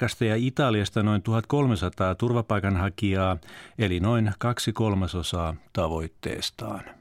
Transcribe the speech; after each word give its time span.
Kreikasta 0.00 0.24
ja 0.24 0.36
Italiasta 0.36 1.02
noin 1.02 1.22
1300 1.22 2.14
turvapaikanhakijaa, 2.14 3.36
eli 3.78 4.00
noin 4.00 4.32
kaksi 4.38 4.72
kolmasosaa 4.72 5.54
tavoitteestaan. 5.72 6.99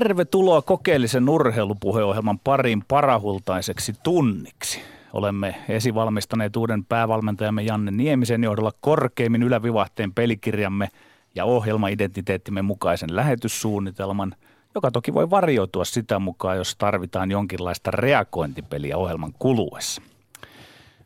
Tervetuloa 0.00 0.62
kokeellisen 0.62 1.28
urheilupuheohjelman 1.28 2.38
pariin 2.38 2.84
parahultaiseksi 2.88 3.92
tunniksi. 4.02 4.80
Olemme 5.12 5.54
esivalmistaneet 5.68 6.56
uuden 6.56 6.84
päävalmentajamme 6.84 7.62
Janne 7.62 7.90
Niemisen 7.90 8.44
johdolla 8.44 8.72
korkeimmin 8.80 9.42
ylävivahteen 9.42 10.14
pelikirjamme 10.14 10.88
ja 11.34 11.44
ohjelmaidentiteettimme 11.44 12.62
mukaisen 12.62 13.16
lähetyssuunnitelman, 13.16 14.34
joka 14.74 14.90
toki 14.90 15.14
voi 15.14 15.30
varjoitua 15.30 15.84
sitä 15.84 16.18
mukaan, 16.18 16.56
jos 16.56 16.76
tarvitaan 16.76 17.30
jonkinlaista 17.30 17.90
reagointipeliä 17.90 18.96
ohjelman 18.96 19.32
kuluessa. 19.38 20.02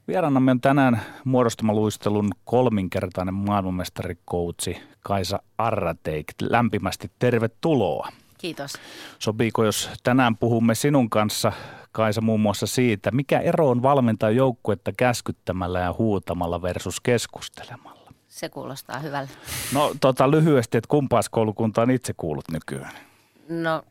Vieraanamme 0.09 0.51
on 0.51 0.61
tänään 0.61 1.01
muodostamaluistelun 1.25 2.31
kolminkertainen 2.45 3.35
maailmanmestarikoutsi 3.35 4.77
Kaisa 5.01 5.43
Arrateik. 5.59 6.27
Lämpimästi 6.43 7.11
tervetuloa. 7.19 8.09
Kiitos. 8.45 8.73
Sopiiko, 9.19 9.65
jos 9.65 9.91
tänään 10.03 10.37
puhumme 10.37 10.75
sinun 10.75 11.11
kanssa, 11.11 11.53
Kaisa, 11.93 12.21
muun 12.21 12.41
muassa 12.41 12.67
siitä, 12.67 13.11
mikä 13.11 13.41
ero 13.41 13.69
on 13.69 13.83
valmentaa 13.83 14.31
joukkuetta 14.31 14.93
käskyttämällä 14.97 15.81
ja 15.81 15.95
huutamalla 15.99 16.63
versus 16.63 17.01
keskustelemalla? 17.01 18.13
Se 18.29 18.49
kuulostaa 18.49 18.99
hyvältä. 18.99 19.33
No 19.73 19.95
tota, 20.01 20.31
lyhyesti, 20.31 20.79
että 20.79 20.89
kumpaas 20.89 21.29
koulukuntaan 21.29 21.91
itse 21.91 22.15
kuulut 22.17 22.45
nykyään? 22.51 22.93
No 23.49 23.83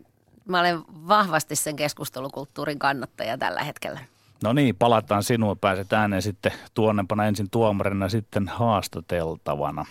mä 0.46 0.60
olen 0.60 0.80
vahvasti 1.08 1.56
sen 1.56 1.76
keskustelukulttuurin 1.76 2.80
kannattaja 2.80 3.38
tällä 3.38 3.64
hetkellä. 3.64 4.00
No 4.44 4.54
niin, 4.54 4.76
palataan 4.76 5.24
sinua. 5.24 5.56
Pääset 5.56 5.94
ääneen 5.94 6.22
sitten 6.22 6.52
tuonnepana 6.74 7.26
ensin 7.26 7.50
tuomarina, 7.50 8.10
sitten 8.10 8.48
haastateltavana. 8.48 9.86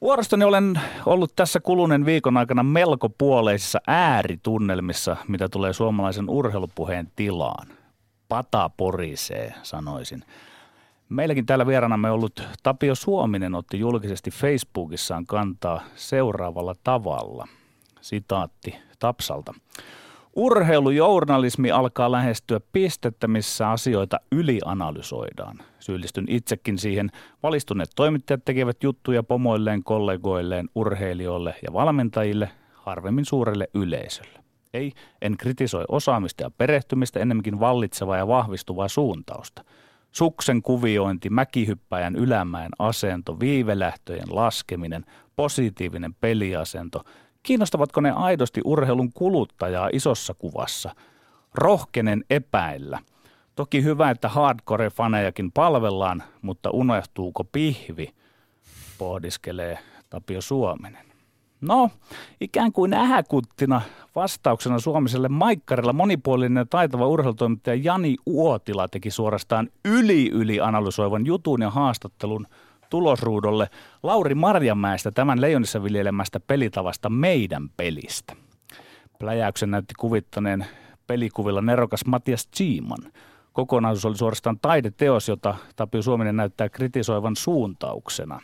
Vuorostani 0.00 0.44
olen 0.44 0.80
ollut 1.06 1.36
tässä 1.36 1.60
kuluneen 1.60 2.04
viikon 2.06 2.36
aikana 2.36 2.62
melko 2.62 3.08
puoleisissa 3.08 3.78
ääritunnelmissa, 3.86 5.16
mitä 5.28 5.48
tulee 5.48 5.72
suomalaisen 5.72 6.30
urheilupuheen 6.30 7.12
tilaan. 7.16 7.68
Pata 8.28 8.70
porisee, 8.76 9.54
sanoisin. 9.62 10.24
Meilläkin 11.08 11.46
täällä 11.46 11.66
vieraanamme 11.66 12.10
ollut 12.10 12.42
Tapio 12.62 12.94
Suominen 12.94 13.54
otti 13.54 13.78
julkisesti 13.78 14.30
Facebookissaan 14.30 15.26
kantaa 15.26 15.80
seuraavalla 15.94 16.74
tavalla. 16.84 17.48
Sitaatti 18.00 18.76
Tapsalta. 18.98 19.54
Urheilujournalismi 20.36 21.70
alkaa 21.70 22.12
lähestyä 22.12 22.60
pistettä, 22.72 23.28
missä 23.28 23.70
asioita 23.70 24.20
ylianalysoidaan. 24.32 25.58
Syyllistyn 25.78 26.24
itsekin 26.28 26.78
siihen. 26.78 27.10
Valistuneet 27.42 27.90
toimittajat 27.96 28.44
tekevät 28.44 28.82
juttuja 28.82 29.22
pomoilleen, 29.22 29.84
kollegoilleen, 29.84 30.68
urheilijoille 30.74 31.54
ja 31.62 31.72
valmentajille, 31.72 32.50
harvemmin 32.74 33.24
suurelle 33.24 33.68
yleisölle. 33.74 34.38
Ei, 34.74 34.92
en 35.22 35.36
kritisoi 35.36 35.84
osaamista 35.88 36.42
ja 36.42 36.50
perehtymistä, 36.50 37.20
ennemminkin 37.20 37.60
vallitsevaa 37.60 38.16
ja 38.16 38.28
vahvistuvaa 38.28 38.88
suuntausta. 38.88 39.64
Suksen 40.12 40.62
kuviointi, 40.62 41.30
mäkihyppäjän 41.30 42.16
ylämäen 42.16 42.70
asento, 42.78 43.40
viivelähtöjen 43.40 44.28
laskeminen, 44.28 45.04
positiivinen 45.36 46.14
peliasento– 46.20 47.02
Kiinnostavatko 47.42 48.00
ne 48.00 48.10
aidosti 48.10 48.60
urheilun 48.64 49.12
kuluttajaa 49.12 49.88
isossa 49.92 50.34
kuvassa? 50.34 50.94
Rohkenen 51.54 52.24
epäillä. 52.30 52.98
Toki 53.56 53.82
hyvä, 53.82 54.10
että 54.10 54.28
hardcore-fanejakin 54.28 55.50
palvellaan, 55.54 56.22
mutta 56.42 56.70
unohtuuko 56.70 57.44
pihvi? 57.44 58.14
Pohdiskelee 58.98 59.78
Tapio 60.10 60.40
Suominen. 60.40 61.06
No, 61.60 61.90
ikään 62.40 62.72
kuin 62.72 62.94
ähäkuttina 62.94 63.80
vastauksena 64.14 64.78
Suomiselle 64.78 65.28
maikkarilla 65.28 65.92
monipuolinen 65.92 66.60
ja 66.60 66.66
taitava 66.70 67.06
urheilutoimittaja 67.06 67.80
Jani 67.82 68.16
Uotila 68.26 68.88
teki 68.88 69.10
suorastaan 69.10 69.68
yli-yli 69.84 70.60
analysoivan 70.60 71.26
jutun 71.26 71.62
ja 71.62 71.70
haastattelun– 71.70 72.46
tulosruudolle 72.90 73.70
Lauri 74.02 74.34
Marjamäestä 74.34 75.10
tämän 75.10 75.40
Leijonissa 75.40 75.82
viljelemästä 75.82 76.40
pelitavasta 76.40 77.10
meidän 77.10 77.68
pelistä. 77.76 78.36
Pläjäyksen 79.18 79.70
näytti 79.70 79.94
kuvittaneen 79.98 80.66
pelikuvilla 81.06 81.62
nerokas 81.62 82.06
Matias 82.06 82.48
Chiiman. 82.56 83.12
Kokonaisuus 83.52 84.04
oli 84.04 84.16
suorastaan 84.16 84.58
taideteos, 84.62 85.28
jota 85.28 85.54
Tapio 85.76 86.02
Suominen 86.02 86.36
näyttää 86.36 86.68
kritisoivan 86.68 87.36
suuntauksena. 87.36 88.40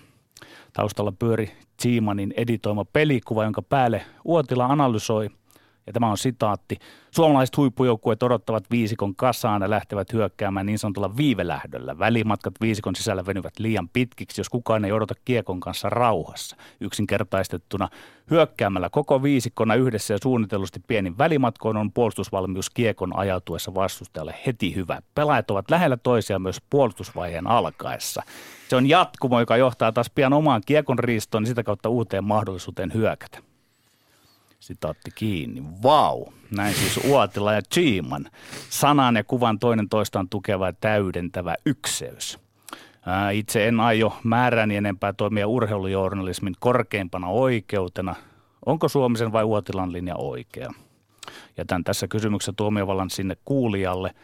Taustalla 0.72 1.12
pyöri 1.18 1.50
Chiimanin 1.82 2.34
editoima 2.36 2.84
pelikuva, 2.84 3.44
jonka 3.44 3.62
päälle 3.62 4.02
Uotila 4.24 4.66
analysoi– 4.66 5.30
ja 5.86 5.92
tämä 5.92 6.10
on 6.10 6.18
sitaatti. 6.18 6.76
Suomalaiset 7.10 7.56
huippujoukkueet 7.56 8.22
odottavat 8.22 8.70
viisikon 8.70 9.16
kasaan 9.16 9.62
ja 9.62 9.70
lähtevät 9.70 10.12
hyökkäämään 10.12 10.66
niin 10.66 10.78
sanotulla 10.78 11.16
viivelähdöllä. 11.16 11.98
Välimatkat 11.98 12.54
viisikon 12.60 12.96
sisällä 12.96 13.26
venyvät 13.26 13.58
liian 13.58 13.88
pitkiksi, 13.88 14.40
jos 14.40 14.48
kukaan 14.48 14.84
ei 14.84 14.92
odota 14.92 15.14
kiekon 15.24 15.60
kanssa 15.60 15.90
rauhassa. 15.90 16.56
Yksinkertaistettuna 16.80 17.88
hyökkäämällä 18.30 18.90
koko 18.90 19.22
viisikkona 19.22 19.74
yhdessä 19.74 20.14
ja 20.14 20.18
suunnitellusti 20.22 20.80
pienin 20.86 21.18
välimatkoin 21.18 21.76
on 21.76 21.92
puolustusvalmius 21.92 22.70
kiekon 22.70 23.16
ajautuessa 23.16 23.74
vastustajalle 23.74 24.34
heti 24.46 24.74
hyvä. 24.74 25.02
Pelaajat 25.14 25.50
ovat 25.50 25.70
lähellä 25.70 25.96
toisiaan 25.96 26.42
myös 26.42 26.62
puolustusvaiheen 26.70 27.46
alkaessa. 27.46 28.22
Se 28.68 28.76
on 28.76 28.88
jatkumo, 28.88 29.40
joka 29.40 29.56
johtaa 29.56 29.92
taas 29.92 30.10
pian 30.10 30.32
omaan 30.32 30.62
kiekon 30.66 30.98
riistoon 30.98 31.44
ja 31.44 31.48
sitä 31.48 31.62
kautta 31.62 31.88
uuteen 31.88 32.24
mahdollisuuteen 32.24 32.92
hyökätä. 32.94 33.53
Sitaatti 34.64 35.10
kiinni. 35.14 35.62
Vau! 35.82 36.26
Näin 36.56 36.74
siis 36.74 37.00
Uotila 37.04 37.52
ja 37.52 37.62
Chiiman. 37.62 38.26
Sanan 38.70 39.16
ja 39.16 39.24
kuvan 39.24 39.58
toinen 39.58 39.88
toistaan 39.88 40.28
tukeva 40.28 40.66
ja 40.66 40.72
täydentävä 40.72 41.54
ykseys. 41.66 42.38
Ää, 43.06 43.30
itse 43.30 43.68
en 43.68 43.80
aio 43.80 44.16
määräni 44.22 44.76
enempää 44.76 45.12
toimia 45.12 45.48
urheilujournalismin 45.48 46.54
korkeimpana 46.60 47.28
oikeutena. 47.28 48.14
Onko 48.66 48.88
Suomisen 48.88 49.32
vai 49.32 49.44
Uotilan 49.44 49.92
linja 49.92 50.16
oikea? 50.16 50.72
Jätän 51.56 51.84
tässä 51.84 52.08
kysymyksessä 52.08 52.52
tuomiovallan 52.56 53.10
sinne 53.10 53.36
kuulijalle. 53.44 54.14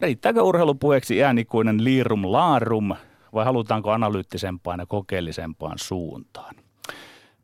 Riittääkö 0.00 0.42
urheilupuheeksi 0.42 1.24
äänikuinen 1.24 1.84
liirum 1.84 2.32
laarum 2.32 2.94
vai 3.34 3.44
halutaanko 3.44 3.90
analyyttisempaan 3.90 4.80
ja 4.80 4.86
kokeellisempaan 4.86 5.78
suuntaan? 5.78 6.59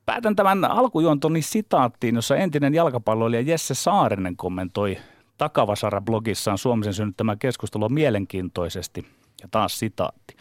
Päätän 0.06 0.36
tämän 0.36 0.64
alkujuontoni 0.64 1.42
sitaattiin, 1.42 2.14
jossa 2.14 2.36
entinen 2.36 2.74
jalkapalloilija 2.74 3.42
Jesse 3.42 3.74
Saarinen 3.74 4.36
kommentoi 4.36 4.98
Takavasara-blogissaan 5.38 6.58
Suomisen 6.58 6.94
synnyttämään 6.94 7.38
keskustelua 7.38 7.88
mielenkiintoisesti. 7.88 9.06
Ja 9.42 9.48
taas 9.50 9.78
sitaatti. 9.78 10.36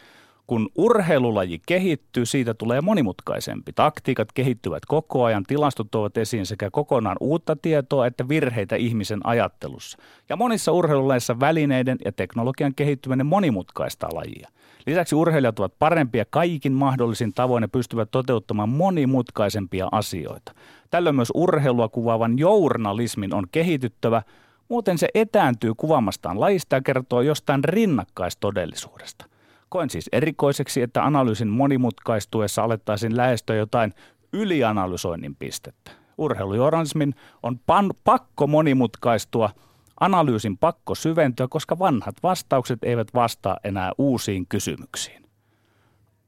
Kun 0.47 0.69
urheilulaji 0.75 1.61
kehittyy, 1.67 2.25
siitä 2.25 2.53
tulee 2.53 2.81
monimutkaisempi. 2.81 3.73
Taktiikat 3.73 4.31
kehittyvät 4.31 4.85
koko 4.85 5.23
ajan, 5.23 5.43
tilastot 5.43 5.91
tuovat 5.91 6.17
esiin 6.17 6.45
sekä 6.45 6.69
kokonaan 6.71 7.17
uutta 7.19 7.55
tietoa 7.55 8.07
että 8.07 8.29
virheitä 8.29 8.75
ihmisen 8.75 9.19
ajattelussa. 9.23 9.97
Ja 10.29 10.35
monissa 10.35 10.71
urheilulajeissa 10.71 11.39
välineiden 11.39 11.97
ja 12.05 12.11
teknologian 12.11 12.75
kehittyminen 12.75 13.25
monimutkaistaa 13.25 14.09
lajia. 14.13 14.49
Lisäksi 14.85 15.15
urheilijat 15.15 15.59
ovat 15.59 15.79
parempia 15.79 16.25
kaikin 16.29 16.73
mahdollisin 16.73 17.33
tavoin 17.33 17.61
ja 17.61 17.67
pystyvät 17.67 18.11
toteuttamaan 18.11 18.69
monimutkaisempia 18.69 19.87
asioita. 19.91 20.51
Tällöin 20.89 21.15
myös 21.15 21.31
urheilua 21.33 21.89
kuvaavan 21.89 22.39
journalismin 22.39 23.33
on 23.33 23.43
kehityttävä, 23.51 24.21
muuten 24.69 24.97
se 24.97 25.09
etääntyy 25.13 25.73
kuvaamastaan 25.77 26.39
lajista 26.39 26.75
ja 26.75 26.81
kertoo 26.81 27.21
jostain 27.21 27.63
rinnakkaistodellisuudesta. 27.63 29.25
Koen 29.69 29.89
siis 29.89 30.09
erikoiseksi, 30.11 30.81
että 30.81 31.05
analyysin 31.05 31.47
monimutkaistuessa 31.47 32.63
alettaisiin 32.63 33.17
lähestyä 33.17 33.55
jotain 33.55 33.93
ylianalysoinnin 34.33 35.35
pistettä. 35.35 35.91
Urheilujournalismin 36.17 37.15
on 37.43 37.59
pan- 37.59 37.95
pakko 38.03 38.47
monimutkaistua– 38.47 39.49
Analyysin 39.99 40.57
pakko 40.57 40.95
syventyä, 40.95 41.47
koska 41.49 41.79
vanhat 41.79 42.15
vastaukset 42.23 42.79
eivät 42.83 43.07
vastaa 43.13 43.57
enää 43.63 43.91
uusiin 43.97 44.47
kysymyksiin. 44.47 45.25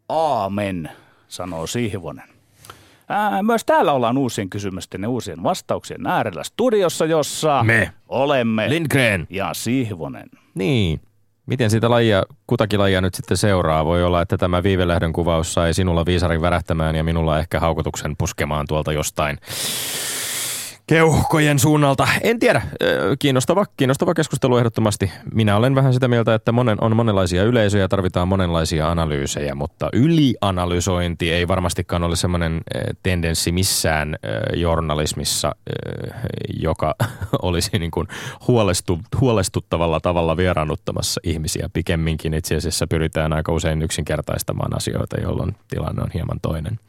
Aamen, 0.09 0.89
sanoo 1.27 1.67
Sihvonen. 1.67 2.29
Ää, 3.09 3.43
myös 3.43 3.65
täällä 3.65 3.93
ollaan 3.93 4.17
uusien 4.17 4.49
kysymysten 4.49 5.01
ja 5.01 5.09
uusien 5.09 5.43
vastauksien 5.43 6.07
äärellä 6.07 6.43
studiossa, 6.43 7.05
jossa 7.05 7.63
Me. 7.63 7.93
olemme 8.09 8.69
Lindgren. 8.69 9.27
ja 9.29 9.53
Sihvonen. 9.53 10.29
Niin. 10.55 11.01
Miten 11.45 11.69
sitä 11.69 11.89
lajia, 11.89 12.23
kutakin 12.47 12.79
lajia 12.79 13.01
nyt 13.01 13.15
sitten 13.15 13.37
seuraa? 13.37 13.85
Voi 13.85 14.03
olla, 14.03 14.21
että 14.21 14.37
tämä 14.37 14.63
viivelähdön 14.63 15.13
kuvaus 15.13 15.53
sai 15.53 15.73
sinulla 15.73 16.05
viisarin 16.05 16.41
värähtämään 16.41 16.95
ja 16.95 17.03
minulla 17.03 17.39
ehkä 17.39 17.59
haukotuksen 17.59 18.15
puskemaan 18.17 18.65
tuolta 18.67 18.93
jostain 18.93 19.37
keuhkojen 20.87 21.59
suunnalta. 21.59 22.07
En 22.21 22.39
tiedä. 22.39 22.61
Kiinnostava, 23.19 23.65
kiinnostava 23.77 24.13
keskustelu 24.13 24.57
ehdottomasti. 24.57 25.11
Minä 25.33 25.55
olen 25.55 25.75
vähän 25.75 25.93
sitä 25.93 26.07
mieltä, 26.07 26.33
että 26.33 26.51
monen, 26.51 26.83
on 26.83 26.95
monenlaisia 26.95 27.43
yleisöjä 27.43 27.83
ja 27.83 27.87
tarvitaan 27.87 28.27
monenlaisia 28.27 28.91
analyysejä, 28.91 29.55
mutta 29.55 29.89
ylianalysointi 29.93 31.31
ei 31.31 31.47
varmastikaan 31.47 32.03
ole 32.03 32.15
semmoinen 32.15 32.61
tendenssi 33.03 33.51
missään 33.51 34.15
journalismissa, 34.53 35.55
joka 36.59 36.95
olisi 37.41 37.79
niin 37.79 37.91
kuin 37.91 38.07
huolestu, 38.47 38.99
huolestuttavalla 39.21 39.99
tavalla 39.99 40.37
vieraannuttamassa 40.37 41.21
ihmisiä. 41.23 41.69
Pikemminkin 41.73 42.33
itse 42.33 42.55
asiassa 42.55 42.87
pyritään 42.87 43.33
aika 43.33 43.51
usein 43.51 43.81
yksinkertaistamaan 43.81 44.75
asioita, 44.75 45.21
jolloin 45.21 45.55
tilanne 45.67 46.01
on 46.01 46.09
hieman 46.13 46.39
toinen. 46.41 46.79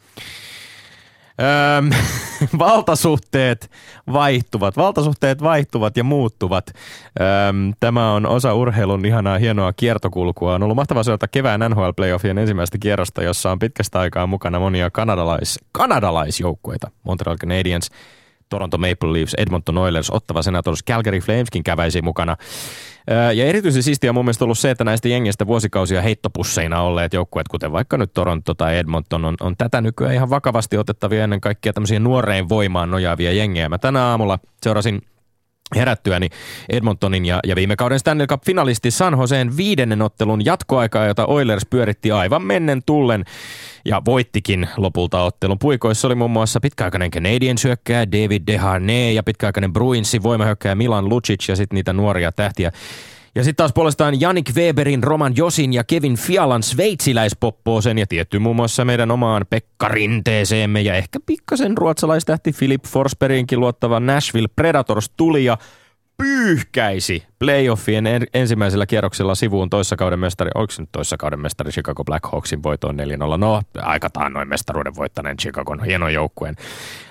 Valtasuhteet 2.58 3.70
vaihtuvat. 4.12 4.76
Valtasuhteet 4.76 5.43
vaihtuvat 5.43 5.96
ja 5.96 6.05
muuttuvat. 6.05 6.73
Tämä 7.81 8.12
on 8.12 8.26
osa 8.26 8.55
urheilun 8.55 9.05
ihanaa 9.05 9.38
hienoa 9.38 9.73
kiertokulkua. 9.73 10.55
On 10.55 10.62
ollut 10.62 10.76
mahtavaa 10.76 11.02
seurata 11.02 11.29
kevään 11.29 11.61
NHL-playoffien 11.61 12.38
ensimmäistä 12.38 12.79
kierrosta, 12.79 13.23
jossa 13.23 13.50
on 13.50 13.58
pitkästä 13.58 14.00
aikaa 14.00 14.26
mukana 14.26 14.58
monia 14.58 14.90
kanadalais, 14.90 15.58
kanadalaisjoukkueita. 15.73 16.90
Montreal 17.02 17.37
Canadiens, 17.37 17.90
Toronto 18.49 18.79
Maple 18.79 19.12
Leafs, 19.12 19.35
Edmonton 19.35 19.79
Oilers, 19.79 20.11
Ottava 20.11 20.43
Senators, 20.43 20.85
Calgary 20.85 21.19
Flameskin 21.19 21.64
käväisi 21.64 22.02
mukana. 22.02 22.37
Ja 23.34 23.44
erityisen 23.44 23.82
siistiä 23.82 24.10
on 24.10 24.14
mun 24.14 24.25
mielestä 24.25 24.44
ollut 24.44 24.58
se, 24.58 24.70
että 24.70 24.84
näistä 24.84 25.08
jengistä 25.08 25.46
vuosikausia 25.46 26.02
heittopusseina 26.02 26.82
olleet 26.82 27.12
joukkueet, 27.12 27.49
kuten 27.49 27.72
vaikka 27.72 27.96
nyt 27.99 28.12
Toronto 28.14 28.55
tai 28.55 28.76
Edmonton, 28.78 29.25
on, 29.25 29.34
on 29.40 29.56
tätä 29.56 29.81
nykyään 29.81 30.14
ihan 30.14 30.31
vakavasti 30.31 30.76
otettavia 30.76 31.25
ennen 31.25 31.40
kaikkea 31.40 31.72
tämmöisiä 31.72 32.00
nuoreen 32.00 32.49
voimaan 32.49 32.90
nojaavia 32.90 33.32
jengejä. 33.32 33.69
Mä 33.69 33.78
tänä 33.78 34.05
aamulla 34.05 34.38
seurasin 34.62 35.02
herättyäni 35.76 36.29
Edmontonin 36.69 37.26
ja, 37.26 37.41
ja 37.47 37.56
viime 37.56 37.76
kauden 37.76 37.99
Stanley 37.99 38.26
Cup-finalisti 38.26 38.91
San 38.91 39.19
Joseen 39.20 39.56
viidennen 39.56 40.03
ottelun 40.03 40.44
jatkoaikaa, 40.44 41.06
jota 41.06 41.26
Oilers 41.26 41.67
pyöritti 41.70 42.11
aivan 42.11 42.43
mennen 42.43 42.82
tullen 42.87 43.25
ja 43.85 44.03
voittikin 44.05 44.69
lopulta 44.76 45.23
ottelun. 45.23 45.59
Puikoissa 45.59 46.09
oli 46.09 46.15
muun 46.15 46.31
muassa 46.31 46.61
pitkäaikainen 46.61 47.11
Canadian 47.11 47.59
syökkääjä 47.59 48.12
David 48.12 48.43
Deharnay 48.47 49.12
ja 49.12 49.23
pitkäaikainen 49.23 49.73
Bruinsin 49.73 50.23
voimahyökkääjä 50.23 50.75
Milan 50.75 51.09
Lucic 51.09 51.49
ja 51.49 51.56
sitten 51.56 51.76
niitä 51.76 51.93
nuoria 51.93 52.32
tähtiä. 52.32 52.73
Ja 53.34 53.44
sitten 53.44 53.56
taas 53.56 53.72
puolestaan 53.72 54.20
Janik 54.20 54.50
Weberin, 54.54 55.02
Roman 55.02 55.36
Josin 55.36 55.72
ja 55.72 55.84
Kevin 55.84 56.16
Fialan 56.16 56.62
sveitsiläispopposen 56.62 57.98
ja 57.98 58.06
tietty 58.06 58.38
muun 58.38 58.56
muassa 58.56 58.84
meidän 58.84 59.10
omaan 59.10 59.46
Pekka 59.50 59.88
Rinteeseemme 59.88 60.80
ja 60.80 60.94
ehkä 60.94 61.19
pikkasen 61.26 61.78
ruotsalaistähti 61.78 62.52
Philip 62.52 62.84
Forsberginkin 62.84 63.60
luottava 63.60 64.00
Nashville 64.00 64.48
Predators 64.56 65.10
tuli 65.16 65.44
ja 65.44 65.58
pyyhkäisi 66.16 67.22
playoffien 67.38 68.06
en, 68.06 68.26
ensimmäisellä 68.34 68.86
kierroksella 68.86 69.34
sivuun 69.34 69.70
toissakauden 69.70 70.19
mestari, 70.19 70.50
oliko 70.54 70.70
se 70.70 70.82
nyt 70.82 70.92
toissakauden 70.92 71.40
mestari 71.40 71.70
Chicago 71.70 72.04
Blackhawksin 72.04 72.62
voitoon 72.62 72.96
4-0? 72.96 73.38
No, 73.38 73.62
aika 73.82 74.10
taannoin 74.10 74.48
mestaruuden 74.48 74.94
voittaneen 74.96 75.36
Chicagon 75.36 75.84
hienon 75.84 76.14
joukkueen. 76.14 76.56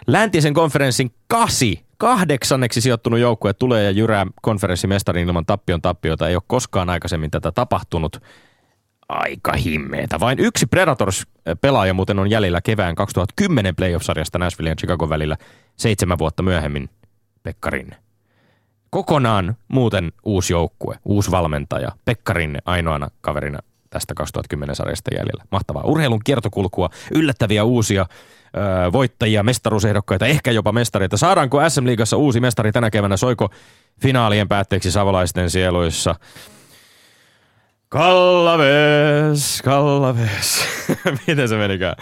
Läntisen 0.07 0.53
konferenssin 0.53 1.11
kasi, 1.27 1.86
kahdeksanneksi 1.97 2.81
sijoittunut 2.81 3.19
joukkue 3.19 3.53
tulee 3.53 3.83
ja 3.83 3.91
jyrää 3.91 4.27
konferenssimestarin 4.41 5.27
ilman 5.27 5.45
tappion 5.45 5.81
tappiota. 5.81 6.29
Ei 6.29 6.35
ole 6.35 6.43
koskaan 6.47 6.89
aikaisemmin 6.89 7.31
tätä 7.31 7.51
tapahtunut. 7.51 8.21
Aika 9.09 9.53
himmeetä. 9.53 10.19
Vain 10.19 10.39
yksi 10.39 10.65
Predators-pelaaja 10.65 11.93
muuten 11.93 12.19
on 12.19 12.29
jäljellä 12.29 12.61
kevään 12.61 12.95
2010 12.95 13.75
playoff-sarjasta 13.75 14.39
Nashville 14.39 14.69
ja 14.69 14.75
Chicago 14.75 15.09
välillä 15.09 15.37
seitsemän 15.75 16.17
vuotta 16.17 16.43
myöhemmin. 16.43 16.89
Pekka 17.43 17.69
Rinne 17.69 17.95
kokonaan 18.89 19.55
muuten 19.67 20.11
uusi 20.23 20.53
joukkue, 20.53 20.95
uusi 21.05 21.31
valmentaja. 21.31 21.91
Pekka 22.05 22.33
Rinne 22.33 22.59
ainoana 22.65 23.07
kaverina 23.21 23.59
tästä 23.89 24.13
2010 24.13 24.75
sarjasta 24.75 25.15
jäljellä. 25.15 25.43
Mahtavaa. 25.51 25.83
Urheilun 25.83 26.21
kiertokulkua, 26.23 26.89
yllättäviä 27.11 27.63
uusia 27.63 28.05
voittajia, 28.93 29.43
mestaruusehdokkaita, 29.43 30.25
ehkä 30.25 30.51
jopa 30.51 30.71
mestareita. 30.71 31.17
Saadaanko 31.17 31.69
SM-liigassa 31.69 32.17
uusi 32.17 32.39
mestari 32.39 32.71
tänä 32.71 32.89
keväänä? 32.89 33.17
Soiko 33.17 33.49
finaalien 34.01 34.47
päätteeksi 34.47 34.91
savolaisten 34.91 35.49
sieluissa? 35.49 36.15
Kallaves, 37.89 39.61
Kallaves. 39.65 40.65
Miten 41.27 41.49
se 41.49 41.57
menikään? 41.57 41.95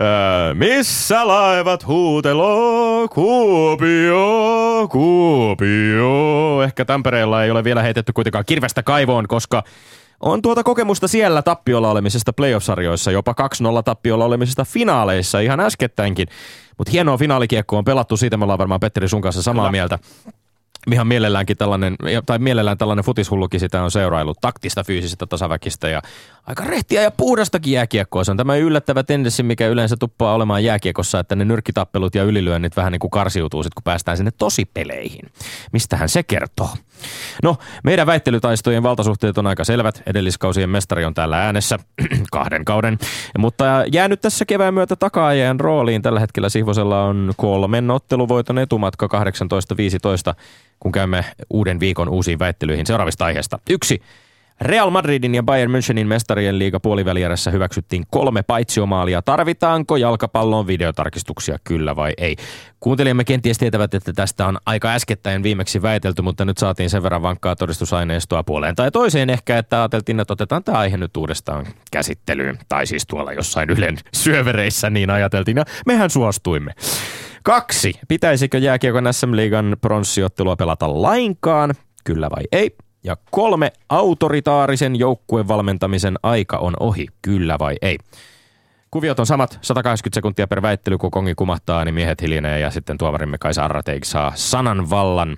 Öö, 0.00 0.54
missä 0.54 1.28
laivat 1.28 1.86
huutelo? 1.86 3.08
Kuopio, 3.08 4.88
Kuopio. 4.90 6.62
Ehkä 6.64 6.84
Tampereella 6.84 7.44
ei 7.44 7.50
ole 7.50 7.64
vielä 7.64 7.82
heitetty 7.82 8.12
kuitenkaan 8.12 8.44
kirvestä 8.46 8.82
kaivoon, 8.82 9.28
koska 9.28 9.62
on 10.20 10.42
tuota 10.42 10.62
kokemusta 10.62 11.08
siellä 11.08 11.42
tappiolla 11.42 11.90
olemisesta 11.90 12.32
playoff-sarjoissa, 12.32 13.10
jopa 13.10 13.34
2-0 13.78 13.82
tappiolla 13.84 14.24
olemisesta 14.24 14.64
finaaleissa 14.64 15.40
ihan 15.40 15.60
äskettäinkin. 15.60 16.28
Mutta 16.78 16.90
hienoa 16.90 17.16
finaalikiekko 17.16 17.78
on 17.78 17.84
pelattu, 17.84 18.16
siitä 18.16 18.36
me 18.36 18.44
ollaan 18.44 18.58
varmaan 18.58 18.80
Petteri 18.80 19.08
sun 19.08 19.22
kanssa 19.22 19.42
samaa 19.42 19.62
Kyllä. 19.62 19.72
mieltä 19.72 19.98
ihan 20.92 21.06
mielelläänkin 21.06 21.56
tällainen, 21.56 21.96
tai 22.26 22.38
mielellään 22.38 22.78
tällainen 22.78 23.04
futishullukin 23.04 23.60
sitä 23.60 23.82
on 23.82 23.90
seuraillut, 23.90 24.38
taktista, 24.40 24.84
fyysistä, 24.84 25.26
tasaväkistä 25.26 25.88
ja 25.88 26.02
aika 26.46 26.64
rehtiä 26.64 27.02
ja 27.02 27.10
puhdastakin 27.10 27.72
jääkiekkoa. 27.72 28.24
Se 28.24 28.30
on 28.30 28.36
tämä 28.36 28.56
yllättävä 28.56 29.02
tendenssi, 29.02 29.42
mikä 29.42 29.66
yleensä 29.66 29.96
tuppaa 30.00 30.34
olemaan 30.34 30.64
jääkiekossa, 30.64 31.20
että 31.20 31.36
ne 31.36 31.44
nyrkkitappelut 31.44 32.14
ja 32.14 32.24
ylilyönnit 32.24 32.76
vähän 32.76 32.92
niin 32.92 33.00
kuin 33.00 33.10
karsiutuu 33.10 33.62
sit, 33.62 33.74
kun 33.74 33.82
päästään 33.82 34.16
sinne 34.16 34.30
tosipeleihin. 34.38 35.32
Mistähän 35.72 36.08
se 36.08 36.22
kertoo? 36.22 36.70
No, 37.42 37.56
meidän 37.84 38.06
väittelytaistojen 38.06 38.82
valtasuhteet 38.82 39.38
on 39.38 39.46
aika 39.46 39.64
selvät. 39.64 40.02
Edelliskausien 40.06 40.70
mestari 40.70 41.04
on 41.04 41.14
täällä 41.14 41.44
äänessä 41.44 41.78
kahden 42.32 42.64
kauden. 42.64 42.98
Mutta 43.38 43.64
jäänyt 43.92 44.20
tässä 44.20 44.44
kevään 44.44 44.74
myötä 44.74 44.96
takaajan 44.96 45.60
rooliin. 45.60 46.02
Tällä 46.02 46.20
hetkellä 46.20 46.48
Sihvosella 46.48 47.04
on 47.04 47.32
kolmen 47.36 47.90
otteluvoiton 47.90 48.58
etumatka 48.58 49.08
18-15, 50.32 50.34
kun 50.80 50.92
käymme 50.92 51.24
uuden 51.50 51.80
viikon 51.80 52.08
uusiin 52.08 52.38
väittelyihin 52.38 52.86
seuraavista 52.86 53.24
aiheista. 53.24 53.58
Yksi. 53.70 54.02
Real 54.60 54.90
Madridin 54.90 55.34
ja 55.34 55.42
Bayern 55.42 55.70
Münchenin 55.70 56.06
mestarien 56.06 56.58
liiga 56.58 56.80
puolivälierässä 56.80 57.50
hyväksyttiin 57.50 58.04
kolme 58.10 58.42
paitsiomaalia. 58.42 59.22
Tarvitaanko 59.22 59.96
jalkapallon 59.96 60.66
videotarkistuksia, 60.66 61.58
kyllä 61.64 61.96
vai 61.96 62.12
ei? 62.18 62.36
Kuuntelijamme 62.80 63.24
kenties 63.24 63.58
tietävät, 63.58 63.94
että 63.94 64.12
tästä 64.12 64.46
on 64.46 64.58
aika 64.66 64.88
äskettäin 64.88 65.42
viimeksi 65.42 65.82
väitelty, 65.82 66.22
mutta 66.22 66.44
nyt 66.44 66.58
saatiin 66.58 66.90
sen 66.90 67.02
verran 67.02 67.22
vankkaa 67.22 67.56
todistusaineistoa 67.56 68.42
puoleen 68.42 68.74
tai 68.74 68.90
toiseen 68.90 69.30
ehkä, 69.30 69.58
että 69.58 69.78
ajateltiin, 69.78 70.20
että 70.20 70.32
otetaan 70.32 70.64
tämä 70.64 70.78
aihe 70.78 70.96
nyt 70.96 71.16
uudestaan 71.16 71.66
käsittelyyn. 71.90 72.58
Tai 72.68 72.86
siis 72.86 73.06
tuolla 73.06 73.32
jossain 73.32 73.70
Ylen 73.70 73.98
syövereissä 74.14 74.90
niin 74.90 75.10
ajateltiin, 75.10 75.56
ja 75.56 75.64
mehän 75.86 76.10
suostuimme. 76.10 76.72
Kaksi. 77.42 77.94
Pitäisikö 78.08 78.58
jääkiekon 78.58 79.14
SM-liigan 79.14 79.76
pronssiottelua 79.80 80.56
pelata 80.56 81.02
lainkaan? 81.02 81.74
Kyllä 82.04 82.30
vai 82.30 82.44
ei? 82.52 82.76
Ja 83.04 83.16
kolme. 83.30 83.72
Autoritaarisen 83.88 84.96
joukkueen 84.96 85.48
valmentamisen 85.48 86.16
aika 86.22 86.58
on 86.58 86.74
ohi. 86.80 87.06
Kyllä 87.22 87.56
vai 87.58 87.76
ei? 87.82 87.98
Kuviot 88.90 89.20
on 89.20 89.26
samat, 89.26 89.58
180 89.62 90.14
sekuntia 90.14 90.46
per 90.46 90.62
väittely, 90.62 90.98
kun 90.98 91.10
kongi 91.10 91.34
kumahtaa, 91.34 91.84
niin 91.84 91.94
miehet 91.94 92.22
hiljenee 92.22 92.60
ja 92.60 92.70
sitten 92.70 92.98
tuomarimme 92.98 93.38
Kaisa 93.38 93.64
Arrateik 93.64 94.04
saa 94.04 94.32
sanan 94.34 94.90
vallan. 94.90 95.36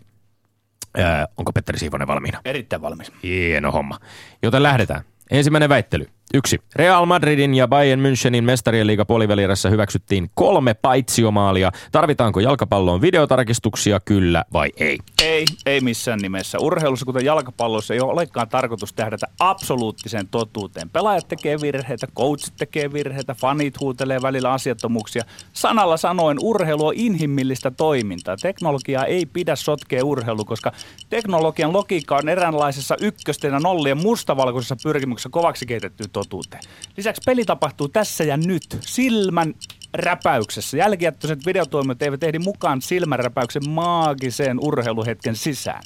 Öö, 0.98 1.04
onko 1.36 1.52
Petteri 1.52 1.78
Siivonen 1.78 2.08
valmiina? 2.08 2.40
Erittäin 2.44 2.82
valmis. 2.82 3.12
Hieno 3.22 3.72
homma. 3.72 3.98
Joten 4.42 4.62
lähdetään. 4.62 5.02
Ensimmäinen 5.30 5.68
väittely. 5.68 6.06
Yksi. 6.34 6.58
Real 6.76 7.06
Madridin 7.06 7.54
ja 7.54 7.68
Bayern 7.68 8.00
Münchenin 8.00 8.44
mestarien 8.44 8.86
liiga 8.86 9.04
puolivälierässä 9.04 9.70
hyväksyttiin 9.70 10.30
kolme 10.34 10.74
paitsiomaalia. 10.74 11.72
Tarvitaanko 11.92 12.40
jalkapalloon 12.40 13.00
videotarkistuksia, 13.00 14.00
kyllä 14.00 14.44
vai 14.52 14.70
ei? 14.76 14.98
Ei, 15.22 15.44
ei 15.66 15.80
missään 15.80 16.18
nimessä. 16.18 16.58
Urheilussa, 16.58 17.06
kuten 17.06 17.24
jalkapallossa, 17.24 17.94
ei 17.94 18.00
ole 18.00 18.12
olekaan 18.12 18.48
tarkoitus 18.48 18.92
tähdätä 18.92 19.26
absoluuttiseen 19.40 20.28
totuuteen. 20.28 20.90
Pelaajat 20.90 21.28
tekee 21.28 21.60
virheitä, 21.60 22.06
coachit 22.16 22.54
tekee 22.58 22.92
virheitä, 22.92 23.34
fanit 23.34 23.80
huutelee 23.80 24.22
välillä 24.22 24.52
asiattomuuksia. 24.52 25.22
Sanalla 25.52 25.96
sanoen 25.96 26.36
urheilu 26.40 26.86
on 26.86 26.94
inhimillistä 26.96 27.70
toimintaa. 27.70 28.36
Teknologiaa 28.36 29.04
ei 29.04 29.26
pidä 29.26 29.56
sotkea 29.56 30.04
urheilu, 30.04 30.44
koska 30.44 30.72
teknologian 31.08 31.72
logiikka 31.72 32.16
on 32.16 32.28
eräänlaisessa 32.28 32.96
ykkösten 33.00 33.52
ja 33.52 33.60
nollien 33.60 33.98
mustavalkoisessa 33.98 34.76
pyrkimyksessä 34.82 35.28
kovaksi 35.32 35.66
keitettyyn 35.66 36.10
totuuteen. 36.24 36.62
Lisäksi 36.96 37.22
peli 37.26 37.44
tapahtuu 37.44 37.88
tässä 37.88 38.24
ja 38.24 38.36
nyt, 38.36 38.78
silmän 38.80 39.54
räpäyksessä. 39.94 40.76
Jälkijättöiset 40.76 41.46
videotoimiot 41.46 42.02
eivät 42.02 42.22
ehdi 42.22 42.38
mukaan 42.38 42.82
silmänräpäyksen 42.82 43.68
maagiseen 43.68 44.58
urheiluhetken 44.60 45.36
sisään. 45.36 45.82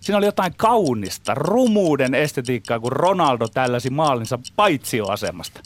Siinä 0.00 0.18
oli 0.18 0.26
jotain 0.26 0.54
kaunista, 0.56 1.34
rumuuden 1.34 2.14
estetiikkaa, 2.14 2.80
kun 2.80 2.92
Ronaldo 2.92 3.48
tälläsi 3.48 3.90
maalinsa 3.90 4.38
paitsioasemasta. 4.56 5.60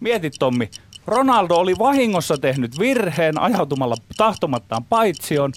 Mietit 0.00 0.34
Tommi, 0.38 0.70
Ronaldo 1.06 1.54
oli 1.54 1.78
vahingossa 1.78 2.38
tehnyt 2.38 2.78
virheen 2.78 3.40
ajautumalla 3.40 3.96
tahtomattaan 4.16 4.84
paitsioon, 4.84 5.52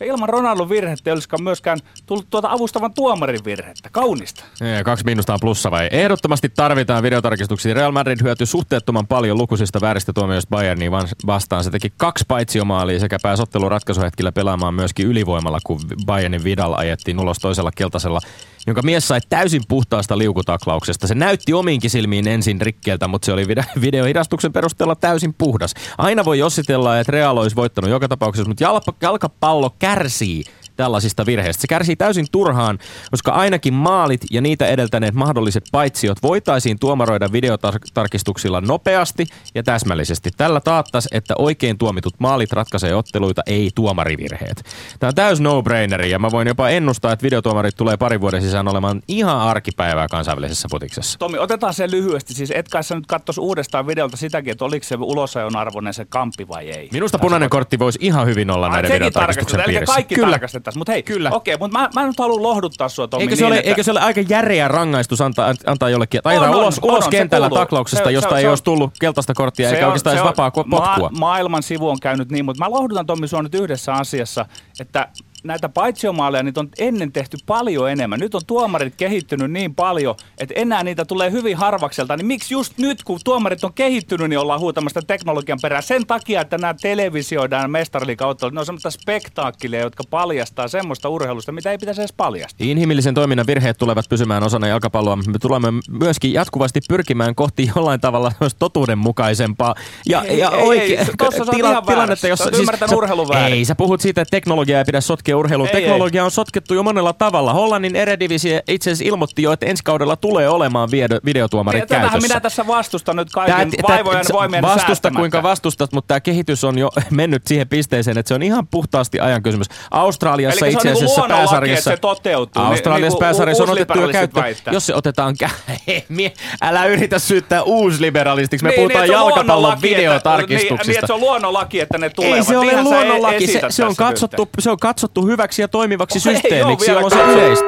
ja 0.00 0.06
ilman 0.06 0.28
Ronaldon 0.28 0.68
virhettä 0.68 1.10
ei 1.10 1.12
olisikaan 1.12 1.42
myöskään 1.42 1.78
tullut 2.06 2.26
tuota 2.30 2.50
avustavan 2.50 2.94
tuomarin 2.94 3.44
virhettä. 3.44 3.88
Kaunista. 3.92 4.44
Ja 4.76 4.84
kaksi 4.84 5.04
miinusta 5.04 5.34
on 5.34 5.40
plussa 5.40 5.70
vai? 5.70 5.88
Ehdottomasti 5.92 6.48
tarvitaan 6.48 7.02
videotarkistuksia. 7.02 7.74
Real 7.74 7.92
Madrid 7.92 8.18
hyötyi 8.22 8.46
suhteettoman 8.46 9.06
paljon 9.06 9.38
lukuisista 9.38 9.80
vääristä 9.80 10.12
tuomioista 10.12 10.50
Bayerniin 10.50 10.92
vastaan. 11.26 11.64
Se 11.64 11.70
teki 11.70 11.92
kaksi 11.96 12.24
paitsiomaalia 12.28 13.00
sekä 13.00 13.18
pääsi 13.22 13.42
ottelun 13.42 13.70
ratkaisuhetkillä 13.70 14.32
pelaamaan 14.32 14.74
myöskin 14.74 15.06
ylivoimalla, 15.06 15.58
kun 15.64 15.80
Bayernin 16.06 16.44
Vidal 16.44 16.72
ajettiin 16.72 17.20
ulos 17.20 17.38
toisella 17.38 17.70
keltaisella 17.76 18.20
jonka 18.68 18.82
mies 18.82 19.08
sai 19.08 19.20
täysin 19.28 19.62
puhtaasta 19.68 20.18
liukutaklauksesta. 20.18 21.06
Se 21.06 21.14
näytti 21.14 21.52
omiinkin 21.52 21.90
silmiin 21.90 22.28
ensin 22.28 22.60
rikkeeltä, 22.60 23.08
mutta 23.08 23.26
se 23.26 23.32
oli 23.32 23.46
videohidastuksen 23.80 24.52
perusteella 24.52 24.96
täysin 24.96 25.34
puhdas. 25.34 25.74
Aina 25.98 26.24
voi 26.24 26.38
jossitella, 26.38 26.98
että 26.98 27.12
Real 27.12 27.36
olisi 27.36 27.56
voittanut 27.56 27.90
joka 27.90 28.08
tapauksessa, 28.08 28.48
mutta 28.48 28.64
jalkapallo 29.02 29.74
kärsii 29.78 30.44
tällaisista 30.78 31.26
virheistä. 31.26 31.60
Se 31.60 31.66
kärsii 31.66 31.96
täysin 31.96 32.26
turhaan, 32.32 32.78
koska 33.10 33.32
ainakin 33.32 33.74
maalit 33.74 34.20
ja 34.30 34.40
niitä 34.40 34.66
edeltäneet 34.66 35.14
mahdolliset 35.14 35.64
paitsiot 35.72 36.22
voitaisiin 36.22 36.78
tuomaroida 36.78 37.32
videotarkistuksilla 37.32 38.60
nopeasti 38.60 39.26
ja 39.54 39.62
täsmällisesti. 39.62 40.30
Tällä 40.36 40.60
taattaisi, 40.60 41.08
että 41.12 41.34
oikein 41.38 41.78
tuomitut 41.78 42.14
maalit 42.18 42.52
ratkaisee 42.52 42.94
otteluita, 42.94 43.42
ei 43.46 43.70
tuomarivirheet. 43.74 44.62
Tämä 44.98 45.08
on 45.08 45.14
täys 45.14 45.40
no-braineri 45.40 46.10
ja 46.10 46.18
mä 46.18 46.30
voin 46.30 46.48
jopa 46.48 46.68
ennustaa, 46.68 47.12
että 47.12 47.24
videotuomarit 47.24 47.76
tulee 47.76 47.96
parin 47.96 48.20
vuoden 48.20 48.42
sisään 48.42 48.68
olemaan 48.68 49.02
ihan 49.08 49.40
arkipäivää 49.40 50.06
kansainvälisessä 50.08 50.68
futiksessa. 50.70 51.18
Tomi, 51.18 51.38
otetaan 51.38 51.74
se 51.74 51.90
lyhyesti. 51.90 52.34
Siis 52.34 52.52
et 52.54 52.68
kai 52.68 52.84
sä 52.84 52.94
nyt 52.94 53.06
katsoisi 53.06 53.40
uudestaan 53.40 53.86
videolta 53.86 54.16
sitäkin, 54.16 54.52
että 54.52 54.64
oliko 54.64 54.84
se 54.84 54.96
ulosajon 55.00 55.56
arvoinen 55.56 55.94
se 55.94 56.04
kampi 56.04 56.48
vai 56.48 56.70
ei. 56.70 56.88
Minusta 56.92 57.18
punainen 57.18 57.50
kortti 57.50 57.78
voisi 57.78 57.98
ihan 58.02 58.26
hyvin 58.26 58.50
olla 58.50 58.66
Ai, 58.66 58.72
näiden 58.72 58.92
videotarkistuksen 58.92 59.62
piirissä. 59.66 59.94
Kaikki 59.94 60.14
Kyllä 60.14 60.38
tarkastettaisiin. 60.68 60.80
Mutta 60.80 60.92
hei, 60.92 61.02
Kyllä. 61.02 61.30
okei, 61.32 61.54
okay, 61.54 61.64
mutta 61.64 61.78
mä, 61.78 61.90
mä 61.94 62.06
nyt 62.06 62.18
haluan 62.18 62.42
lohduttaa 62.42 62.88
sua 62.88 63.08
Tommi. 63.08 63.22
Eikö 63.22 63.36
se, 63.36 63.42
niin, 63.42 63.46
ole, 63.46 63.56
että... 63.56 63.68
eikö 63.68 63.82
se 63.82 63.90
ole 63.90 64.00
aika 64.00 64.20
järeä 64.20 64.68
rangaistus 64.68 65.20
antaa, 65.20 65.54
antaa 65.66 65.90
jollekin, 65.90 66.20
tai 66.22 66.38
on, 66.38 66.54
ulos, 66.54 66.78
on, 66.78 66.90
ulos 66.90 67.04
on, 67.04 67.10
kentällä 67.10 67.50
taklauksesta, 67.50 68.04
se, 68.04 68.12
josta 68.12 68.30
se, 68.30 68.36
ei 68.36 68.42
se, 68.42 68.48
olisi 68.48 68.64
tullut 68.64 68.90
keltaista 69.00 69.34
korttia, 69.34 69.70
eikä 69.70 69.80
on, 69.80 69.86
oikeastaan 69.86 70.16
edes 70.16 70.24
vapaa 70.24 70.50
potkua? 70.50 71.10
Ma- 71.10 71.10
maailman 71.18 71.62
sivu 71.62 71.88
on 71.88 72.00
käynyt 72.00 72.30
niin, 72.30 72.44
mutta 72.44 72.64
mä 72.64 72.70
lohdutan 72.70 73.06
Tommi 73.06 73.28
sua 73.28 73.42
nyt 73.42 73.54
yhdessä 73.54 73.92
asiassa, 73.92 74.46
että 74.80 75.08
näitä 75.44 75.68
paitsiomaaleja 75.68 76.42
niitä 76.42 76.60
on 76.60 76.68
ennen 76.78 77.12
tehty 77.12 77.36
paljon 77.46 77.90
enemmän. 77.90 78.20
Nyt 78.20 78.34
on 78.34 78.40
tuomarit 78.46 78.94
kehittynyt 78.96 79.50
niin 79.50 79.74
paljon, 79.74 80.14
että 80.38 80.54
enää 80.56 80.82
niitä 80.82 81.04
tulee 81.04 81.30
hyvin 81.30 81.56
harvakselta. 81.56 82.16
Niin 82.16 82.26
miksi 82.26 82.54
just 82.54 82.78
nyt, 82.78 83.04
kun 83.04 83.20
tuomarit 83.24 83.64
on 83.64 83.72
kehittynyt, 83.72 84.28
niin 84.28 84.38
ollaan 84.38 84.60
huutamasta 84.60 85.02
teknologian 85.02 85.58
perään? 85.62 85.82
Sen 85.82 86.06
takia, 86.06 86.40
että 86.40 86.58
nämä 86.58 86.74
televisioidaan 86.80 87.70
mestariliikauttelut, 87.70 88.54
ne 88.54 88.60
on 88.60 88.66
semmoista 88.66 88.90
spektaakkelia, 88.90 89.80
jotka 89.80 90.04
paljastaa 90.10 90.68
semmoista 90.68 91.08
urheilusta, 91.08 91.52
mitä 91.52 91.70
ei 91.70 91.78
pitäisi 91.78 92.00
edes 92.00 92.12
paljastaa. 92.12 92.66
Inhimillisen 92.66 93.14
toiminnan 93.14 93.46
virheet 93.46 93.78
tulevat 93.78 94.08
pysymään 94.08 94.42
osana 94.42 94.66
jalkapalloa. 94.66 95.16
Me 95.16 95.38
tulemme 95.40 95.68
myöskin 95.90 96.32
jatkuvasti 96.32 96.80
pyrkimään 96.88 97.34
kohti 97.34 97.70
jollain 97.76 98.00
tavalla 98.00 98.32
totuudenmukaisempaa 98.58 99.74
ja, 100.06 100.22
ei, 100.22 100.38
ja 100.38 100.50
oikein 100.50 101.06
tila, 101.50 101.82
tilannetta, 101.82 102.28
jossa... 102.28 102.50
Siis, 102.54 102.66
sä, 102.66 103.46
ei, 103.46 103.64
sä 103.64 103.74
puhut 103.74 104.00
siitä, 104.00 104.20
että 104.20 104.30
teknologiaa 104.30 104.78
ei 104.78 104.84
pidä 104.84 105.00
sotkea 105.00 105.27
urheilun. 105.36 105.68
Teknologia 105.68 106.24
on 106.24 106.30
sotkettu 106.30 106.74
jo 106.74 106.82
monella 106.82 107.12
tavalla. 107.12 107.52
Hollannin 107.52 107.96
eredivisie 107.96 108.62
itse 108.68 108.90
asiassa 108.90 109.08
ilmoitti 109.08 109.42
jo, 109.42 109.52
että 109.52 109.66
ensi 109.66 109.84
kaudella 109.84 110.16
tulee 110.16 110.48
olemaan 110.48 110.90
video, 110.90 111.18
videotuomarit 111.24 111.80
niin, 111.80 111.88
käytössä. 111.88 112.28
minä 112.28 112.40
tässä 112.40 112.66
vastustan 112.66 113.16
nyt 113.16 113.30
kaiken 113.30 113.70
tää, 113.70 113.88
vaivojen 113.88 114.24
voimien 114.32 114.62
Vastusta 114.62 115.10
kuinka 115.10 115.42
vastustat, 115.42 115.92
mutta 115.92 116.08
tämä 116.08 116.20
kehitys 116.20 116.64
on 116.64 116.78
jo 116.78 116.90
mennyt 117.10 117.46
siihen 117.46 117.68
pisteeseen, 117.68 118.18
että 118.18 118.28
se 118.28 118.34
on 118.34 118.42
ihan 118.42 118.66
puhtaasti 118.66 119.20
ajan 119.20 119.42
kysymys. 119.42 119.66
Australiassa 119.90 120.66
Eli 120.66 120.74
itse 120.74 120.88
niinku 120.88 121.04
asiassa 121.04 121.20
niin 121.20 121.36
pääsarjassa... 121.36 121.90
se 121.90 121.96
toteutuu. 121.96 122.62
Australiassa 122.62 123.16
niin, 123.16 123.20
pääsarjassa 123.20 123.64
on 123.64 123.70
otettu 123.70 124.00
jo 124.00 124.08
käyttöön. 124.08 124.56
Jos 124.70 124.86
se 124.86 124.94
otetaan... 124.94 125.36
Älä 126.62 126.86
yritä 126.86 127.18
syyttää 127.18 127.62
uusliberalistiksi. 127.62 128.64
Me 128.64 128.70
niin, 128.70 128.76
puhutaan 128.76 129.02
niin, 129.02 129.12
jalkapallon 129.12 129.82
videotarkistuksista. 129.82 130.74
Niin, 130.74 130.86
niin, 130.86 130.98
että 130.98 131.06
se 131.06 131.12
on 131.12 131.20
luonnonlaki, 131.20 131.80
että 131.80 131.98
ne 131.98 132.10
tulevat. 132.10 132.36
Ei 132.36 132.44
se 132.44 132.58
ole 132.58 132.82
luonnonlaki. 132.82 133.46
Se, 133.46 133.60
se, 133.70 133.84
on 133.84 133.96
katsottu, 133.96 134.48
se 134.58 134.70
on 134.70 134.78
katsottu 134.78 135.17
hyväksi 135.26 135.62
ja 135.62 135.68
toimivaksi 135.68 136.20
systeemiksi, 136.20 136.90
jolloin 136.90 137.12
se 137.12 137.22
yleistä. 137.22 137.66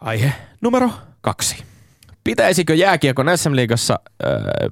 Aihe 0.00 0.32
numero 0.60 0.90
kaksi. 1.20 1.64
Pitäisikö 2.24 2.74
jääkiekon 2.74 3.26
SM-liigassa 3.36 3.98
öö, 4.24 4.68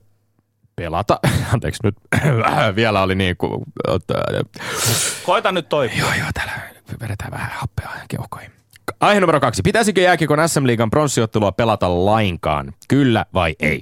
pelata? 0.76 1.18
Anteeksi, 1.54 1.80
nyt 1.84 1.96
vielä 2.76 3.02
oli 3.02 3.14
niin 3.14 3.36
kuin... 3.36 3.62
Koita 5.26 5.52
nyt 5.52 5.68
toi. 5.68 5.90
Joo, 5.98 6.08
joo, 6.18 6.28
täällä 6.34 6.52
vedetään 7.00 7.30
vähän 7.30 7.50
happea 7.54 7.90
keuhkoihin. 8.08 8.50
Aihe 9.00 9.20
numero 9.20 9.40
kaksi. 9.40 9.62
Pitäisikö 9.62 10.00
jääkiekon 10.00 10.48
SM-liigan 10.48 10.90
pronssiottelua 10.90 11.52
pelata 11.52 12.04
lainkaan? 12.04 12.74
Kyllä 12.88 13.26
vai 13.34 13.56
ei? 13.60 13.80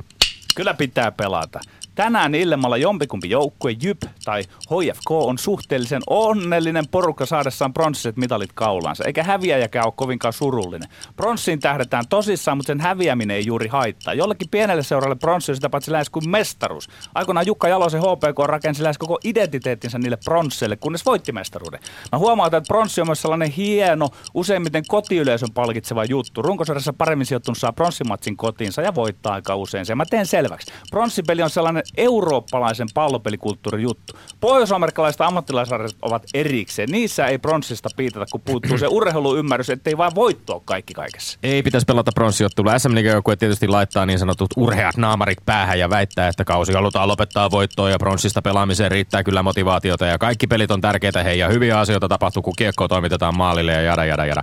Kyllä 0.57 0.75
pitää 0.75 1.13
pelata. 1.13 1.61
Tänään 1.97 2.35
illemmalla 2.35 2.77
jompikumpi 2.77 3.31
joukkue, 3.31 3.77
Jyp 3.83 4.03
tai 4.25 4.43
HFK, 4.43 5.11
on 5.11 5.39
suhteellisen 5.39 6.03
onnellinen 6.07 6.89
porukka 6.89 7.27
saadessaan 7.27 7.73
pronssiset 7.73 8.17
mitalit 8.17 8.53
kaulaansa, 8.55 9.05
eikä 9.05 9.23
häviäjäkään 9.23 9.87
ole 9.87 9.93
kovinkaan 9.97 10.33
surullinen. 10.33 10.89
Pronssiin 11.17 11.61
tähdetään 11.61 12.05
tosissaan, 12.09 12.57
mutta 12.57 12.67
sen 12.67 12.81
häviäminen 12.81 13.37
ei 13.37 13.47
juuri 13.47 13.69
haittaa. 13.69 14.15
Jollekin 14.15 14.49
pienelle 14.51 14.83
seuralle 14.83 15.15
pronssi 15.15 15.53
on 15.53 15.57
sitä 15.57 15.71
paitsi 15.71 15.93
lähes 15.93 16.11
kuin 16.11 16.31
mestaruus. 16.31 16.89
Aikoinaan 17.15 17.47
Jukka 17.47 17.69
Jalosen 17.69 18.01
HPK 18.01 18.39
rakensi 18.47 18.83
lähes 18.83 18.99
koko 18.99 19.19
identiteettinsä 19.25 19.99
niille 19.99 20.19
pronsseille, 20.25 20.77
kunnes 20.77 21.07
voitti 21.07 21.33
mestaruuden. 21.33 21.81
Mä 22.13 22.19
huomaan, 22.19 22.47
että 22.47 22.69
pronssi 22.69 23.01
on 23.01 23.07
myös 23.07 23.23
sellainen 23.23 23.51
hieno, 23.51 24.09
useimmiten 24.35 24.85
kotiyleisön 24.89 25.53
palkitseva 25.55 26.05
juttu. 26.05 26.43
Runkosarjassa 26.43 26.93
paremmin 26.93 27.27
sijoittunut 27.27 27.59
saa 27.59 27.73
pronssimatsin 27.73 28.37
kotiinsa 28.37 28.83
ja 28.83 28.95
voittaa 28.95 29.35
aika 29.35 29.57
usein. 29.57 29.87
Se 29.87 29.95
mä 29.95 30.05
teen 30.05 30.27
selväksi. 30.27 30.73
Pronssipeli 30.91 31.43
on 31.43 31.51
sellainen 31.51 31.86
eurooppalaisen 31.97 32.89
pallopelikulttuurin 32.95 33.83
juttu. 33.83 34.19
Pohjois-amerikkalaiset 34.41 35.21
ammattilaisarjat 35.21 35.97
ovat 36.03 36.23
erikseen. 36.35 36.89
Niissä 36.91 37.27
ei 37.27 37.39
pronssista 37.39 37.89
piitata, 37.97 38.27
kun 38.33 38.41
puuttuu 38.41 38.79
se 38.79 38.87
urheiluymmärrys, 38.87 39.71
ettei 39.71 39.97
vain 39.99 40.15
voittoa 40.15 40.61
kaikki 40.65 40.95
kaikessa. 40.95 41.39
Ei 41.43 41.63
pitäisi 41.63 41.85
pelata 41.85 42.13
pronssiottelu. 42.15 42.69
SM 42.79 42.97
joukkue 42.99 43.37
tietysti 43.37 43.69
laittaa 43.69 44.07
niin 44.07 44.19
sanotut 44.19 44.51
urheat 44.57 44.97
naamarit 44.97 45.39
päähän 45.47 45.79
ja 45.79 45.91
väittää, 45.91 46.29
että 46.29 46.45
kausi 46.45 46.73
halutaan 46.73 47.09
lopettaa 47.09 47.51
voittoa 47.51 47.91
ja 47.91 47.99
pronssista 47.99 48.43
pelaamiseen 48.43 48.91
riittää 48.91 49.23
kyllä 49.23 49.43
motivaatiota 49.43 50.07
ja 50.07 50.19
kaikki 50.19 50.47
pelit 50.47 50.71
on 50.71 50.81
tärkeitä 50.81 51.23
hei 51.23 51.39
ja 51.39 51.49
hyviä 51.49 51.79
asioita 51.79 52.09
tapahtuu, 52.09 52.43
kun 52.43 52.53
kiekko 52.57 52.89
toimitetaan 52.89 53.37
maalille 53.37 53.73
ja 53.73 53.81
jada 53.81 54.05
jada 54.05 54.27
jada. 54.27 54.43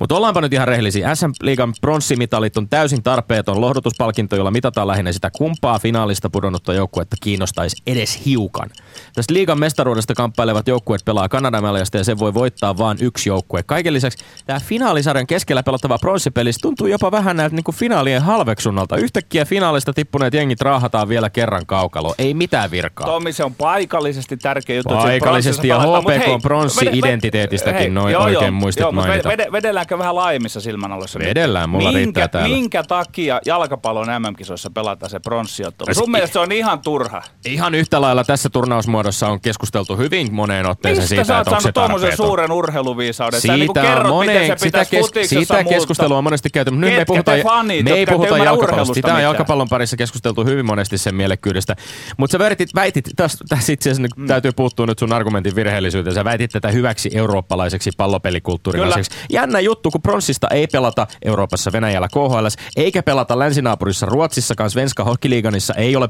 Mutta 0.00 0.14
ollaanpa 0.14 0.40
nyt 0.40 0.52
ihan 0.52 0.68
rehellisiä. 0.68 1.14
SM-liigan 1.14 1.72
pronssimitalit 1.80 2.56
on 2.56 2.68
täysin 2.68 3.02
tarpeeton 3.02 3.60
lohdutuspalkinto, 3.60 4.36
jolla 4.36 4.50
mitataan 4.50 4.88
lähinnä 4.88 5.12
sitä 5.12 5.30
kumpaa 5.30 5.78
finaalista 5.78 6.30
pudonnutta 6.30 6.74
jalkapallojoukkuetta 6.76 7.16
kiinnostaisi 7.20 7.76
edes 7.86 8.26
hiukan. 8.26 8.70
Tästä 9.14 9.34
liigan 9.34 9.60
mestaruudesta 9.60 10.14
kamppailevat 10.14 10.68
joukkueet 10.68 11.04
pelaa 11.04 11.28
Kanadan 11.28 11.64
ja 11.94 12.04
sen 12.04 12.18
voi 12.18 12.34
voittaa 12.34 12.78
vain 12.78 12.98
yksi 13.00 13.28
joukkue. 13.28 13.62
Kaiken 13.62 13.92
lisäksi 13.92 14.24
tämä 14.46 14.60
finaalisarjan 14.60 15.26
keskellä 15.26 15.62
pelattava 15.62 15.98
pronssipelissä 15.98 16.58
tuntuu 16.62 16.86
jopa 16.86 17.10
vähän 17.10 17.36
näiltä 17.36 17.56
niin 17.56 17.74
finaalien 17.74 18.22
halveksunnalta. 18.22 18.96
Yhtäkkiä 18.96 19.44
finaalista 19.44 19.92
tippuneet 19.92 20.34
jengit 20.34 20.60
raahataan 20.60 21.08
vielä 21.08 21.30
kerran 21.30 21.66
kaukalo. 21.66 22.14
Ei 22.18 22.34
mitään 22.34 22.70
virkaa. 22.70 23.06
Tommi, 23.06 23.32
se 23.32 23.44
on 23.44 23.54
paikallisesti 23.54 24.36
tärkeä 24.36 24.76
juttu. 24.76 24.94
Paikallisesti 24.94 25.68
ja 25.68 25.80
HPK 25.80 26.42
pronssi-identiteetistäkin 26.42 27.94
noin 27.94 28.12
joo, 28.12 28.22
oikein 28.22 28.54
muistit 28.54 28.80
joo, 28.80 28.92
mainita. 28.92 29.28
Ved, 29.28 29.52
vedelläänkö 29.52 29.98
vähän 29.98 30.14
laajemmissa 30.14 30.60
silmänaloissa? 30.60 31.18
Vedellään, 31.18 31.70
mulla 31.70 31.92
minkä, 31.92 31.98
riittää 31.98 32.28
täällä. 32.28 32.56
Minkä 32.56 32.82
takia 32.82 33.40
jalkapallon 33.46 34.06
MM-kisoissa 34.06 34.70
pelataan 34.70 35.10
se 35.10 35.20
pronssiottelu? 35.20 35.94
Sun 35.94 36.10
mielestä 36.10 36.32
se 36.32 36.38
on 36.38 36.52
ihan 36.52 36.65
turha. 36.84 37.22
Ihan 37.44 37.74
yhtä 37.74 38.00
lailla 38.00 38.24
tässä 38.24 38.48
turnausmuodossa 38.50 39.28
on 39.28 39.40
keskusteltu 39.40 39.96
hyvin 39.96 40.34
moneen 40.34 40.66
otteeseen 40.66 41.02
Mistä 41.02 41.24
siitä, 41.24 41.38
että 41.38 41.50
onko 41.50 41.60
se 41.60 41.72
tarpeeton. 41.72 42.16
suuren 42.16 42.52
urheiluviisauden? 42.52 43.40
Siitä 43.40 43.56
niin 43.56 43.70
on 43.70 44.08
moneen, 44.08 44.58
sitä, 44.58 44.84
kes, 44.84 45.06
sitä 45.28 45.64
keskustelua 45.64 46.18
on 46.18 46.24
monesti 46.24 46.50
käyty, 46.50 46.70
mutta 46.70 46.86
nyt 46.86 46.96
me 46.96 47.04
puhutaan, 47.04 47.40
fanit, 47.40 47.84
me 47.84 47.90
ei 47.90 48.06
puhuta 48.06 48.38
jalkapallosta. 48.38 48.94
Sitä 48.94 49.14
on 49.14 49.22
jalkapallon 49.22 49.68
parissa 49.68 49.96
keskusteltu 49.96 50.44
hyvin 50.44 50.66
monesti 50.66 50.98
sen 50.98 51.14
mielekkyydestä. 51.14 51.76
Mutta 52.16 52.32
sä 52.32 52.38
väitit, 52.38 52.74
väitit 52.74 53.04
tässä, 53.16 53.44
tässä 53.48 53.72
itse 53.72 53.90
asiassa 53.90 54.16
mm. 54.16 54.26
täytyy 54.26 54.52
puuttua 54.52 54.86
nyt 54.86 54.98
sun 54.98 55.12
argumentin 55.12 55.54
virheellisyyteen. 55.54 56.14
Sä 56.14 56.24
väitit 56.24 56.50
tätä 56.50 56.68
hyväksi 56.68 57.10
eurooppalaiseksi 57.14 57.90
pallopelikulttuurin 57.96 58.84
asiaksi. 58.84 59.10
Jännä 59.30 59.60
juttu, 59.60 59.90
kun 59.90 60.02
pronssista 60.02 60.48
ei 60.48 60.66
pelata 60.66 61.06
Euroopassa 61.24 61.72
Venäjällä 61.72 62.08
KHL, 62.08 62.46
eikä 62.76 63.02
pelata 63.02 63.38
länsinaapurissa 63.38 64.06
Ruotsissakaan 64.06 64.70
Svenska 64.70 65.04
Hockeyliganissa 65.04 65.74
ei 65.74 65.96
ole 65.96 66.08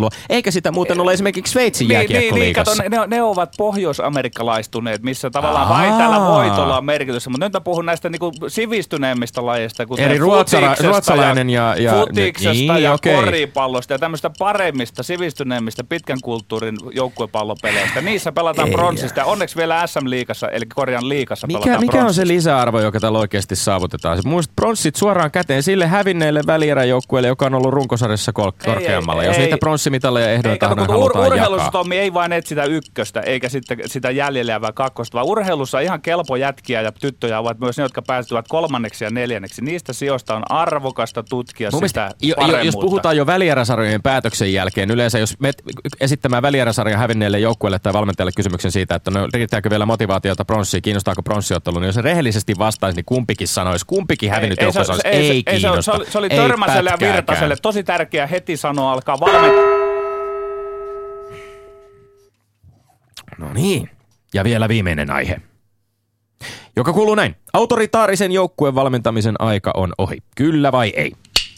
pronssiottelua, 0.00 0.10
eikä 0.28 0.50
sitä 0.50 0.72
muuten 0.72 1.00
ole 1.00 1.12
esimerkiksi 1.12 1.52
Sveitsin 1.52 1.88
niin, 1.88 1.94
jääkiekkoliigassa. 1.94 2.82
Niin, 2.82 2.90
niin, 2.90 3.00
ne, 3.00 3.16
ne, 3.16 3.22
ovat 3.22 3.54
pohjois-amerikkalaistuneet, 3.56 5.02
missä 5.02 5.30
tavallaan 5.30 5.68
vain 5.68 5.94
tällä 5.94 6.20
voitolla 6.20 6.76
on 6.76 6.84
merkitystä, 6.84 7.30
mutta 7.30 7.48
nyt 7.48 7.64
puhun 7.64 7.86
näistä 7.86 8.08
niinku 8.08 8.32
sivistyneemmistä 8.48 9.46
lajeista, 9.46 9.86
kuten 9.86 10.10
Eli 10.10 10.18
ruotsala, 10.18 10.74
ruotsalainen 10.80 11.50
ja, 11.50 11.74
ja, 11.78 11.92
futiksesta 11.92 12.52
niin, 12.52 12.82
ja 12.82 12.92
okay. 12.92 13.14
koripallosta 13.14 13.92
ja 13.92 13.98
tämmöistä 13.98 14.30
paremmista, 14.38 15.02
sivistyneemmistä 15.02 15.84
pitkän 15.84 16.18
kulttuurin 16.22 16.76
joukkuepallopeleistä. 16.92 18.00
Niissä 18.00 18.32
pelataan 18.32 18.70
pronssista 18.70 19.20
ja 19.20 19.26
onneksi 19.26 19.56
vielä 19.56 19.86
SM-liigassa, 19.86 20.48
eli 20.48 20.66
Korjan 20.74 21.08
liigassa 21.08 21.46
mikä, 21.46 21.58
pelataan 21.58 21.80
Mikä 21.80 22.04
on 22.04 22.14
se 22.14 22.26
lisäarvo, 22.26 22.80
joka 22.80 23.00
tällä 23.00 23.18
oikeasti 23.18 23.56
saavutetaan? 23.56 24.18
Muistat 24.24 24.56
pronssit 24.56 24.96
suoraan 24.96 25.30
käteen 25.30 25.62
sille 25.62 25.86
hävinneelle 25.86 26.40
välieräjoukkueelle, 26.46 27.28
joka 27.28 27.46
on 27.46 27.54
ollut 27.54 27.72
runkosarjassa 27.72 28.32
korkeammalla. 28.32 29.22
Ei, 29.22 29.28
Jos 29.28 29.36
ei, 29.36 29.42
niitä 29.42 29.58
pronssimitaleja 29.76 30.30
ehdotetaan, 30.30 30.76
niin 30.76 30.88
halutaan 30.88 31.24
ur- 31.24 31.26
urheilussa 31.26 31.70
Tommi 31.70 31.98
ei 31.98 32.14
vain 32.14 32.32
etsitä 32.32 32.64
ykköstä, 32.64 33.20
eikä 33.20 33.48
sitten 33.48 33.78
sitä 33.86 34.10
jäljellä 34.10 34.52
jäävää 34.52 34.72
kakkosta, 34.72 35.14
vaan 35.14 35.26
urheilussa 35.26 35.80
ihan 35.80 36.02
kelpo 36.02 36.36
jätkiä 36.36 36.80
ja 36.82 36.92
tyttöjä 36.92 37.38
ovat 37.38 37.60
myös 37.60 37.76
ne, 37.76 37.82
jotka 37.82 38.02
päätyvät 38.02 38.48
kolmanneksi 38.48 39.04
ja 39.04 39.10
neljänneksi. 39.10 39.64
Niistä 39.64 39.92
sijoista 39.92 40.36
on 40.36 40.42
arvokasta 40.50 41.22
tutkia 41.22 41.70
Mun 41.72 41.88
sitä 41.88 42.10
jo, 42.22 42.34
Jos 42.62 42.76
puhutaan 42.76 43.16
jo 43.16 43.26
välieräsarjojen 43.26 44.02
päätöksen 44.02 44.52
jälkeen, 44.52 44.90
yleensä 44.90 45.18
jos 45.18 45.40
me 45.40 45.50
esittämään 46.00 46.42
välieräsarjan 46.42 46.98
hävinneelle 46.98 47.38
joukkueelle 47.38 47.78
tai 47.78 47.92
valmentajalle 47.92 48.32
kysymyksen 48.36 48.72
siitä, 48.72 48.94
että 48.94 49.10
no, 49.10 49.28
riittääkö 49.34 49.70
vielä 49.70 49.86
motivaatiota 49.86 50.44
pronssiin, 50.44 50.82
kiinnostaako 50.82 51.22
pronssiottelu, 51.22 51.78
niin 51.78 51.86
jos 51.86 51.94
se 51.94 52.02
rehellisesti 52.02 52.54
vastaisi, 52.58 52.96
niin 52.96 53.04
kumpikin 53.04 53.48
sanoisi, 53.48 53.86
kumpikin 53.86 54.30
hävinnyt 54.30 54.62
joukkue 54.62 54.84
sanoisi, 54.84 55.08
ei, 55.08 55.30
ei, 55.30 55.30
ei 55.30 55.42
kiinnosta. 55.42 55.82
Se, 55.82 55.90
oli, 55.90 56.10
se 56.10 56.18
oli 56.18 56.28
Törmäselle 56.28 56.90
ja 56.90 57.14
Virtaselle 57.14 57.56
tosi 57.62 57.84
tärkeä 57.84 58.26
heti 58.26 58.56
sanoa, 58.56 58.92
alkaa 58.92 59.20
valmentaa 59.20 59.65
No 63.38 63.52
niin. 63.52 63.90
Ja 64.34 64.44
vielä 64.44 64.68
viimeinen 64.68 65.10
aihe. 65.10 65.40
Joka 66.76 66.92
kuuluu 66.92 67.14
näin. 67.14 67.36
Autoritaarisen 67.52 68.32
joukkueen 68.32 68.74
valmentamisen 68.74 69.34
aika 69.38 69.72
on 69.76 69.92
ohi. 69.98 70.18
Kyllä 70.36 70.72
vai 70.72 70.92
ei? 70.96 71.12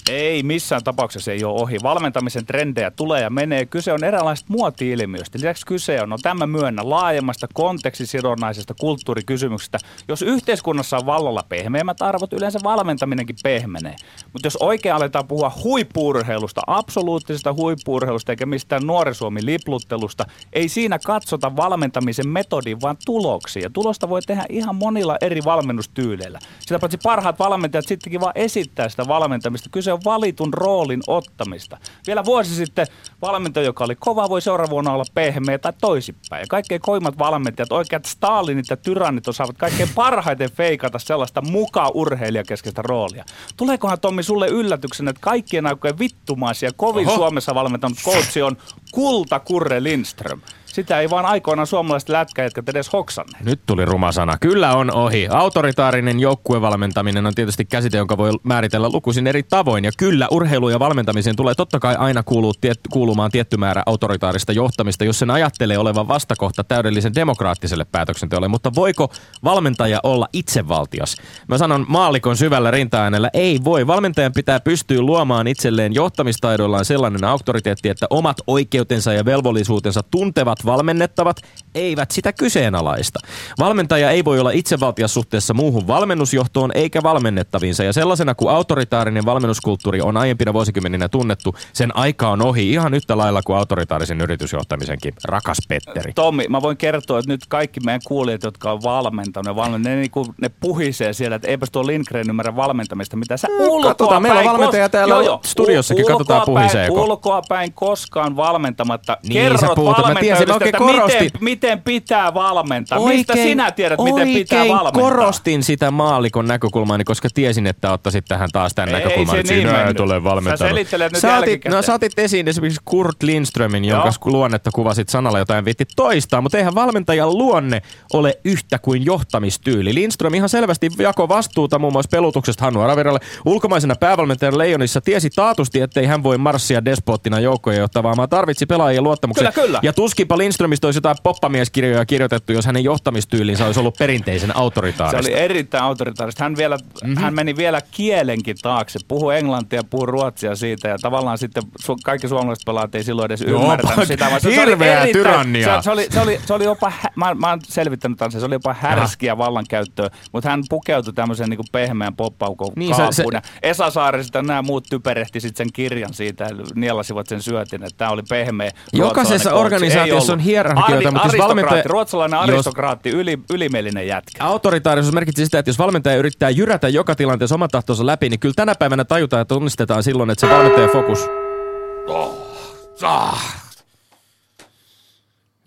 Ei, 0.08 0.42
missään 0.42 0.84
tapauksessa 0.84 1.32
ei 1.32 1.44
ole 1.44 1.60
ohi. 1.60 1.78
Valmentamisen 1.82 2.46
trendejä 2.46 2.90
tulee 2.90 3.22
ja 3.22 3.30
menee. 3.30 3.66
Kyse 3.66 3.92
on 3.92 4.04
eräänlaista 4.04 4.46
muoti-ilmiöstä. 4.50 5.38
Lisäksi 5.38 5.66
kyse 5.66 6.02
on, 6.02 6.08
no 6.08 6.18
tämä 6.22 6.46
myönnä, 6.46 6.82
laajemmasta 6.84 7.46
kontekstisidonnaisesta 7.54 8.74
kulttuurikysymyksestä. 8.80 9.78
Jos 10.08 10.22
yhteiskunnassa 10.22 10.96
on 10.96 11.06
vallalla 11.06 11.44
pehmeämmät 11.48 12.02
arvot, 12.02 12.32
yleensä 12.32 12.58
valmentaminenkin 12.64 13.36
pehmenee. 13.42 13.96
Mutta 14.32 14.46
jos 14.46 14.56
oikein 14.56 14.94
aletaan 14.94 15.28
puhua 15.28 15.52
huippuurheilusta, 15.64 16.60
absoluuttisesta 16.66 17.52
huippuurheilusta 17.52 18.32
eikä 18.32 18.46
mistään 18.46 18.86
nuorisuomi 18.86 19.44
lipluttelusta, 19.44 20.24
ei 20.52 20.68
siinä 20.68 20.98
katsota 20.98 21.56
valmentamisen 21.56 22.28
metodin, 22.28 22.80
vaan 22.80 22.96
tuloksia. 23.04 23.70
Tulosta 23.70 24.08
voi 24.08 24.22
tehdä 24.22 24.44
ihan 24.48 24.76
monilla 24.76 25.16
eri 25.20 25.40
valmennustyyleillä. 25.44 26.38
Sitä 26.60 26.78
paitsi 26.78 26.98
parhaat 27.02 27.38
valmentajat 27.38 27.86
sittenkin 27.88 28.20
vaan 28.20 28.32
esittää 28.34 28.88
sitä 28.88 29.08
valmentamista. 29.08 29.68
Kyse 29.72 29.92
on 29.92 29.97
valitun 30.04 30.54
roolin 30.54 31.00
ottamista. 31.06 31.78
Vielä 32.06 32.24
vuosi 32.24 32.54
sitten 32.54 32.86
valmentaja, 33.22 33.66
joka 33.66 33.84
oli 33.84 33.94
kova, 33.94 34.28
voi 34.28 34.42
seuraavana 34.42 34.70
vuonna 34.70 34.92
olla 34.92 35.04
pehmeä 35.14 35.58
tai 35.58 35.72
toisinpäin. 35.80 36.40
Ja 36.40 36.46
kaikkein 36.48 36.80
koimmat 36.80 37.18
valmentajat, 37.18 37.72
oikeat 37.72 38.04
Stalinit 38.04 38.66
ja 38.70 38.76
tyrannit 38.76 39.28
osaavat 39.28 39.58
kaikkein 39.58 39.88
parhaiten 39.94 40.50
feikata 40.50 40.98
sellaista 40.98 41.40
muka 41.40 41.90
urheilijakeskeistä 41.94 42.82
roolia. 42.82 43.24
Tuleekohan 43.56 44.00
Tommi 44.00 44.22
sulle 44.22 44.48
yllätyksen, 44.48 45.08
että 45.08 45.20
kaikkien 45.20 45.66
aikojen 45.66 45.98
vittumaisia 45.98 46.70
kovin 46.76 47.08
Oho. 47.08 47.16
Suomessa 47.16 47.54
valmentanut 47.54 47.98
coachi 48.04 48.42
on 48.42 48.56
Kulta 48.92 49.40
Kurre 49.40 49.82
Lindström? 49.82 50.40
Sitä 50.78 51.00
ei 51.00 51.10
vaan 51.10 51.26
aikoinaan 51.26 51.66
suomalaiset 51.66 52.08
jotka 52.42 52.62
edes 52.68 52.92
hoksanneet. 52.92 53.44
Nyt 53.44 53.60
tuli 53.66 53.84
ruma 53.84 54.12
sana. 54.12 54.38
Kyllä 54.38 54.76
on 54.76 54.94
ohi. 54.94 55.28
Autoritaarinen 55.30 56.20
joukkuevalmentaminen 56.20 57.26
on 57.26 57.34
tietysti 57.34 57.64
käsite, 57.64 57.96
jonka 57.96 58.16
voi 58.16 58.30
määritellä 58.42 58.88
lukuisin 58.92 59.26
eri 59.26 59.42
tavoin. 59.42 59.84
Ja 59.84 59.90
kyllä 59.98 60.28
urheilu 60.30 60.68
ja 60.68 60.78
valmentamiseen 60.78 61.36
tulee 61.36 61.54
totta 61.54 61.78
kai 61.80 61.96
aina 61.96 62.22
kuuluu, 62.22 62.54
tiet, 62.60 62.80
kuulumaan 62.92 63.30
tietty 63.30 63.56
määrä 63.56 63.82
autoritaarista 63.86 64.52
johtamista, 64.52 65.04
jos 65.04 65.18
sen 65.18 65.30
ajattelee 65.30 65.78
olevan 65.78 66.08
vastakohta 66.08 66.64
täydellisen 66.64 67.14
demokraattiselle 67.14 67.84
päätöksenteolle. 67.84 68.48
Mutta 68.48 68.74
voiko 68.74 69.12
valmentaja 69.44 70.00
olla 70.02 70.28
itsevaltias? 70.32 71.16
Mä 71.48 71.58
sanon 71.58 71.86
maalikon 71.88 72.36
syvällä 72.36 72.70
rinta 72.70 72.98
ei 73.34 73.60
voi. 73.64 73.86
Valmentajan 73.86 74.32
pitää 74.32 74.60
pystyä 74.60 75.00
luomaan 75.00 75.46
itselleen 75.46 75.94
johtamistaidoillaan 75.94 76.84
sellainen 76.84 77.24
auktoriteetti, 77.24 77.88
että 77.88 78.06
omat 78.10 78.36
oikeutensa 78.46 79.12
ja 79.12 79.24
velvollisuutensa 79.24 80.02
tuntevat 80.02 80.67
valmennettavat 80.68 81.36
eivät 81.74 82.10
sitä 82.10 82.32
kyseenalaista. 82.32 83.20
Valmentaja 83.58 84.10
ei 84.10 84.24
voi 84.24 84.40
olla 84.40 84.50
itsevaltias 84.50 85.14
suhteessa 85.14 85.54
muuhun 85.54 85.86
valmennusjohtoon 85.86 86.70
eikä 86.74 87.02
valmennettaviinsa 87.02 87.84
ja 87.84 87.92
sellaisena 87.92 88.34
kuin 88.34 88.54
autoritaarinen 88.54 89.24
valmennuskulttuuri 89.24 90.00
on 90.00 90.16
aiempina 90.16 90.52
vuosikymmeninä 90.52 91.08
tunnettu, 91.08 91.54
sen 91.72 91.96
aika 91.96 92.28
on 92.28 92.42
ohi 92.42 92.70
ihan 92.70 92.94
yhtä 92.94 93.18
lailla 93.18 93.42
kuin 93.42 93.56
autoritaarisen 93.56 94.20
yritysjohtamisenkin. 94.20 95.14
Rakas 95.24 95.58
Petteri. 95.68 96.12
Tommi, 96.12 96.46
mä 96.48 96.62
voin 96.62 96.76
kertoa, 96.76 97.18
että 97.18 97.32
nyt 97.32 97.46
kaikki 97.48 97.80
meidän 97.80 98.00
kuulijat, 98.06 98.42
jotka 98.42 98.72
on 98.72 98.82
valmentanut, 98.82 99.56
valmentanut 99.56 99.88
ne, 99.88 99.96
niin 99.96 100.34
ne 100.40 100.48
puhisee 100.60 101.12
siellä, 101.12 101.36
että 101.36 101.48
eipäs 101.48 101.70
tuo 101.70 101.86
Lindgren 101.86 102.30
ymmärrä 102.30 102.56
valmentamista, 102.56 103.16
mitä 103.16 103.36
sä 103.36 103.48
ulkoa 103.58 103.90
Katsotaan, 103.90 104.22
meillä 104.22 104.40
on 104.40 104.46
valmentaja 104.46 104.86
kos- 104.86 104.90
täällä 104.90 105.14
joo, 105.14 105.20
joo, 105.20 105.40
studiossakin, 105.44 106.06
katsotaan 106.06 106.42
puhiseeko. 106.46 107.02
Ulkoa 107.02 107.42
päin 107.48 107.72
koskaan 107.72 108.36
valmentamatta. 108.36 109.16
Niin, 109.22 109.32
Kerrot 109.32 109.78
valmentajalle 109.78 110.57
oikein 110.62 110.76
että 110.76 110.78
korosti... 110.78 111.24
miten, 111.24 111.40
miten 111.40 111.82
pitää 111.82 112.34
valmentaa. 112.34 112.98
Oikein, 112.98 113.18
Mistä 113.18 113.34
sinä 113.34 113.70
tiedät, 113.70 114.00
miten 114.04 114.28
pitää 114.28 114.68
valmentaa? 114.68 115.02
korostin 115.02 115.62
sitä 115.62 115.90
maalikon 115.90 116.46
näkökulmaa, 116.46 116.98
koska 117.04 117.28
tiesin, 117.34 117.66
että 117.66 117.92
ottaisit 117.92 118.24
tähän 118.24 118.48
taas 118.52 118.74
tämän 118.74 118.92
näkökulman. 118.92 119.36
Ei 119.36 119.46
se 119.46 119.54
niin 119.54 119.68
ei 119.68 119.94
tule 119.94 120.24
valmentaa. 120.24 120.68
Sä 121.14 121.20
saatit, 121.20 121.64
no, 121.64 121.82
saatit 121.82 122.18
esiin 122.18 122.48
esimerkiksi 122.48 122.80
Kurt 122.84 123.22
Lindströmin, 123.22 123.84
jonka 123.84 124.12
luonnetta 124.24 124.70
kuvasit 124.74 125.08
sanalla 125.08 125.38
jotain 125.38 125.64
vitti 125.64 125.84
toistaa, 125.96 126.40
mutta 126.40 126.58
eihän 126.58 126.74
valmentajan 126.74 127.38
luonne 127.38 127.82
ole 128.12 128.38
yhtä 128.44 128.78
kuin 128.78 129.04
johtamistyyli. 129.04 129.94
Lindström 129.94 130.34
ihan 130.34 130.48
selvästi 130.48 130.90
jako 130.98 131.28
vastuuta 131.28 131.78
muun 131.78 131.92
muassa 131.92 132.08
pelutuksesta 132.08 132.64
Hannu 132.64 132.80
Araviralle. 132.80 133.20
Ulkomaisena 133.44 133.94
päävalmentajan 134.00 134.58
Leijonissa 134.58 135.00
tiesi 135.00 135.30
taatusti, 135.30 135.80
ettei 135.80 136.06
hän 136.06 136.22
voi 136.22 136.38
marssia 136.38 136.84
despoottina 136.84 137.40
joukkoja 137.40 137.78
johtavaa, 137.78 138.16
vaan 138.16 138.28
tarvitsi 138.28 138.66
pelaajien 138.66 139.04
luottamuksen. 139.04 139.52
Kyllä, 139.52 139.66
kyllä. 139.66 139.80
Ja 139.82 139.92
tuskipa 139.92 140.38
Paavo 140.38 140.38
Lindströmistä 140.48 140.86
olisi 140.86 140.96
jotain 140.98 141.16
poppamieskirjoja 141.22 142.06
kirjoitettu, 142.06 142.52
jos 142.52 142.66
hänen 142.66 142.84
johtamistyylinsä 142.84 143.66
olisi 143.66 143.80
ollut 143.80 143.94
perinteisen 143.98 144.48
Se 144.48 144.52
autoritaarista. 144.58 145.32
oli 145.32 145.40
erittäin 145.40 145.84
autoritaarista. 145.84 146.44
Hän, 146.44 146.56
vielä, 146.56 146.76
Mhm. 146.76 146.86
mm-hmm. 147.10 147.22
hän 147.24 147.34
meni 147.34 147.56
vielä 147.56 147.80
kielenkin 147.90 148.56
taakse, 148.62 148.98
puhui 149.08 149.36
englantia, 149.38 149.82
puhui 149.90 150.06
ruotsia 150.06 150.56
siitä 150.56 150.88
ja 150.88 150.98
tavallaan 150.98 151.38
sitten 151.38 151.62
su- 151.82 151.96
kaikki 152.04 152.28
suomalaiset 152.28 152.62
pelaat 152.66 152.94
ei 152.94 153.04
silloin 153.04 153.26
edes 153.26 153.40
Joo, 153.40 153.62
ymmärtänyt 153.62 154.08
sitä. 154.08 154.26
Vaan 154.30 154.40
se, 154.40 154.54
se 154.54 154.62
oli 154.62 155.12
tyranniaa. 155.12 155.82
Se, 155.82 155.84
se, 155.84 155.90
oli, 155.90 156.06
se, 156.10 156.20
oli, 156.20 156.40
se 156.46 156.54
oli 156.54 156.64
jopa, 156.64 156.90
hä- 156.90 157.10
mä, 157.14 157.34
mä 157.34 157.48
oon 157.50 157.60
selvittänyt 157.68 158.18
tämän, 158.18 158.32
se 158.32 158.44
oli 158.44 158.54
jopa 158.54 158.74
härskiä 158.80 159.38
vallankäyttöä, 159.38 160.10
mutta 160.32 160.50
hän 160.50 160.62
pukeutui 160.68 161.12
tämmöiseen 161.12 161.50
niin 161.50 161.60
pehmeän 161.72 162.16
poppaukon 162.16 162.72
Niin, 162.76 162.94
se- 162.94 163.02
kaapuun. 163.02 163.14
se- 163.14 163.24
Ja 163.32 163.42
Esa 163.62 163.90
Saari 163.90 164.24
sitten 164.24 164.46
nämä 164.46 164.62
muut 164.62 164.84
typerehti 164.90 165.40
sitten 165.40 165.66
sen 165.66 165.72
kirjan 165.72 166.14
siitä 166.14 166.46
nielasivat 166.74 167.26
sen 167.26 167.42
syötin, 167.42 167.82
että 167.82 167.98
tämä 167.98 168.10
oli 168.10 168.22
pehmeä 168.28 168.70
Jokaisessa 168.92 169.52
organisaatiossa 169.52 170.27
Ei 170.28 170.32
on 170.32 170.38
ollut. 170.38 170.46
hierarkioita, 170.46 171.08
Ardi- 171.08 171.10
mutta 171.10 171.36
jos 171.36 171.46
valmentaja- 171.48 171.82
Ruotsalainen 171.86 172.40
jos- 172.40 172.48
aristokraatti, 172.48 173.10
yli, 173.10 173.38
ylimielinen 173.52 174.06
jätkä. 174.06 174.44
Autoritaarisuus 174.44 175.14
merkitsi 175.14 175.44
sitä, 175.44 175.58
että 175.58 175.68
jos 175.68 175.78
valmentaja 175.78 176.16
yrittää 176.16 176.50
jyrätä 176.50 176.88
joka 176.88 177.14
tilanteessa 177.14 177.54
oman 177.54 177.68
tahtonsa 177.72 178.06
läpi, 178.06 178.28
niin 178.28 178.40
kyllä 178.40 178.54
tänä 178.56 178.74
päivänä 178.74 179.04
tajutaan 179.04 179.40
ja 179.40 179.44
tunnistetaan 179.44 180.02
silloin, 180.02 180.30
että 180.30 180.46
se 180.46 180.52
valmentajan 180.54 180.90
fokus... 180.90 181.26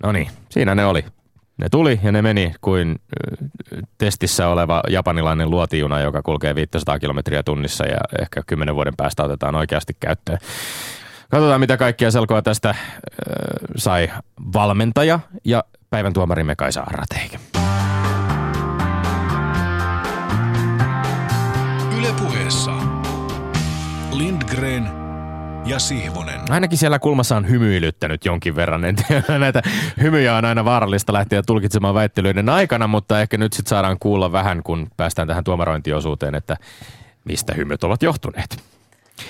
No 0.04 0.12
niin, 0.12 0.28
siinä 0.50 0.76
ne 0.76 0.86
oli. 0.86 1.06
Ne 1.58 1.69
tuli 1.69 2.00
ja 2.04 2.12
ne 2.12 2.21
meni 2.21 2.54
kuin 2.62 2.95
ö, 3.74 3.78
testissä 3.97 4.47
oleva 4.47 4.82
japanilainen 4.89 5.50
luotijuna, 5.50 6.00
joka 6.00 6.21
kulkee 6.21 6.56
500 6.56 7.00
kilometriä 7.00 7.43
tunnissa 7.43 7.86
ja 7.86 7.97
ehkä 8.21 8.41
10 8.47 8.76
vuoden 8.76 8.93
päästä 8.97 9.24
otetaan 9.24 9.56
oikeasti 9.56 9.93
käyttöön. 10.00 10.38
Katsotaan, 11.31 11.59
mitä 11.59 11.77
kaikkia 11.77 12.11
selkoa 12.11 12.41
tästä 12.41 12.69
ö, 12.69 12.75
sai 13.77 14.11
valmentaja 14.53 15.19
ja 15.45 15.63
päivän 15.89 16.13
tuomarimme 16.13 16.55
Kaisa 16.55 16.81
Arrateikä. 16.81 17.39
Ylepuheessa 21.99 22.71
Lindgren 24.11 24.87
ja 25.65 25.79
Sihvonen. 25.79 26.41
Ainakin 26.49 26.77
siellä 26.77 26.99
kulmassa 26.99 27.37
on 27.37 27.49
hymyilyttänyt 27.49 28.25
jonkin 28.25 28.55
verran. 28.55 28.85
En 28.85 28.95
tiedä, 28.95 29.23
näitä 29.39 29.61
hymyjä 30.01 30.35
on 30.35 30.45
aina 30.45 30.65
vaarallista 30.65 31.13
lähteä 31.13 31.41
tulkitsemaan 31.43 31.95
väittelyiden 31.95 32.49
aikana, 32.49 32.87
mutta 32.87 33.21
ehkä 33.21 33.37
nyt 33.37 33.53
sitten 33.53 33.69
saadaan 33.69 33.97
kuulla 33.99 34.31
vähän, 34.31 34.63
kun 34.63 34.87
päästään 34.97 35.27
tähän 35.27 35.43
tuomarointiosuuteen, 35.43 36.35
että 36.35 36.57
mistä 37.25 37.53
hymyt 37.53 37.83
ovat 37.83 38.03
johtuneet. 38.03 38.70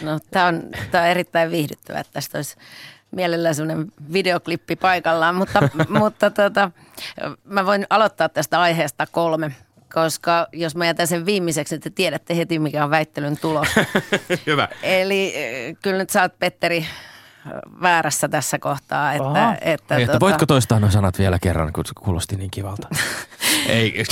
No, 0.01 0.19
tämä 0.31 0.45
on, 0.45 0.63
tää 0.91 1.01
on 1.01 1.09
erittäin 1.09 1.51
viihdyttävää, 1.51 2.01
että 2.01 2.13
tästä 2.13 2.37
olisi 2.37 2.55
mielellään 3.11 3.55
sellainen 3.55 3.91
videoklippi 4.13 4.75
paikallaan, 4.75 5.35
mutta, 5.35 5.69
mutta 5.99 6.31
tota, 6.31 6.71
mä 7.43 7.65
voin 7.65 7.87
aloittaa 7.89 8.29
tästä 8.29 8.61
aiheesta 8.61 9.07
kolme, 9.11 9.55
koska 9.93 10.47
jos 10.53 10.75
mä 10.75 10.85
jätän 10.85 11.07
sen 11.07 11.25
viimeiseksi, 11.25 11.75
niin 11.75 11.81
te 11.81 11.89
tiedätte 11.89 12.37
heti, 12.37 12.59
mikä 12.59 12.83
on 12.83 12.89
väittelyn 12.89 13.37
tulos. 13.37 13.67
Hyvä. 14.47 14.67
Eli 14.83 15.33
eh, 15.35 15.75
kyllä 15.81 15.97
nyt 15.97 16.09
sä 16.09 16.21
oot, 16.21 16.39
Petteri, 16.39 16.77
eh, 16.77 16.87
väärässä 17.81 18.27
tässä 18.29 18.59
kohtaa. 18.59 19.13
Että, 19.13 19.27
Aha. 19.27 19.55
että, 19.61 19.95
Ei, 19.95 20.03
että 20.03 20.13
tota, 20.13 20.25
voitko 20.25 20.45
toistaa 20.45 20.79
nuo 20.79 20.91
sanat 20.91 21.19
vielä 21.19 21.39
kerran, 21.39 21.73
kun 21.73 21.85
se 21.85 21.91
kuulosti 21.95 22.35
niin 22.35 22.51
kivalta? 22.51 22.87
Ei. 23.67 24.03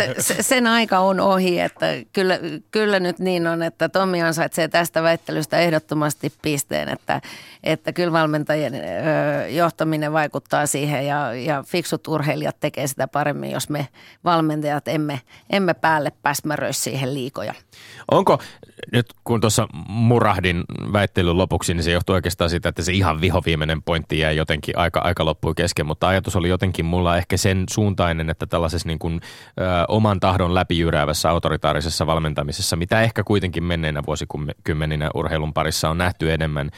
Se, 0.00 0.34
se, 0.34 0.42
sen 0.42 0.66
aika 0.66 0.98
on 0.98 1.20
ohi, 1.20 1.60
että 1.60 1.86
kyllä, 2.12 2.38
kyllä 2.70 3.00
nyt 3.00 3.18
niin 3.18 3.46
on, 3.46 3.62
että 3.62 3.88
Tommi 3.88 4.22
ansaitsee 4.22 4.68
tästä 4.68 5.02
väittelystä 5.02 5.58
ehdottomasti 5.58 6.32
pisteen, 6.42 6.88
että, 6.88 7.20
että 7.64 7.92
kyllä 7.92 8.12
valmentajien 8.12 8.74
johtaminen 9.48 10.12
vaikuttaa 10.12 10.66
siihen 10.66 11.06
ja, 11.06 11.34
ja 11.34 11.64
fiksut 11.66 12.08
urheilijat 12.08 12.56
tekee 12.60 12.86
sitä 12.86 13.08
paremmin, 13.08 13.50
jos 13.50 13.68
me 13.68 13.88
valmentajat 14.24 14.88
emme, 14.88 15.20
emme 15.50 15.74
päälle 15.74 16.12
päsmäröi 16.22 16.72
siihen 16.72 17.14
liikoja. 17.14 17.54
Onko, 18.10 18.38
nyt 18.92 19.06
kun 19.24 19.40
tuossa 19.40 19.68
murahdin 19.88 20.64
väittelyn 20.92 21.38
lopuksi, 21.38 21.74
niin 21.74 21.84
se 21.84 21.90
johtuu 21.90 22.14
oikeastaan 22.14 22.50
siitä, 22.50 22.68
että 22.68 22.82
se 22.82 22.92
ihan 22.92 23.20
vihoviimeinen 23.20 23.82
pointti 23.82 24.18
jäi 24.18 24.36
jotenkin 24.36 24.78
aika, 24.78 25.00
aika 25.00 25.24
loppui 25.24 25.54
kesken, 25.56 25.86
mutta 25.86 26.08
ajatus 26.08 26.36
oli 26.36 26.48
jotenkin 26.48 26.84
mulla 26.84 27.16
ehkä 27.16 27.36
sen 27.36 27.64
suuntainen, 27.70 28.30
että 28.30 28.46
tällaisessa 28.46 28.88
niin 28.88 28.98
kuin, 28.98 29.20
ö, 29.60 29.64
oman 29.88 30.20
tahdon 30.20 30.54
läpijyräävässä 30.54 31.30
autoritaarisessa 31.30 32.06
valmentamisessa, 32.06 32.76
mitä 32.76 33.02
ehkä 33.02 33.22
kuitenkin 33.24 33.64
menneinä 33.64 34.02
vuosikymmeninä 34.06 35.10
urheilun 35.14 35.52
parissa 35.52 35.90
on 35.90 35.98
nähty 35.98 36.32
enemmän, 36.32 36.70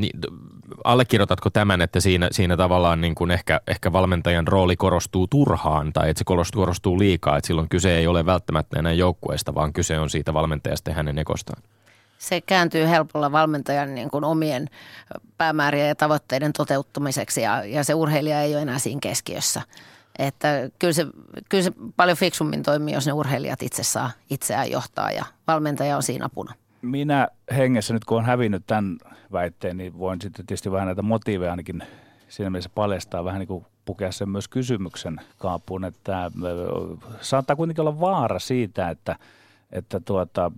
niin 0.00 0.20
allekirjoitatko 0.84 1.50
tämän, 1.50 1.80
että 1.80 2.00
siinä, 2.00 2.28
siinä 2.32 2.56
tavallaan 2.56 3.00
niin 3.00 3.14
kuin 3.14 3.30
ehkä, 3.30 3.60
ehkä 3.66 3.92
valmentajan 3.92 4.48
rooli 4.48 4.76
korostuu 4.76 5.26
turhaan 5.26 5.92
tai 5.92 6.10
että 6.10 6.18
se 6.18 6.24
korostuu, 6.24 6.62
korostuu 6.62 6.98
liikaa, 6.98 7.36
että 7.36 7.46
silloin 7.46 7.68
kyse 7.68 7.98
ei 7.98 8.06
ole 8.06 8.26
välttämättä 8.26 8.78
enää 8.78 8.92
joukkueesta, 8.92 9.54
vaan 9.54 9.72
kyse 9.72 9.98
on 9.98 10.10
siitä 10.10 10.34
valmentajasta 10.34 10.90
ja 10.90 10.96
hänen 10.96 11.18
ekostaan. 11.18 11.62
Se 12.18 12.40
kääntyy 12.40 12.88
helpolla 12.88 13.32
valmentajan 13.32 13.94
niin 13.94 14.10
kuin 14.10 14.24
omien 14.24 14.68
päämäärien 15.38 15.88
ja 15.88 15.94
tavoitteiden 15.94 16.52
toteuttamiseksi 16.52 17.42
ja, 17.42 17.64
ja 17.64 17.84
se 17.84 17.94
urheilija 17.94 18.42
ei 18.42 18.54
ole 18.54 18.62
enää 18.62 18.78
siinä 18.78 18.98
keskiössä. 19.02 19.62
Että 20.18 20.48
kyllä 20.78 20.92
se, 20.92 21.06
kyllä 21.48 21.64
se 21.64 21.72
paljon 21.96 22.16
fiksummin 22.16 22.62
toimii, 22.62 22.94
jos 22.94 23.06
ne 23.06 23.12
urheilijat 23.12 23.62
itse 23.62 23.82
saa 23.82 24.10
itseään 24.30 24.70
johtaa 24.70 25.12
ja 25.12 25.24
valmentaja 25.46 25.96
on 25.96 26.02
siinä 26.02 26.24
apuna. 26.24 26.54
Minä 26.82 27.28
hengessä 27.56 27.94
nyt 27.94 28.04
kun 28.04 28.18
on 28.18 28.24
hävinnyt 28.24 28.62
tämän 28.66 28.98
väitteen, 29.32 29.76
niin 29.76 29.98
voin 29.98 30.20
sitten 30.20 30.46
tietysti 30.46 30.72
vähän 30.72 30.86
näitä 30.86 31.02
motiiveja 31.02 31.50
ainakin 31.50 31.82
siinä 32.28 32.50
mielessä 32.50 32.70
paljastaa, 32.74 33.24
vähän 33.24 33.38
niin 33.38 33.48
kuin 33.48 33.66
pukea 33.84 34.12
sen 34.12 34.28
myös 34.28 34.48
kysymyksen 34.48 35.20
kaapuun, 35.38 35.84
että 35.84 36.24
ö, 36.24 36.30
saattaa 37.20 37.56
kuitenkin 37.56 37.80
olla 37.80 38.00
vaara 38.00 38.38
siitä, 38.38 38.90
että 38.90 39.16
että 39.72 40.00
tuota, 40.00 40.52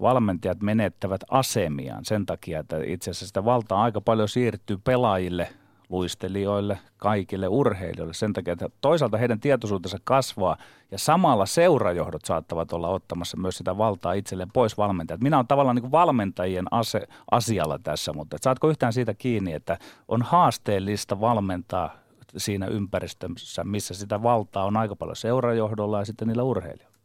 valmentajat 0.00 0.62
menettävät 0.62 1.20
asemiaan 1.30 2.04
sen 2.04 2.26
takia, 2.26 2.60
että 2.60 2.76
itse 2.84 3.10
asiassa 3.10 3.26
sitä 3.26 3.44
valtaa 3.44 3.82
aika 3.82 4.00
paljon 4.00 4.28
siirtyy 4.28 4.78
pelaajille, 4.84 5.48
luistelijoille, 5.88 6.78
kaikille 6.96 7.48
urheilijoille 7.48 8.14
sen 8.14 8.32
takia, 8.32 8.52
että 8.52 8.68
toisaalta 8.80 9.18
heidän 9.18 9.40
tietoisuutensa 9.40 9.98
kasvaa 10.04 10.56
ja 10.90 10.98
samalla 10.98 11.46
seurajohdot 11.46 12.24
saattavat 12.24 12.72
olla 12.72 12.88
ottamassa 12.88 13.36
myös 13.36 13.56
sitä 13.58 13.78
valtaa 13.78 14.12
itselleen 14.12 14.52
pois 14.52 14.78
valmentajat. 14.78 15.20
Minä 15.20 15.36
olen 15.36 15.46
tavallaan 15.46 15.76
niin 15.76 15.90
valmentajien 15.90 16.66
ase, 16.70 17.08
asialla 17.30 17.78
tässä, 17.78 18.12
mutta 18.12 18.36
saatko 18.40 18.68
yhtään 18.68 18.92
siitä 18.92 19.14
kiinni, 19.14 19.52
että 19.52 19.78
on 20.08 20.22
haasteellista 20.22 21.20
valmentaa 21.20 21.94
siinä 22.36 22.66
ympäristössä, 22.66 23.64
missä 23.64 23.94
sitä 23.94 24.22
valtaa 24.22 24.64
on 24.64 24.76
aika 24.76 24.96
paljon 24.96 25.16
seurajohdolla 25.16 25.98
ja 25.98 26.04
sitten 26.04 26.28
niillä 26.28 26.42
urheilijoilla? 26.42 26.96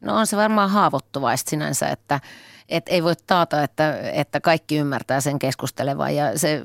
No 0.00 0.16
on 0.16 0.26
se 0.26 0.36
varmaan 0.36 0.70
haavoittuvaista 0.70 1.50
sinänsä, 1.50 1.88
että, 1.88 2.20
että 2.70 2.90
ei 2.90 3.02
voi 3.02 3.14
taata, 3.26 3.62
että, 3.62 4.00
että 4.00 4.40
kaikki 4.40 4.76
ymmärtää 4.76 5.20
sen 5.20 5.38
keskustelevan 5.38 6.16
ja 6.16 6.38
se 6.38 6.62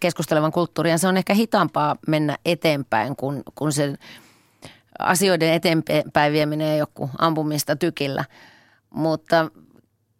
keskustelevan 0.00 0.52
kulttuuri 0.52 0.90
ja 0.90 0.98
se 0.98 1.08
on 1.08 1.16
ehkä 1.16 1.34
hitaampaa 1.34 1.96
mennä 2.06 2.38
eteenpäin, 2.44 3.16
kun, 3.16 3.42
kun 3.54 3.72
sen 3.72 3.98
asioiden 4.98 5.52
eteenpäin 5.52 6.32
vieminen 6.32 6.68
ei 6.68 6.78
joku 6.78 7.10
ampumista 7.18 7.76
tykillä. 7.76 8.24
Mutta 8.90 9.50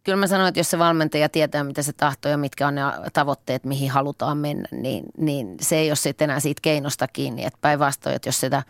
kyllä 0.04 0.16
mä 0.16 0.26
sanoin, 0.26 0.48
että 0.48 0.60
jos 0.60 0.70
se 0.70 0.78
valmentaja 0.78 1.28
tietää, 1.28 1.64
mitä 1.64 1.82
se 1.82 1.92
tahtoo 1.92 2.30
ja 2.30 2.38
mitkä 2.38 2.68
on 2.68 2.74
ne 2.74 2.82
tavoitteet, 3.12 3.64
mihin 3.64 3.90
halutaan 3.90 4.38
mennä, 4.38 4.68
niin, 4.72 5.04
niin 5.18 5.56
se 5.60 5.76
ei 5.76 5.90
ole 5.90 5.96
sitten 5.96 6.30
enää 6.30 6.40
siitä 6.40 6.60
keinosta 6.62 7.08
kiinni. 7.08 7.44
Että 7.44 7.58
päinvastoin, 7.60 8.16
että 8.16 8.28
jos 8.28 8.40
sitä, 8.40 8.62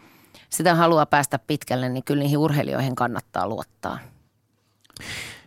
sitä 0.50 0.74
haluaa 0.74 1.07
päästä 1.07 1.38
pitkälle, 1.38 1.88
niin 1.88 2.04
kyllä 2.04 2.22
niihin 2.22 2.38
urheilijoihin 2.38 2.94
kannattaa 2.94 3.48
luottaa. 3.48 3.98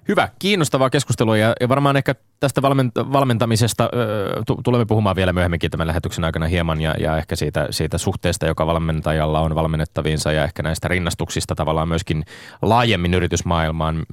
Hyvä, 0.08 0.30
kiinnostavaa 0.40 0.90
keskustelua 0.90 1.38
ja, 1.38 1.54
ja 1.60 1.70
varmaan 1.70 1.98
ehkä 1.98 2.16
tästä 2.40 2.62
valment- 2.62 3.14
valmentamisesta 3.14 3.90
ö, 3.94 4.42
tu- 4.46 4.60
tulemme 4.64 4.86
puhumaan 4.86 5.16
vielä 5.16 5.34
myöhemminkin 5.34 5.72
tämän 5.72 5.88
lähetyksen 5.88 6.24
aikana 6.24 6.48
hieman 6.48 6.82
ja, 6.82 6.96
ja 7.00 7.18
ehkä 7.18 7.36
siitä, 7.36 7.68
siitä 7.70 7.98
suhteesta, 7.98 8.48
joka 8.48 8.68
valmentajalla 8.68 9.40
on 9.40 9.56
valmennettaviinsa 9.56 10.32
ja 10.32 10.44
ehkä 10.44 10.64
näistä 10.64 10.88
rinnastuksista 10.88 11.56
tavallaan 11.56 11.88
myöskin 11.88 12.24
laajemmin 12.62 13.14
yritysmaailmaan 13.14 14.06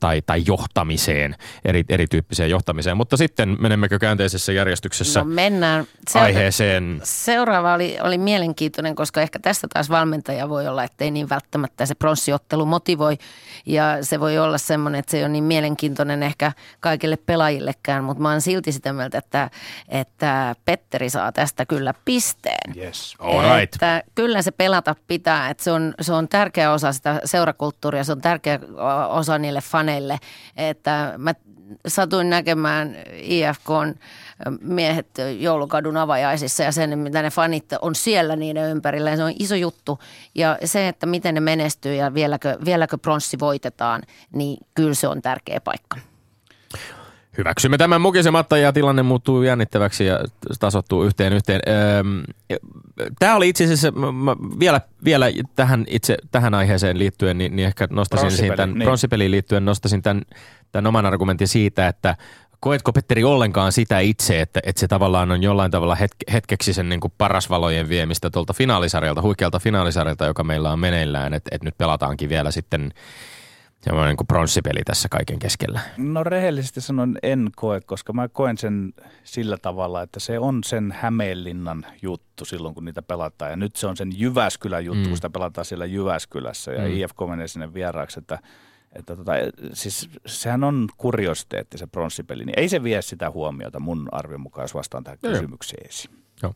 tai, 0.00 0.22
tai 0.26 0.42
johtamiseen, 0.46 1.34
eri, 1.64 1.84
erityyppiseen 1.88 2.50
johtamiseen. 2.50 2.96
Mutta 2.96 3.16
sitten 3.16 3.56
menemmekö 3.60 3.98
käänteisessä 3.98 4.52
järjestyksessä 4.52 5.20
No 5.20 5.26
mennään. 5.26 5.84
Se, 6.10 6.18
aiheeseen? 6.18 7.00
Seuraava 7.04 7.74
oli, 7.74 7.96
oli 8.02 8.18
mielenkiintoinen, 8.18 8.94
koska 8.94 9.20
ehkä 9.20 9.38
tästä 9.38 9.66
taas 9.74 9.90
valmentaja 9.90 10.48
voi 10.48 10.68
olla, 10.68 10.84
että 10.84 11.04
ei 11.04 11.10
niin 11.10 11.28
välttämättä 11.28 11.86
se 11.86 11.94
pronssiottelu 11.94 12.66
motivoi. 12.66 13.18
Ja 13.66 13.98
se 14.00 14.20
voi 14.20 14.38
olla 14.38 14.58
semmoinen, 14.58 14.98
että 14.98 15.10
se 15.10 15.18
ei 15.18 15.24
ole 15.26 15.32
niin 15.32 15.44
mielenkiintoinen 15.44 16.22
ehkä 16.22 16.52
kaikille 16.80 17.16
pelaajillekään, 17.16 18.04
mutta 18.04 18.22
mä 18.22 18.30
oon 18.30 18.40
silti 18.40 18.72
sitä 18.72 18.92
mieltä, 18.92 19.18
että, 19.18 19.50
että 19.88 20.54
Petteri 20.64 21.10
saa 21.10 21.32
tästä 21.32 21.66
kyllä 21.66 21.94
pisteen. 22.04 22.76
Yes. 22.76 23.14
All 23.18 23.42
right. 23.42 23.74
Että 23.74 24.02
kyllä 24.14 24.42
se 24.42 24.50
pelata 24.50 24.96
pitää, 25.06 25.50
että 25.50 25.64
se 25.64 25.72
on, 25.72 25.94
se 26.00 26.12
on 26.12 26.28
tärkeä 26.28 26.72
osa 26.72 26.92
sitä 26.92 27.20
seurakulttuuria, 27.24 28.04
se 28.04 28.12
on 28.12 28.20
tärkeä 28.20 28.58
osa 29.08 29.38
niille 29.38 29.60
faneille, 29.60 30.18
että 30.56 31.14
mä 31.18 31.34
satuin 31.86 32.30
näkemään 32.30 32.96
IFKn 33.12 33.94
miehet 34.60 35.06
joulukadun 35.38 35.96
avajaisissa 35.96 36.62
ja 36.62 36.72
sen, 36.72 36.98
mitä 36.98 37.22
ne 37.22 37.30
fanit 37.30 37.64
on 37.82 37.94
siellä 37.94 38.36
niiden 38.36 38.70
ympärillä. 38.70 39.16
Se 39.16 39.24
on 39.24 39.32
iso 39.38 39.54
juttu. 39.54 39.98
Ja 40.34 40.58
se, 40.64 40.88
että 40.88 41.06
miten 41.06 41.34
ne 41.34 41.40
menestyy 41.40 41.94
ja 41.94 42.14
vieläkö, 42.14 42.58
vieläkö 42.64 42.98
pronssi 42.98 43.38
voitetaan, 43.38 44.02
niin 44.32 44.58
kyllä 44.74 44.94
se 44.94 45.08
on 45.08 45.22
tärkeä 45.22 45.60
paikka. 45.60 45.96
Hyväksymme 47.38 47.78
tämän 47.78 48.00
mukisematta 48.00 48.58
ja 48.58 48.72
tilanne 48.72 49.02
muuttuu 49.02 49.42
jännittäväksi 49.42 50.06
ja 50.06 50.20
tasottuu 50.60 51.04
yhteen 51.04 51.32
yhteen. 51.32 51.60
Tämä 53.18 53.36
oli 53.36 53.48
itse 53.48 53.64
asiassa, 53.64 53.90
mä 53.90 54.36
vielä, 54.60 54.80
vielä 55.04 55.26
tähän, 55.56 55.84
itse, 55.88 56.16
tähän 56.30 56.54
aiheeseen 56.54 56.98
liittyen, 56.98 57.38
niin, 57.38 57.56
niin 57.56 57.66
ehkä 57.66 57.88
nostaisin 57.90 58.30
siihen 58.30 58.56
tämän, 58.56 58.74
niin. 58.74 58.82
pronssipeliin 58.82 59.30
liittyen 59.30 59.64
nostaisin 59.64 60.02
tämän, 60.02 60.22
tämän 60.72 60.86
oman 60.86 61.06
argumentin 61.06 61.48
siitä, 61.48 61.88
että 61.88 62.16
koetko 62.60 62.92
Petteri 62.92 63.24
ollenkaan 63.24 63.72
sitä 63.72 64.00
itse, 64.00 64.40
että, 64.40 64.60
että 64.62 64.80
se 64.80 64.88
tavallaan 64.88 65.30
on 65.30 65.42
jollain 65.42 65.70
tavalla 65.70 65.94
hetke, 65.94 66.32
hetkeksi 66.32 66.72
sen 66.72 66.88
niin 66.88 67.00
kuin 67.00 67.12
parasvalojen 67.18 67.88
viemistä 67.88 68.30
tuolta 68.30 68.52
finaalisarjalta, 68.52 69.22
huikealta 69.22 69.58
finaalisarjalta, 69.58 70.26
joka 70.26 70.44
meillä 70.44 70.72
on 70.72 70.78
meneillään, 70.78 71.34
että, 71.34 71.48
että 71.52 71.64
nyt 71.64 71.78
pelataankin 71.78 72.28
vielä 72.28 72.50
sitten– 72.50 72.90
semmoinen 73.86 74.08
niin 74.08 74.16
kuin 74.16 74.26
pronssipeli 74.26 74.80
tässä 74.84 75.08
kaiken 75.08 75.38
keskellä? 75.38 75.80
No 75.96 76.24
rehellisesti 76.24 76.80
sanon 76.80 77.18
en 77.22 77.50
koe, 77.56 77.80
koska 77.80 78.12
mä 78.12 78.28
koen 78.28 78.58
sen 78.58 78.94
sillä 79.24 79.56
tavalla, 79.56 80.02
että 80.02 80.20
se 80.20 80.38
on 80.38 80.64
sen 80.64 80.94
Hämeenlinnan 80.98 81.86
juttu 82.02 82.44
silloin, 82.44 82.74
kun 82.74 82.84
niitä 82.84 83.02
pelataan. 83.02 83.50
Ja 83.50 83.56
nyt 83.56 83.76
se 83.76 83.86
on 83.86 83.96
sen 83.96 84.10
Jyväskylän 84.14 84.84
juttu, 84.84 85.02
mm. 85.02 85.08
kun 85.08 85.16
sitä 85.16 85.30
pelataan 85.30 85.64
siellä 85.64 85.86
Jyväskylässä 85.86 86.72
ja 86.72 86.88
mm. 86.88 86.96
IFK 86.96 87.16
menee 87.28 87.48
sinne 87.48 87.74
vieraaksi, 87.74 88.18
että 88.18 88.38
että 88.98 89.16
tota, 89.16 89.32
siis 89.72 90.10
sehän 90.26 90.64
on 90.64 90.88
kuriositeetti 90.96 91.78
se 91.78 91.86
pronssipeli, 91.86 92.44
niin 92.44 92.58
ei 92.58 92.68
se 92.68 92.82
vie 92.82 93.02
sitä 93.02 93.30
huomiota 93.30 93.80
mun 93.80 94.08
arvion 94.12 94.40
mukaan, 94.40 94.64
jos 94.64 94.74
vastaan 94.74 95.04
tähän 95.04 95.18
kysymykseen. 95.18 95.90
Joo. 96.42 96.54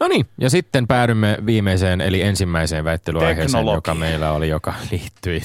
No 0.00 0.08
niin, 0.08 0.26
ja 0.38 0.50
sitten 0.50 0.86
päädymme 0.86 1.38
viimeiseen 1.46 2.00
eli 2.00 2.22
ensimmäiseen 2.22 2.84
väittelyaiheeseen, 2.84 3.66
joka 3.66 3.94
meillä 3.94 4.32
oli, 4.32 4.48
joka 4.48 4.74
liittyi 4.90 5.42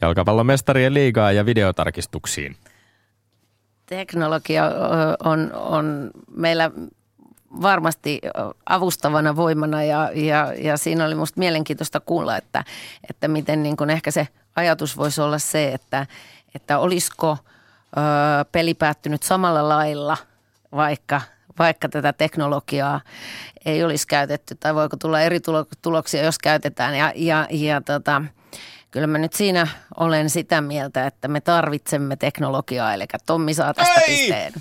jalkapallon 0.00 0.46
mestarien 0.46 0.94
liigaa 0.94 1.32
ja 1.32 1.46
videotarkistuksiin. 1.46 2.56
Teknologia 3.86 4.64
on, 5.24 5.52
on 5.52 6.10
meillä 6.36 6.70
varmasti 7.62 8.20
avustavana 8.66 9.36
voimana 9.36 9.84
ja, 9.84 10.10
ja, 10.14 10.54
ja 10.58 10.76
siinä 10.76 11.06
oli 11.06 11.14
musta 11.14 11.38
mielenkiintoista 11.38 12.00
kuulla, 12.00 12.36
että, 12.36 12.64
että 13.10 13.28
miten 13.28 13.62
niin 13.62 13.76
kun 13.76 13.90
ehkä 13.90 14.10
se 14.10 14.28
ajatus 14.56 14.96
voisi 14.96 15.20
olla 15.20 15.38
se, 15.38 15.72
että, 15.72 16.06
että 16.54 16.78
olisiko 16.78 17.36
ö, 17.96 18.00
peli 18.52 18.74
päättynyt 18.74 19.22
samalla 19.22 19.68
lailla, 19.68 20.16
vaikka 20.72 21.20
vaikka 21.58 21.88
tätä 21.88 22.12
teknologiaa 22.12 23.00
ei 23.64 23.84
olisi 23.84 24.06
käytetty 24.06 24.54
tai 24.54 24.74
voiko 24.74 24.96
tulla 24.96 25.20
eri 25.20 25.40
tuloksia, 25.82 26.22
jos 26.22 26.38
käytetään. 26.38 26.94
Ja, 26.94 27.12
ja, 27.16 27.46
ja 27.50 27.80
tota, 27.80 28.22
kyllä 28.90 29.06
mä 29.06 29.18
nyt 29.18 29.32
siinä 29.32 29.66
olen 29.96 30.30
sitä 30.30 30.60
mieltä, 30.60 31.06
että 31.06 31.28
me 31.28 31.40
tarvitsemme 31.40 32.16
teknologiaa, 32.16 32.94
eli 32.94 33.04
Tommi 33.26 33.54
saa 33.54 33.74
tästä 33.74 34.00
ei! 34.00 34.16
pisteen. 34.16 34.52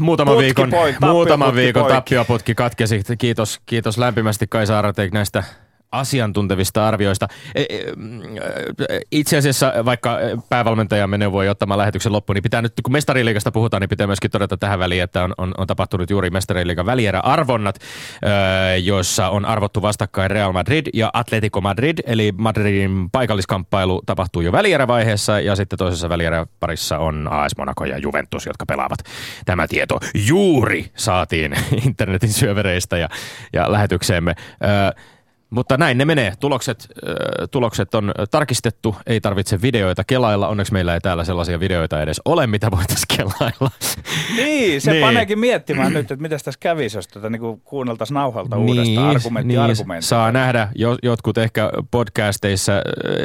Muutaman 0.00 0.38
viikon, 0.38 0.70
muutaman 1.00 1.54
viikon 1.54 1.86
tappioputki 1.86 2.54
katkesi. 2.54 3.02
Kiitos, 3.18 3.60
kiitos 3.66 3.98
lämpimästi 3.98 4.46
Kaisa 4.46 4.78
Arateik 4.78 5.12
näistä 5.12 5.44
asiantuntevista 5.92 6.88
arvioista. 6.88 7.28
E, 7.54 7.62
e, 7.62 7.92
mm, 7.96 8.20
itse 9.12 9.36
asiassa 9.36 9.72
vaikka 9.84 10.18
päävalmentajamme 10.48 11.18
neuvoi 11.18 11.48
ottamaan 11.48 11.78
lähetyksen 11.78 12.12
loppuun, 12.12 12.34
niin 12.34 12.42
pitää 12.42 12.62
nyt, 12.62 12.72
kun 12.82 12.92
mestariliigasta 12.92 13.52
puhutaan, 13.52 13.80
niin 13.80 13.88
pitää 13.88 14.06
myöskin 14.06 14.30
todeta 14.30 14.56
tähän 14.56 14.78
väliin, 14.78 15.02
että 15.02 15.24
on, 15.24 15.34
on, 15.38 15.54
on 15.58 15.66
tapahtunut 15.66 16.10
juuri 16.10 16.30
mestariliigan 16.30 16.86
välierä-arvonnat, 16.86 17.78
joissa 18.82 19.28
on 19.28 19.44
arvottu 19.44 19.82
vastakkain 19.82 20.30
Real 20.30 20.52
Madrid 20.52 20.86
ja 20.94 21.10
Atletico 21.12 21.60
Madrid, 21.60 21.98
eli 22.06 22.32
Madridin 22.38 23.10
paikalliskamppailu 23.10 24.02
tapahtuu 24.06 24.42
jo 24.42 24.52
välierävaiheessa 24.52 25.40
ja 25.40 25.56
sitten 25.56 25.78
toisessa 25.78 26.08
välieräparissa 26.08 26.98
on 26.98 27.28
AS 27.30 27.56
Monaco 27.56 27.84
ja 27.84 27.98
Juventus, 27.98 28.46
jotka 28.46 28.66
pelaavat. 28.66 28.98
Tämä 29.44 29.68
tieto 29.68 29.98
juuri 30.26 30.90
saatiin 30.94 31.54
internetin 31.86 32.32
syövereistä 32.32 32.98
ja, 32.98 33.08
ja 33.52 33.72
lähetykseemme. 33.72 34.34
Mutta 35.50 35.76
näin 35.76 35.98
ne 35.98 36.04
menee. 36.04 36.32
Tulokset, 36.40 36.88
äh, 37.08 37.14
tulokset 37.50 37.94
on 37.94 38.12
tarkistettu, 38.30 38.96
ei 39.06 39.20
tarvitse 39.20 39.62
videoita 39.62 40.04
kelailla. 40.04 40.48
Onneksi 40.48 40.72
meillä 40.72 40.94
ei 40.94 41.00
täällä 41.00 41.24
sellaisia 41.24 41.60
videoita 41.60 42.02
edes 42.02 42.20
ole, 42.24 42.46
mitä 42.46 42.70
voitaisiin 42.70 43.16
kelailla. 43.16 43.70
Niin, 44.36 44.80
se 44.80 44.90
niin. 44.90 45.06
paneekin 45.06 45.38
miettimään 45.38 45.92
nyt, 45.92 46.10
että 46.10 46.22
mitä 46.22 46.38
tässä 46.44 46.60
kävisi, 46.60 46.98
jos 46.98 47.08
tätä 47.08 47.30
niin 47.30 47.60
kuunneltaisiin 47.64 48.14
nauhalta 48.14 48.56
niin, 48.56 48.68
uudestaan 48.68 49.16
argumentti 49.16 49.48
niin, 49.48 49.60
argumentti. 49.60 50.06
Saa 50.06 50.32
nähdä 50.32 50.68
jo, 50.74 50.96
jotkut 51.02 51.38
ehkä 51.38 51.70
podcasteissa, 51.90 52.72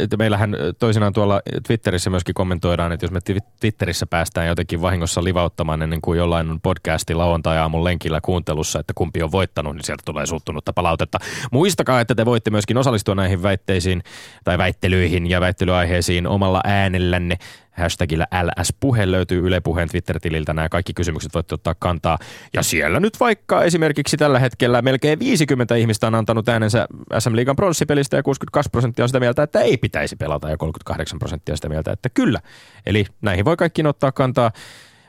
että 0.01 0.17
meillähän 0.17 0.55
toisinaan 0.79 1.13
tuolla 1.13 1.41
Twitterissä 1.67 2.09
myöskin 2.09 2.35
kommentoidaan, 2.35 2.91
että 2.91 3.03
jos 3.03 3.11
me 3.11 3.19
Twitterissä 3.59 4.05
päästään 4.05 4.47
jotenkin 4.47 4.81
vahingossa 4.81 5.23
livauttamaan 5.23 5.81
ennen 5.81 6.01
kuin 6.01 6.17
jollain 6.17 6.51
on 6.51 6.61
podcasti 6.61 7.13
lauantai-aamun 7.13 7.83
lenkillä 7.83 8.21
kuuntelussa, 8.21 8.79
että 8.79 8.93
kumpi 8.95 9.23
on 9.23 9.31
voittanut, 9.31 9.75
niin 9.75 9.85
sieltä 9.85 10.03
tulee 10.05 10.25
suuttunutta 10.25 10.73
palautetta. 10.73 11.17
Muistakaa, 11.51 12.01
että 12.01 12.14
te 12.15 12.25
voitte 12.25 12.49
myöskin 12.49 12.78
osallistua 12.78 13.15
näihin 13.15 13.43
väitteisiin 13.43 14.04
tai 14.43 14.58
väittelyihin 14.58 15.30
ja 15.30 15.41
väittelyaiheisiin 15.41 16.28
omalla 16.28 16.62
äänellänne. 16.63 17.38
Hashtagillä 17.71 18.28
LS-puhe 18.43 19.12
löytyy 19.12 19.47
Yle 19.47 19.62
Puheen 19.62 19.89
Twitter-tililtä. 19.89 20.54
Nämä 20.54 20.69
kaikki 20.69 20.93
kysymykset 20.93 21.34
voitte 21.34 21.56
ottaa 21.56 21.75
kantaa. 21.80 22.17
Ja 22.54 22.63
siellä 22.63 22.99
nyt 22.99 23.19
vaikka 23.19 23.63
esimerkiksi 23.63 24.17
tällä 24.17 24.39
hetkellä 24.39 24.82
melkein 24.82 25.19
50 25.19 25.75
ihmistä 25.75 26.08
on 26.08 26.15
antanut 26.15 26.49
äänensä 26.49 26.88
SM 27.19 27.36
Liigan 27.36 27.56
pronssipelistä 27.56 28.17
ja 28.17 28.23
62 28.23 28.69
prosenttia 28.69 29.06
on 29.06 29.10
sitä 29.10 29.19
mieltä, 29.19 29.43
että 29.43 29.60
ei 29.60 29.78
pitäisi 29.78 30.15
pelata 30.15 30.49
ja 30.49 30.58
38 30.58 31.19
prosenttia 31.19 31.56
sitä 31.56 31.69
mieltä, 31.69 31.91
että 31.91 32.10
kyllä. 32.10 32.39
Eli 32.86 33.06
näihin 33.21 33.45
voi 33.45 33.58
kaikki 33.58 33.88
ottaa 33.88 34.12
kantaa. 34.12 34.51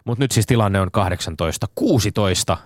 Mutta 0.04 0.24
nyt 0.24 0.30
siis 0.30 0.46
tilanne 0.46 0.80
on 0.80 0.90
18-16 2.54 2.56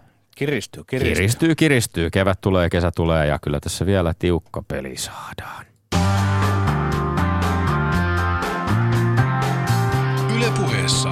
Kiristyy, 0.40 0.84
kiristyy. 0.84 1.14
Kiristyy, 1.14 1.54
kiristyy. 1.54 2.10
Kevät 2.10 2.40
tulee, 2.40 2.70
kesä 2.70 2.90
tulee 2.90 3.26
ja 3.26 3.38
kyllä 3.38 3.60
tässä 3.60 3.86
vielä 3.86 4.14
tiukka 4.18 4.62
peli 4.68 4.96
saadaan. 4.96 5.66
Ylepuheessa 10.36 11.08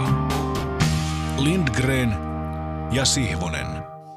Lindgren 1.38 2.12
ja 2.92 3.04
Sihvonen. 3.04 3.66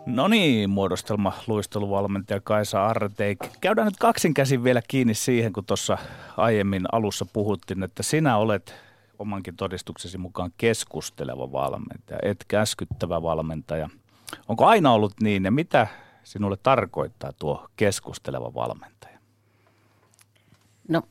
No 0.05 0.27
niin, 0.27 0.69
muodostelma 0.69 1.33
luisteluvalmentaja 1.47 2.41
Kaisa 2.43 2.85
Arteik. 2.87 3.39
Käydään 3.61 3.85
nyt 3.85 3.97
kaksin 3.99 4.33
käsin 4.33 4.63
vielä 4.63 4.81
kiinni 4.87 5.13
siihen, 5.13 5.53
kun 5.53 5.65
tuossa 5.65 5.97
aiemmin 6.37 6.83
alussa 6.91 7.25
puhuttiin, 7.33 7.83
että 7.83 8.03
sinä 8.03 8.37
olet 8.37 8.75
omankin 9.19 9.55
todistuksesi 9.55 10.17
mukaan 10.17 10.51
keskusteleva 10.57 11.51
valmentaja, 11.51 12.19
et 12.23 12.45
käskyttävä 12.47 13.21
valmentaja– 13.21 13.89
Onko 14.47 14.65
aina 14.65 14.91
ollut 14.91 15.13
niin 15.21 15.43
ja 15.43 15.51
mitä 15.51 15.87
sinulle 16.23 16.57
tarkoittaa 16.63 17.31
tuo 17.33 17.67
keskusteleva 17.75 18.53
valmentaja? 18.53 19.19
No 20.87 21.01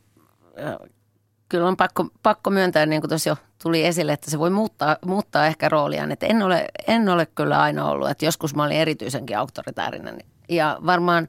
kyllä 1.48 1.68
on 1.68 1.76
pakko, 1.76 2.06
pakko 2.22 2.50
myöntää, 2.50 2.86
niin 2.86 3.02
kuin 3.02 3.08
tuossa 3.08 3.28
jo 3.28 3.36
tuli 3.62 3.84
esille, 3.84 4.12
että 4.12 4.30
se 4.30 4.38
voi 4.38 4.50
muuttaa, 4.50 4.96
muuttaa 5.06 5.46
ehkä 5.46 5.68
rooliaan. 5.68 6.12
Että 6.12 6.26
en, 6.26 6.42
ole, 6.42 6.68
en 6.86 7.08
ole 7.08 7.26
kyllä 7.26 7.62
aina 7.62 7.88
ollut, 7.88 8.10
että 8.10 8.24
joskus 8.24 8.54
mä 8.54 8.64
olin 8.64 8.76
erityisenkin 8.76 9.38
auktoritäärinen. 9.38 10.18
Ja 10.48 10.78
varmaan 10.86 11.28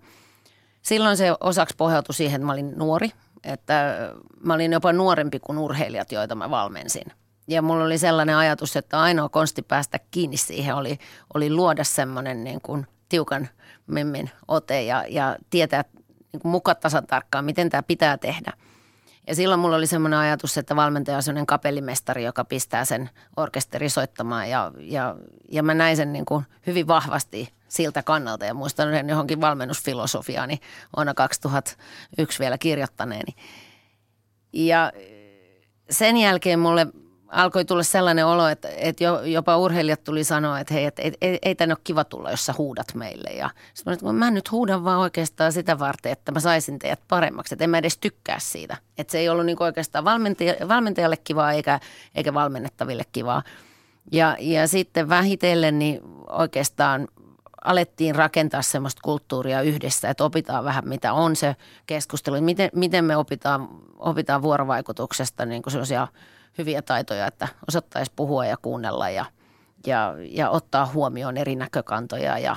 silloin 0.82 1.18
se 1.18 1.36
osaksi 1.40 1.76
pohjautui 1.78 2.16
siihen, 2.16 2.36
että 2.36 2.46
mä 2.46 2.52
olin 2.52 2.74
nuori. 2.76 3.12
Että 3.44 3.96
mä 4.44 4.54
olin 4.54 4.72
jopa 4.72 4.94
nuorempi 4.94 5.40
kuin 5.40 5.58
urheilijat, 5.58 6.12
joita 6.12 6.36
mä 6.36 6.50
valmensin. 6.50 7.12
Ja 7.48 7.62
mulla 7.62 7.84
oli 7.84 7.98
sellainen 7.98 8.36
ajatus, 8.36 8.76
että 8.76 9.02
ainoa 9.02 9.30
konsti 9.30 9.62
päästä 9.62 10.00
kiinni 10.12 10.38
siihen 10.38 10.76
oli, 10.76 11.00
oli 11.34 11.54
luoda 11.54 11.84
semmoinen 11.84 12.44
niin 12.44 12.62
kuin 12.62 12.88
tiukan 13.10 13.50
memmin 13.88 14.30
ote 14.48 14.84
ja, 14.84 15.06
ja 15.10 15.38
tietää 15.50 15.84
niin 16.34 16.42
kuin 16.42 16.52
muka 16.52 16.76
tasan 16.76 17.08
tarkkaan, 17.08 17.46
miten 17.46 17.70
tämä 17.70 17.84
pitää 17.84 18.18
tehdä. 18.18 18.54
Ja 19.28 19.36
silloin 19.36 19.60
mulla 19.60 19.76
oli 19.76 19.88
semmoinen 19.88 20.20
ajatus, 20.20 20.58
että 20.58 20.76
valmentaja 20.76 21.18
on 21.18 21.24
semmoinen 21.24 21.46
kapellimestari, 21.46 22.24
joka 22.24 22.46
pistää 22.46 22.86
sen 22.86 23.10
orkesteri 23.38 23.90
soittamaan 23.90 24.50
ja, 24.50 24.72
ja, 24.80 25.16
ja 25.52 25.64
mä 25.64 25.74
näin 25.74 25.98
sen 25.98 26.14
niin 26.14 26.26
kuin 26.26 26.46
hyvin 26.68 26.88
vahvasti 26.88 27.54
siltä 27.68 28.04
kannalta 28.04 28.46
ja 28.46 28.54
muistan 28.54 28.92
sen 28.92 29.10
johonkin 29.10 29.42
valmennusfilosofiaani 29.42 30.60
vuonna 30.96 31.14
2001 31.14 32.40
vielä 32.40 32.58
kirjoittaneeni. 32.58 33.36
Ja 34.54 34.92
sen 35.90 36.18
jälkeen 36.18 36.60
mulle 36.60 36.88
alkoi 37.32 37.66
tulla 37.66 37.84
sellainen 37.84 38.26
olo, 38.26 38.48
että, 38.48 38.70
että 38.78 39.04
jopa 39.26 39.58
urheilijat 39.58 40.04
tuli 40.04 40.24
sanoa, 40.24 40.60
että 40.60 40.74
hei, 40.74 40.86
että 40.86 41.02
ei, 41.02 41.14
ei, 41.22 41.40
ei 41.42 41.56
tänne 41.56 41.74
ole 41.74 41.82
kiva 41.84 42.04
tulla, 42.04 42.32
jos 42.32 42.46
sä 42.46 42.54
huudat 42.58 42.94
meille. 42.94 43.30
Ja 43.30 43.50
sitten 43.74 43.94
että 43.94 44.14
mä 44.14 44.32
nyt 44.32 44.52
huudan 44.52 44.84
vaan 44.84 45.00
oikeastaan 45.00 45.52
sitä 45.52 45.80
varten, 45.80 46.12
että 46.12 46.32
mä 46.32 46.40
saisin 46.40 46.80
teidät 46.80 47.00
paremmaksi, 47.08 47.56
että 47.56 47.64
en 47.64 47.70
mä 47.70 47.78
edes 47.78 47.98
tykkää 47.98 48.40
siitä. 48.40 48.78
Että 48.98 49.12
se 49.12 49.20
ei 49.20 49.30
ollut 49.30 49.46
niin 49.46 49.64
oikeastaan 49.64 50.06
valmentaja, 50.06 50.68
valmentajalle 50.68 51.18
kivaa 51.18 51.52
eikä, 51.52 51.80
eikä 52.16 52.34
valmennettaville 52.34 53.04
kivaa. 53.12 53.44
Ja, 54.12 54.38
ja 54.40 54.68
sitten 54.68 55.10
vähitellen 55.10 55.80
niin 55.80 56.02
oikeastaan 56.30 57.08
alettiin 57.64 58.16
rakentaa 58.16 58.62
semmoista 58.62 59.02
kulttuuria 59.04 59.62
yhdessä, 59.62 60.10
että 60.10 60.24
opitaan 60.24 60.64
vähän 60.64 60.88
mitä 60.88 61.14
on 61.14 61.36
se 61.36 61.56
keskustelu, 61.86 62.42
miten, 62.42 62.70
miten 62.76 63.06
me 63.06 63.18
opitaan, 63.18 63.70
opitaan 64.00 64.42
vuorovaikutuksesta 64.42 65.46
niin 65.46 65.62
kuin 65.62 65.72
sellaisia 65.72 66.08
hyviä 66.58 66.82
taitoja, 66.82 67.28
että 67.28 67.48
osattaisi 67.68 68.12
puhua 68.16 68.46
ja 68.46 68.58
kuunnella 68.62 69.10
ja, 69.10 69.26
ja, 69.88 70.16
ja 70.30 70.50
ottaa 70.50 70.86
huomioon 70.86 71.38
eri 71.38 71.56
näkökantoja 71.56 72.38
ja, 72.38 72.56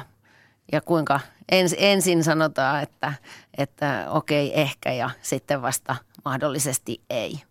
ja 0.72 0.80
kuinka 0.80 1.20
ens, 1.52 1.74
ensin 1.78 2.24
sanotaan, 2.24 2.83
että, 2.83 3.12
että 3.59 4.07
okei 4.11 4.61
ehkä 4.61 4.92
ja 4.92 5.11
sitten 5.22 5.62
vasta 5.62 5.96
mahdollisesti 6.24 7.00
ei. 7.11 7.42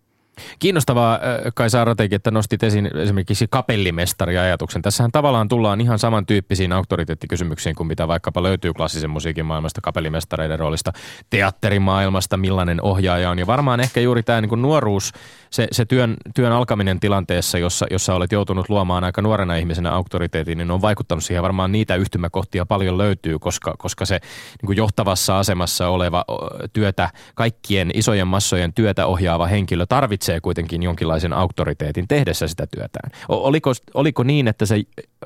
Kiinnostavaa 0.58 1.20
Kai 1.54 1.70
Saaratekin, 1.70 2.16
että 2.16 2.30
nostit 2.30 2.62
esiin 2.62 2.90
esimerkiksi 2.96 3.46
kapellimestari-ajatuksen. 3.50 4.82
Tässähän 4.82 5.12
tavallaan 5.12 5.48
tullaan 5.48 5.80
ihan 5.80 5.98
samantyyppisiin 5.98 6.72
auktoriteettikysymyksiin 6.72 7.74
kuin 7.74 7.86
mitä 7.86 8.08
vaikkapa 8.08 8.42
löytyy 8.42 8.72
klassisen 8.72 9.10
musiikin 9.10 9.46
maailmasta, 9.46 9.80
kapellimestareiden 9.80 10.58
roolista, 10.58 10.92
teatterimaailmasta, 11.30 12.36
millainen 12.36 12.82
ohjaaja 12.82 13.30
on. 13.30 13.38
Ja 13.38 13.46
varmaan 13.46 13.80
ehkä 13.80 14.00
juuri 14.00 14.22
tämä 14.22 14.40
niin 14.40 14.62
nuoruus, 14.62 15.12
se, 15.54 15.68
se 15.72 15.84
työn, 15.84 16.16
työn 16.34 16.52
alkaminen 16.52 17.00
tilanteessa, 17.00 17.58
jossa, 17.58 17.86
jossa 17.90 18.14
olet 18.14 18.32
joutunut 18.32 18.68
luomaan 18.68 19.04
aika 19.04 19.22
nuorena 19.22 19.56
ihmisenä 19.56 19.90
auktoriteetin, 19.90 20.58
niin 20.58 20.70
on 20.70 20.82
vaikuttanut 20.82 21.24
siihen. 21.24 21.42
Varmaan 21.42 21.72
niitä 21.72 21.96
yhtymäkohtia 21.96 22.66
paljon 22.66 22.98
löytyy, 22.98 23.38
koska, 23.38 23.74
koska 23.78 24.04
se 24.04 24.20
niin 24.60 24.66
kuin 24.66 24.76
johtavassa 24.76 25.38
asemassa 25.38 25.88
oleva 25.88 26.24
työtä, 26.72 27.10
kaikkien 27.34 27.90
isojen 27.94 28.26
massojen 28.26 28.72
työtä 28.72 29.06
ohjaava 29.06 29.46
henkilö 29.46 29.86
tarvitsee 29.86 30.40
kuitenkin 30.40 30.82
jonkinlaisen 30.82 31.32
auktoriteetin 31.32 32.08
tehdessä 32.08 32.48
sitä 32.48 32.66
työtään. 32.66 33.10
Oliko, 33.28 33.72
oliko 33.94 34.22
niin, 34.22 34.48
että 34.48 34.66
se, 34.66 34.82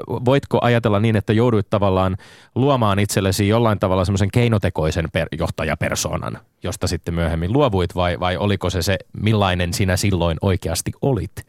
voitko 0.09 0.59
ajatella 0.63 1.01
niin, 1.01 1.17
että 1.17 1.33
jouduit 1.33 1.71
tavallaan 1.71 2.17
luomaan 2.55 2.99
itsellesi 2.99 3.49
jollain 3.49 3.79
tavalla 3.79 4.05
semmoisen 4.05 4.31
keinotekoisen 4.33 5.09
per, 5.13 5.29
johtajapersonan, 5.39 6.39
josta 6.63 6.87
sitten 6.87 7.15
myöhemmin 7.15 7.53
luovuit 7.53 7.95
vai, 7.95 8.21
vai 8.21 8.37
oliko 8.37 8.71
se 8.71 8.83
se, 8.83 8.99
millainen 9.13 9.75
sinä 9.75 9.97
silloin 9.97 10.39
oikeasti 10.43 10.93
olit? 11.03 11.47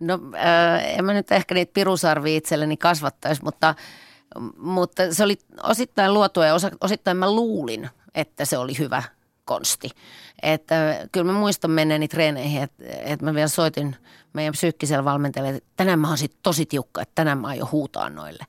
No 0.00 0.20
äh, 0.34 0.98
en 0.98 1.04
mä 1.04 1.12
nyt 1.12 1.32
ehkä 1.32 1.54
niitä 1.54 1.72
pirusarvia 1.72 2.36
itselleni 2.36 2.76
kasvattaisi, 2.76 3.44
mutta, 3.44 3.74
mutta 4.56 5.14
se 5.14 5.24
oli 5.24 5.38
osittain 5.62 6.14
luotua 6.14 6.46
ja 6.46 6.54
osittain 6.80 7.16
mä 7.16 7.30
luulin, 7.30 7.90
että 8.14 8.44
se 8.44 8.58
oli 8.58 8.78
hyvä 8.78 9.02
konsti. 9.44 9.90
Että 10.42 10.74
kyllä 11.12 11.32
mä 11.32 11.38
muistan 11.38 11.70
menneeni 11.70 12.08
treeneihin, 12.08 12.62
että, 12.62 12.84
että 12.86 13.24
mä 13.24 13.34
vielä 13.34 13.48
soitin 13.48 13.96
meidän 14.32 14.52
psyykkisellä 14.52 15.04
valmentajalle, 15.04 15.56
että 15.56 15.70
tänään 15.76 15.98
mä 15.98 16.08
oon 16.08 16.18
sit 16.18 16.36
tosi 16.42 16.66
tiukka, 16.66 17.02
että 17.02 17.12
tänään 17.14 17.38
mä 17.38 17.54
jo 17.54 17.68
huutaa 17.72 18.10
noille. 18.10 18.44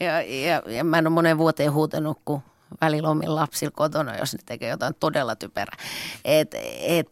Ja, 0.00 0.22
ja, 0.22 0.62
ja 0.66 0.84
mä 0.84 0.98
en 0.98 1.06
ole 1.06 1.14
moneen 1.14 1.38
vuoteen 1.38 1.72
huutanut, 1.72 2.18
kun 2.24 2.42
välillä 2.80 3.08
omin 3.08 3.34
lapsilla 3.34 3.72
kotona, 3.76 4.16
jos 4.16 4.32
ne 4.32 4.38
tekee 4.46 4.70
jotain 4.70 4.94
todella 5.00 5.36
typerää. 5.36 5.76
Et, 6.24 6.54
et, 6.80 7.10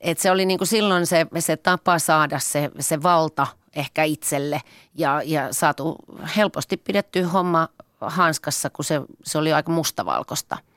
et 0.00 0.18
se 0.18 0.30
oli 0.30 0.46
niinku 0.46 0.66
silloin 0.66 1.06
se, 1.06 1.26
se 1.38 1.56
tapa 1.56 1.98
saada 1.98 2.38
se, 2.38 2.70
se 2.80 3.02
valta 3.02 3.46
ehkä 3.76 4.04
itselle 4.04 4.60
ja, 4.94 5.22
ja 5.24 5.48
saatu 5.52 5.96
helposti 6.36 6.76
pidetty 6.76 7.22
homma 7.22 7.68
hanskassa, 8.00 8.70
kun 8.70 8.84
se, 8.84 9.00
se 9.24 9.38
oli 9.38 9.52
aika 9.52 9.72
mustavalkoista– 9.72 10.58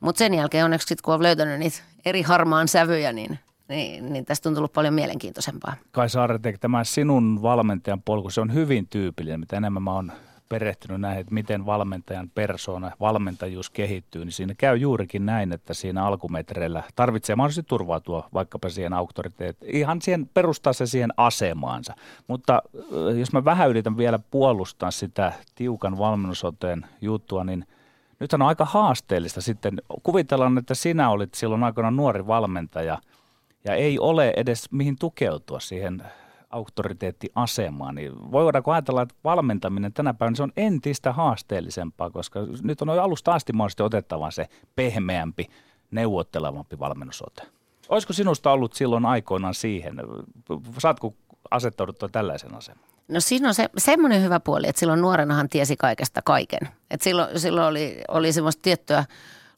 mutta 0.00 0.18
sen 0.18 0.34
jälkeen 0.34 0.64
onneksi 0.64 0.86
sit, 0.86 1.02
kun 1.02 1.14
olen 1.14 1.22
löytänyt 1.22 1.58
niitä 1.58 1.78
eri 2.04 2.22
harmaan 2.22 2.68
sävyjä, 2.68 3.12
niin, 3.12 3.38
niin, 3.68 4.12
niin 4.12 4.24
tästä 4.24 4.48
on 4.48 4.54
tullut 4.54 4.72
paljon 4.72 4.94
mielenkiintoisempaa. 4.94 5.74
Kai 5.90 6.08
Saaretek, 6.08 6.58
tämä 6.58 6.84
sinun 6.84 7.42
valmentajan 7.42 8.02
polku, 8.02 8.30
se 8.30 8.40
on 8.40 8.54
hyvin 8.54 8.86
tyypillinen. 8.88 9.40
Mitä 9.40 9.56
enemmän 9.56 9.82
mä 9.82 9.92
oon 9.92 10.12
perehtynyt 10.50 11.00
näihin, 11.00 11.20
että 11.20 11.34
miten 11.34 11.66
valmentajan 11.66 12.30
persona, 12.34 12.90
valmentajuus 13.00 13.70
kehittyy, 13.70 14.24
niin 14.24 14.32
siinä 14.32 14.54
käy 14.58 14.76
juurikin 14.76 15.26
näin, 15.26 15.52
että 15.52 15.74
siinä 15.74 16.04
alkumetreillä 16.04 16.82
tarvitsee 16.96 17.36
mahdollisesti 17.36 17.68
turvautua 17.68 18.28
vaikkapa 18.34 18.68
siihen 18.68 18.92
auktoriteettiin, 18.92 19.76
ihan 19.76 20.02
siihen 20.02 20.30
perustaa 20.34 20.72
se 20.72 20.86
siihen 20.86 21.10
asemaansa. 21.16 21.94
Mutta 22.28 22.62
jos 23.18 23.32
mä 23.32 23.44
vähän 23.44 23.70
yritän 23.70 23.96
vielä 23.96 24.18
puolustaa 24.30 24.90
sitä 24.90 25.32
tiukan 25.54 25.98
valmennusoteen 25.98 26.86
juttua, 27.00 27.44
niin– 27.44 27.66
nyt 28.20 28.32
on 28.32 28.42
aika 28.42 28.64
haasteellista 28.64 29.40
sitten. 29.40 29.82
Kuvitellaan, 30.02 30.58
että 30.58 30.74
sinä 30.74 31.10
olit 31.10 31.34
silloin 31.34 31.64
aikana 31.64 31.90
nuori 31.90 32.26
valmentaja 32.26 32.98
ja 33.64 33.74
ei 33.74 33.98
ole 33.98 34.32
edes 34.36 34.72
mihin 34.72 34.96
tukeutua 34.96 35.60
siihen 35.60 36.02
auktoriteettiasemaan, 36.50 37.94
niin 37.94 38.32
voidaanko 38.32 38.72
ajatella, 38.72 39.02
että 39.02 39.14
valmentaminen 39.24 39.92
tänä 39.92 40.14
päivänä 40.14 40.36
se 40.36 40.42
on 40.42 40.52
entistä 40.56 41.12
haasteellisempaa, 41.12 42.10
koska 42.10 42.40
nyt 42.62 42.82
on 42.82 42.90
alusta 42.90 43.32
asti 43.32 43.52
mahdollisesti 43.52 43.82
otettava 43.82 44.30
se 44.30 44.46
pehmeämpi, 44.76 45.46
neuvottelevampi 45.90 46.78
valmennusote. 46.78 47.42
Olisiko 47.88 48.12
sinusta 48.12 48.52
ollut 48.52 48.72
silloin 48.72 49.06
aikoinaan 49.06 49.54
siihen? 49.54 49.94
Saatko 50.78 51.14
asettauduttua 51.50 52.08
tällaisen 52.08 52.54
asemaan? 52.54 52.90
No 53.08 53.20
siinä 53.20 53.48
on 53.48 53.54
se, 53.54 53.68
semmoinen 53.78 54.22
hyvä 54.22 54.40
puoli, 54.40 54.68
että 54.68 54.80
silloin 54.80 55.00
nuorenahan 55.00 55.48
tiesi 55.48 55.76
kaikesta 55.76 56.22
kaiken. 56.24 56.68
Et 56.90 57.02
silloin, 57.02 57.40
silloin 57.40 57.66
oli, 57.66 58.00
oli 58.08 58.32
semmoista 58.32 58.62
tiettyä 58.62 59.04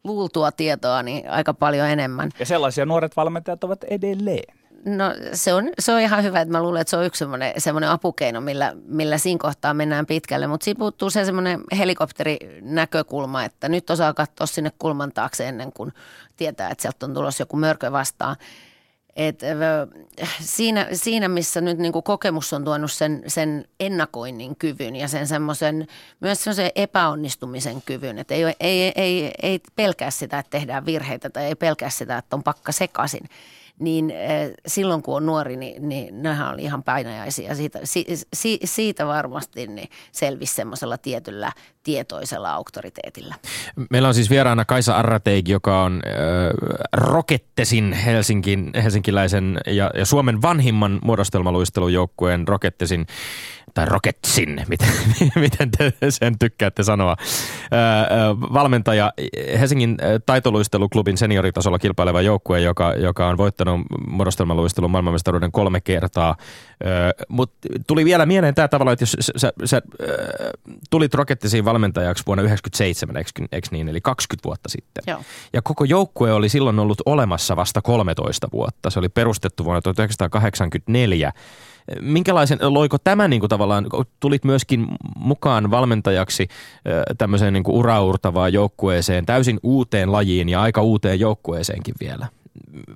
luultua 0.04 0.52
tietoa 0.52 1.02
niin 1.02 1.30
aika 1.30 1.54
paljon 1.54 1.88
enemmän. 1.88 2.30
Ja 2.38 2.46
sellaisia 2.46 2.86
nuoret 2.86 3.16
valmentajat 3.16 3.64
ovat 3.64 3.84
edelleen. 3.84 4.61
No 4.84 5.04
se 5.32 5.54
on, 5.54 5.70
se 5.78 5.92
on 5.92 6.00
ihan 6.00 6.24
hyvä, 6.24 6.40
että 6.40 6.52
mä 6.52 6.62
luulen, 6.62 6.80
että 6.80 6.90
se 6.90 6.96
on 6.96 7.04
yksi 7.04 7.18
semmoinen, 7.18 7.52
semmoinen 7.58 7.90
apukeino, 7.90 8.40
millä, 8.40 8.72
millä 8.84 9.18
siinä 9.18 9.38
kohtaa 9.38 9.74
mennään 9.74 10.06
pitkälle. 10.06 10.46
Mutta 10.46 10.64
siinä 10.64 10.78
puuttuu 10.78 11.10
se 11.10 11.24
semmoinen 11.24 11.60
helikopterinäkökulma, 11.78 13.44
että 13.44 13.68
nyt 13.68 13.90
osaa 13.90 14.14
katsoa 14.14 14.46
sinne 14.46 14.72
kulman 14.78 15.12
taakse 15.12 15.48
ennen 15.48 15.72
kuin 15.72 15.92
tietää, 16.36 16.70
että 16.70 16.82
sieltä 16.82 17.06
on 17.06 17.14
tulossa 17.14 17.42
joku 17.42 17.56
mörkö 17.56 17.92
vastaan. 17.92 18.36
Et, 19.16 19.40
siinä, 20.40 20.88
siinä, 20.92 21.28
missä 21.28 21.60
nyt 21.60 21.78
niin 21.78 21.92
kuin 21.92 22.02
kokemus 22.02 22.52
on 22.52 22.64
tuonut 22.64 22.92
sen, 22.92 23.22
sen 23.26 23.64
ennakoinnin 23.80 24.56
kyvyn 24.56 24.96
ja 24.96 25.08
sen 25.08 25.26
semmoisen, 25.26 25.86
myös 26.20 26.44
semmoisen 26.44 26.70
epäonnistumisen 26.74 27.82
kyvyn, 27.82 28.18
että 28.18 28.34
ei, 28.34 28.44
ei, 28.60 28.92
ei, 28.96 29.30
ei 29.42 29.60
pelkää 29.76 30.10
sitä, 30.10 30.38
että 30.38 30.50
tehdään 30.50 30.86
virheitä 30.86 31.30
tai 31.30 31.44
ei 31.44 31.54
pelkää 31.54 31.90
sitä, 31.90 32.18
että 32.18 32.36
on 32.36 32.42
pakka 32.42 32.72
sekaisin– 32.72 33.28
niin 33.82 34.10
eh, 34.10 34.50
silloin 34.66 35.02
kun 35.02 35.16
on 35.16 35.26
nuori, 35.26 35.56
niin, 35.56 35.88
niin 35.88 36.22
nehän 36.22 36.54
oli 36.54 36.62
ihan 36.62 36.82
painajaisia. 36.82 37.54
Siitä, 37.54 37.78
si, 37.84 38.06
si, 38.34 38.58
siitä 38.64 39.06
varmasti 39.06 39.66
niin 39.66 39.88
selvisi 40.12 40.54
semmoisella 40.54 40.98
tietyllä 40.98 41.52
tietoisella 41.82 42.52
auktoriteetilla. 42.52 43.34
Meillä 43.90 44.08
on 44.08 44.14
siis 44.14 44.30
vieraana 44.30 44.64
Kaisa 44.64 44.96
Arrateik, 44.96 45.48
joka 45.48 45.82
on 45.82 46.02
äh, 46.06 46.12
Rokettesin 46.92 47.92
Helsinkin, 47.92 48.70
helsinkiläisen 48.82 49.58
ja, 49.66 49.90
ja 49.94 50.06
Suomen 50.06 50.42
vanhimman 50.42 50.98
muodostelmaluistelujoukkueen 51.02 52.48
Rokettesin 52.48 53.06
tai 53.74 53.86
Rocketsin, 53.86 54.60
miten, 54.68 54.88
miten 55.36 55.70
te 55.70 55.92
sen 56.10 56.38
tykkäätte 56.38 56.82
sanoa. 56.82 57.16
valmentaja 58.52 59.12
Helsingin 59.58 59.98
taitoluisteluklubin 60.26 61.16
senioritasolla 61.16 61.78
kilpaileva 61.78 62.22
joukkue, 62.22 62.60
joka, 62.60 62.94
joka 62.94 63.28
on 63.28 63.36
voittanut 63.36 63.71
muodostelmaluistelun 64.06 64.90
maailmanmestaruuden 64.90 65.52
kolme 65.52 65.80
kertaa. 65.80 66.36
Mutta 67.28 67.68
tuli 67.86 68.04
vielä 68.04 68.26
mieleen 68.26 68.54
tämä 68.54 68.68
tavalla, 68.68 68.92
että 68.92 69.02
jos 69.02 69.16
sä, 69.20 69.32
sä, 69.36 69.52
sä 69.64 69.82
tulit 70.90 71.14
Rockettisiin 71.14 71.64
valmentajaksi 71.64 72.24
vuonna 72.26 72.42
1997, 72.42 73.16
eikö, 73.16 73.54
eikö 73.56 73.68
niin, 73.70 73.88
eli 73.88 74.00
20 74.00 74.44
vuotta 74.44 74.68
sitten. 74.68 75.04
Joo. 75.06 75.20
Ja 75.52 75.62
koko 75.62 75.84
joukkue 75.84 76.32
oli 76.32 76.48
silloin 76.48 76.78
ollut 76.78 77.02
olemassa 77.06 77.56
vasta 77.56 77.82
13 77.82 78.48
vuotta. 78.52 78.90
Se 78.90 78.98
oli 78.98 79.08
perustettu 79.08 79.64
vuonna 79.64 79.82
1984 79.82 81.32
Minkälaisen, 82.00 82.58
loiko 82.62 82.98
tämä 82.98 83.28
niin 83.28 83.40
kuin 83.40 83.50
tavallaan, 83.50 83.86
tulit 84.20 84.44
myöskin 84.44 84.86
mukaan 85.16 85.70
valmentajaksi 85.70 86.48
tämmöiseen 87.18 87.52
niin 87.52 87.64
kuin 87.64 87.76
uraurtavaan 87.76 88.52
joukkueeseen, 88.52 89.26
täysin 89.26 89.60
uuteen 89.62 90.12
lajiin 90.12 90.48
ja 90.48 90.62
aika 90.62 90.82
uuteen 90.82 91.20
joukkueeseenkin 91.20 91.94
vielä? 92.00 92.28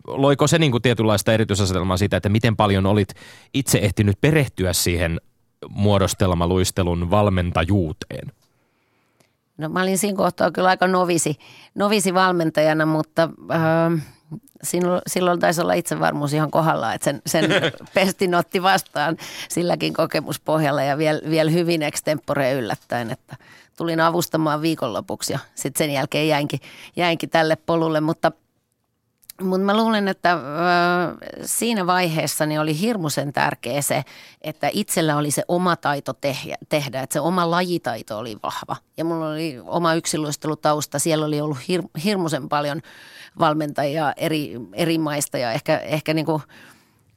Loiko 0.06 0.46
se 0.46 0.58
niin 0.58 0.72
kuin 0.72 0.82
tietynlaista 0.82 1.32
erityisasetelmaa 1.32 1.96
siitä, 1.96 2.16
että 2.16 2.28
miten 2.28 2.56
paljon 2.56 2.86
olit 2.86 3.14
itse 3.54 3.78
ehtinyt 3.78 4.20
perehtyä 4.20 4.72
siihen 4.72 5.20
muodostelmaluistelun 5.68 7.10
valmentajuuteen? 7.10 8.32
No 9.58 9.68
mä 9.68 9.82
olin 9.82 9.98
siinä 9.98 10.16
kohtaa 10.16 10.50
kyllä 10.50 10.68
aika 10.68 10.86
novisi, 10.86 11.36
novisi 11.74 12.14
valmentajana, 12.14 12.86
mutta 12.86 13.28
äh, 13.52 14.02
Silloin, 14.62 15.02
silloin 15.06 15.40
taisi 15.40 15.60
olla 15.60 15.72
itsevarmuus 15.72 16.32
ihan 16.32 16.50
kohdalla, 16.50 16.94
että 16.94 17.04
sen, 17.04 17.22
sen 17.26 17.50
pestin 17.94 18.34
otti 18.34 18.62
vastaan 18.62 19.16
silläkin 19.48 19.94
kokemuspohjalla 19.94 20.82
ja 20.82 20.98
vielä, 20.98 21.20
vielä 21.30 21.50
hyvin 21.50 21.82
extempore 21.82 22.52
yllättäen, 22.52 23.10
että 23.10 23.36
tulin 23.76 24.00
avustamaan 24.00 24.62
viikonlopuksi 24.62 25.32
ja 25.32 25.38
sitten 25.54 25.78
sen 25.78 25.94
jälkeen 25.94 26.28
jäinkin, 26.28 26.60
jäinkin 26.96 27.30
tälle 27.30 27.56
polulle, 27.56 28.00
mutta– 28.00 28.32
mutta 29.42 29.64
mä 29.64 29.76
luulen, 29.76 30.08
että 30.08 30.32
ö, 30.32 30.38
siinä 31.44 31.86
vaiheessa 31.86 32.46
niin 32.46 32.60
oli 32.60 32.80
hirmuisen 32.80 33.32
tärkeä 33.32 33.82
se, 33.82 34.04
että 34.42 34.70
itsellä 34.72 35.16
oli 35.16 35.30
se 35.30 35.42
oma 35.48 35.76
taito 35.76 36.12
tehdä, 36.12 36.56
tehdä, 36.68 37.02
että 37.02 37.12
se 37.12 37.20
oma 37.20 37.50
lajitaito 37.50 38.18
oli 38.18 38.36
vahva. 38.42 38.76
Ja 38.96 39.04
mulla 39.04 39.28
oli 39.28 39.58
oma 39.64 39.94
yksilöistelutausta, 39.94 40.98
siellä 40.98 41.26
oli 41.26 41.40
ollut 41.40 41.68
hir, 41.68 41.82
hirmuisen 42.04 42.48
paljon 42.48 42.82
valmentajia 43.38 44.12
eri, 44.16 44.60
eri 44.72 44.98
maista 44.98 45.38
ja 45.38 45.52
ehkä, 45.52 45.78
ehkä 45.78 46.14
niin 46.14 46.26
kuin 46.26 46.42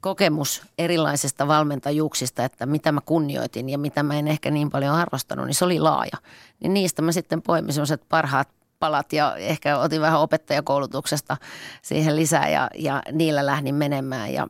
kokemus 0.02 0.64
erilaisista 0.78 1.48
valmentajuuksista, 1.48 2.46
että 2.46 2.66
mitä 2.66 2.92
mä 2.92 3.02
kunnioitin 3.02 3.70
ja 3.70 3.78
mitä 3.78 4.04
mä 4.04 4.20
en 4.20 4.28
ehkä 4.28 4.52
niin 4.52 4.70
paljon 4.70 4.96
arvostanut, 4.96 5.46
niin 5.46 5.56
se 5.56 5.66
oli 5.66 5.80
laaja. 5.80 6.18
Niin 6.60 6.74
niistä 6.74 7.02
mä 7.02 7.12
sitten 7.12 7.42
poimin 7.42 7.74
sellaiset 7.74 8.02
parhaat 8.10 8.59
palat 8.80 9.14
ja 9.14 9.36
ehkä 9.36 9.78
otin 9.78 10.02
vähän 10.02 10.20
opettajakoulutuksesta 10.20 11.38
siihen 11.82 12.16
lisää 12.16 12.50
ja, 12.50 12.70
ja 12.76 13.02
niillä 13.12 13.46
lähdin 13.46 13.76
menemään 13.76 14.34
ja, 14.34 14.48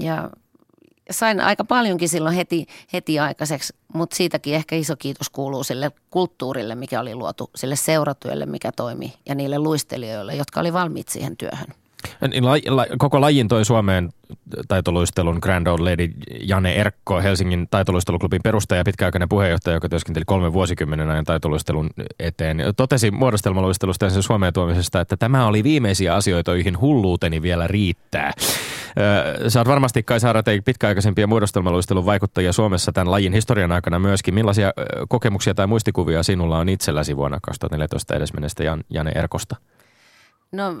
ja 0.00 0.30
sain 1.10 1.40
aika 1.40 1.64
paljonkin 1.64 2.08
silloin 2.08 2.36
heti, 2.36 2.66
heti 2.92 3.18
aikaiseksi, 3.18 3.74
mutta 3.94 4.16
siitäkin 4.16 4.54
ehkä 4.54 4.76
iso 4.76 4.96
kiitos 4.96 5.30
kuuluu 5.30 5.64
sille 5.64 5.92
kulttuurille, 6.10 6.74
mikä 6.74 7.00
oli 7.00 7.14
luotu, 7.14 7.50
sille 7.54 7.76
seuratyölle, 7.76 8.46
mikä 8.46 8.72
toimi 8.72 9.14
ja 9.28 9.34
niille 9.34 9.58
luistelijoille, 9.58 10.34
jotka 10.34 10.60
oli 10.60 10.72
valmiit 10.72 11.08
siihen 11.08 11.36
työhön. 11.36 11.66
La, 12.68 12.86
koko 12.98 13.20
lajin 13.20 13.48
toi 13.48 13.64
Suomeen 13.64 14.08
taitoluistelun 14.68 15.38
Grand 15.42 15.66
Old 15.66 15.80
Lady 15.80 16.08
Jane 16.40 16.74
Erkko, 16.74 17.20
Helsingin 17.22 17.68
taitoluisteluklubin 17.70 18.40
perustaja 18.44 18.80
ja 18.80 18.84
pitkäaikainen 18.84 19.28
puheenjohtaja, 19.28 19.74
joka 19.74 19.88
työskenteli 19.88 20.24
kolme 20.24 20.52
vuosikymmenen 20.52 21.10
ajan 21.10 21.24
taitoluistelun 21.24 21.90
eteen, 22.18 22.62
totesi 22.76 23.10
muodostelmaluistelusta 23.10 24.06
ja 24.06 24.10
sen 24.10 24.22
Suomeen 24.22 24.52
tuomisesta, 24.52 25.00
että 25.00 25.16
tämä 25.16 25.46
oli 25.46 25.64
viimeisiä 25.64 26.14
asioita, 26.14 26.50
joihin 26.50 26.80
hulluuteni 26.80 27.42
vielä 27.42 27.66
riittää. 27.66 28.32
Sä 29.48 29.60
oot 29.60 29.68
varmasti 29.68 30.02
Kai 30.02 30.20
Saaratei 30.20 30.60
pitkäaikaisempia 30.60 31.26
muodostelmaluistelun 31.26 32.06
vaikuttajia 32.06 32.52
Suomessa 32.52 32.92
tämän 32.92 33.10
lajin 33.10 33.32
historian 33.32 33.72
aikana 33.72 33.98
myöskin. 33.98 34.34
Millaisia 34.34 34.72
kokemuksia 35.08 35.54
tai 35.54 35.66
muistikuvia 35.66 36.22
sinulla 36.22 36.58
on 36.58 36.68
itselläsi 36.68 37.16
vuonna 37.16 37.38
2014 37.42 38.16
edesmennestä 38.16 38.64
Jane 38.90 39.10
Erkosta? 39.14 39.56
No 40.52 40.74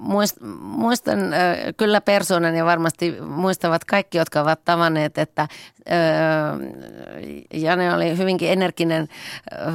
muist, 0.00 0.36
muistan 0.60 1.18
kyllä 1.76 2.00
persoonan 2.00 2.54
ja 2.54 2.64
varmasti 2.64 3.20
muistavat 3.20 3.84
kaikki, 3.84 4.18
jotka 4.18 4.40
ovat 4.40 4.64
tavanneet, 4.64 5.18
että 5.18 5.48
Jane 7.54 7.94
oli 7.94 8.18
hyvinkin 8.18 8.50
energinen 8.50 9.08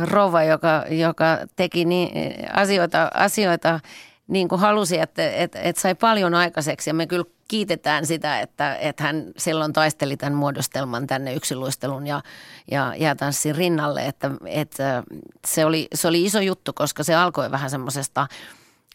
rouva, 0.01 0.43
joka, 0.43 0.85
joka 0.89 1.37
teki 1.55 1.85
niin, 1.85 2.09
asioita, 2.53 3.11
asioita 3.13 3.79
niin 4.27 4.47
kuin 4.47 4.61
halusi, 4.61 4.99
että, 4.99 5.31
että, 5.31 5.59
että 5.59 5.81
sai 5.81 5.95
paljon 5.95 6.35
aikaiseksi. 6.35 6.89
Ja 6.89 6.93
me 6.93 7.07
kyllä 7.07 7.25
kiitetään 7.47 8.05
sitä, 8.05 8.39
että, 8.39 8.75
että 8.75 9.03
hän 9.03 9.25
silloin 9.37 9.73
taisteli 9.73 10.17
tämän 10.17 10.33
muodostelman 10.33 11.07
tänne 11.07 11.33
yksiluistelun 11.33 12.07
ja, 12.07 12.21
ja 12.71 12.93
jäätanssin 12.97 13.55
rinnalle, 13.55 14.05
että, 14.05 14.31
että 14.45 15.03
se, 15.47 15.65
oli, 15.65 15.87
se 15.93 16.07
oli 16.07 16.23
iso 16.25 16.39
juttu, 16.39 16.73
koska 16.73 17.03
se 17.03 17.15
alkoi 17.15 17.51
vähän 17.51 17.69
semmoisesta– 17.69 18.27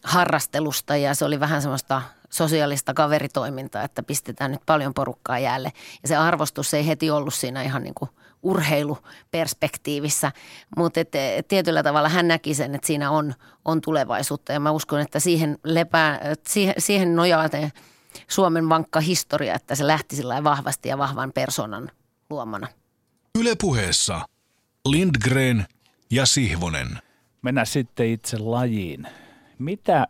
harrastelusta 0.07 0.97
ja 0.97 1.15
se 1.15 1.25
oli 1.25 1.41
vähän 1.41 1.63
semmoista 1.63 2.03
sosiaalista 2.31 2.95
kaveritoimintaa, 2.95 3.83
että 3.83 4.03
pistetään 4.03 4.51
nyt 4.51 4.61
paljon 4.67 4.95
porukkaa 4.95 5.39
jäälle. 5.39 5.73
Ja 6.03 6.09
se 6.09 6.17
arvostus 6.17 6.75
ei 6.75 6.87
heti 6.87 7.11
ollut 7.11 7.35
siinä 7.35 7.63
ihan 7.63 7.83
niin 7.83 7.95
kuin 7.95 8.11
urheiluperspektiivissä, 8.43 10.33
mutta 10.77 11.01
et, 11.01 11.15
et 11.15 11.49
tietyllä 11.49 11.83
tavalla 11.83 12.09
hän 12.09 12.29
näki 12.29 12.55
sen, 12.55 12.75
että 12.75 12.87
siinä 12.87 13.11
on, 13.11 13.35
on 13.65 13.81
tulevaisuutta 13.81 14.53
ja 14.53 14.61
mä 14.61 14.71
uskon, 14.71 15.01
että 15.01 15.21
siihen, 15.21 15.59
lepää, 15.65 16.21
siihen, 16.49 16.75
siihen 16.79 17.17
nojaa 17.17 17.49
Suomen 18.29 18.69
vankka 18.69 19.01
historia, 19.01 19.55
että 19.55 19.75
se 19.75 19.87
lähti 19.87 20.17
sillä 20.17 20.45
vahvasti 20.45 20.89
ja 20.89 20.99
vahvan 20.99 21.33
personan 21.33 21.91
luomana. 22.31 22.69
Ylepuheessa 23.39 24.27
Lindgren 24.89 25.67
ja 26.11 26.27
Sihvonen. 26.27 26.99
Mennään 27.43 27.67
sitten 27.67 28.07
itse 28.07 28.39
lajiin. 28.39 29.09
Mitä 29.59 30.09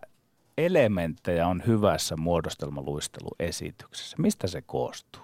elementtejä 0.59 1.47
on 1.47 1.62
hyvässä 1.66 2.16
muodostelmaluisteluesityksessä? 2.16 4.16
Mistä 4.18 4.47
se 4.47 4.62
koostuu? 4.62 5.22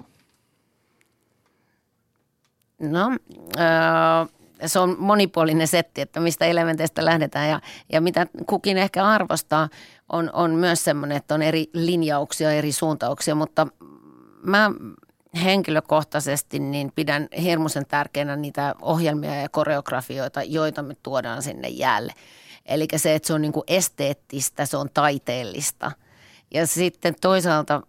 No, 2.79 3.11
äh, 3.59 4.29
se 4.67 4.79
on 4.79 4.97
monipuolinen 4.99 5.69
setti, 5.69 6.01
että 6.01 6.21
mistä 6.21 6.47
elementeistä 6.47 7.05
lähdetään 7.05 7.49
ja, 7.49 7.61
ja 7.93 8.01
mitä 8.01 8.27
kukin 8.47 8.79
ehkä 8.79 9.07
arvostaa, 9.07 9.69
on, 10.09 10.31
on 10.33 10.51
myös 10.51 10.85
semmoinen, 10.85 11.17
että 11.17 11.35
on 11.35 11.43
eri 11.43 11.71
linjauksia, 11.73 12.53
eri 12.53 12.73
suuntauksia, 12.73 13.35
mutta 13.35 13.67
mä 14.43 14.71
henkilökohtaisesti 15.45 16.59
niin 16.59 16.93
pidän 16.97 17.29
hirmuisen 17.43 17.87
tärkeänä 17.87 18.37
niitä 18.37 18.75
ohjelmia 18.83 19.35
ja 19.35 19.49
koreografioita, 19.49 20.43
joita 20.43 20.83
me 20.83 20.97
tuodaan 21.03 21.43
sinne 21.43 21.69
jäälle– 21.69 22.13
Eli 22.67 22.87
se, 22.97 23.15
että 23.15 23.27
se 23.27 23.35
on 23.35 23.43
niin 23.43 23.53
kuin 23.53 23.65
esteettistä, 23.67 24.67
se 24.67 24.77
on 24.77 24.89
taiteellista. 24.95 25.93
Ja 26.55 26.67
sitten 26.67 27.15
toisaalta 27.21 27.83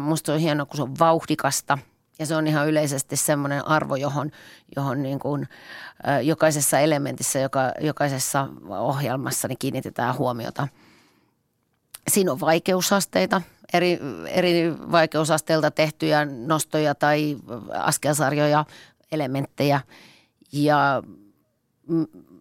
musta 0.00 0.32
on 0.32 0.38
hienoa, 0.38 0.66
kun 0.66 0.76
se 0.76 0.82
on 0.82 0.98
vauhdikasta 0.98 1.78
ja 2.18 2.26
se 2.26 2.36
on 2.36 2.46
ihan 2.46 2.68
yleisesti 2.68 3.16
semmoinen 3.16 3.66
arvo, 3.66 3.96
johon, 3.96 4.30
johon 4.76 5.02
niin 5.02 5.18
kuin, 5.18 5.48
jokaisessa 6.22 6.78
elementissä, 6.78 7.38
joka, 7.38 7.60
jokaisessa 7.80 8.48
ohjelmassa 8.68 9.48
niin 9.48 9.58
kiinnitetään 9.58 10.18
huomiota. 10.18 10.68
Siinä 12.08 12.32
on 12.32 12.40
vaikeusasteita, 12.40 13.42
eri, 13.72 13.98
eri 14.26 14.74
vaikeusasteilta 14.92 15.70
tehtyjä 15.70 16.24
nostoja 16.24 16.94
tai 16.94 17.36
askelsarjoja, 17.72 18.64
elementtejä 19.12 19.80
ja 20.52 21.02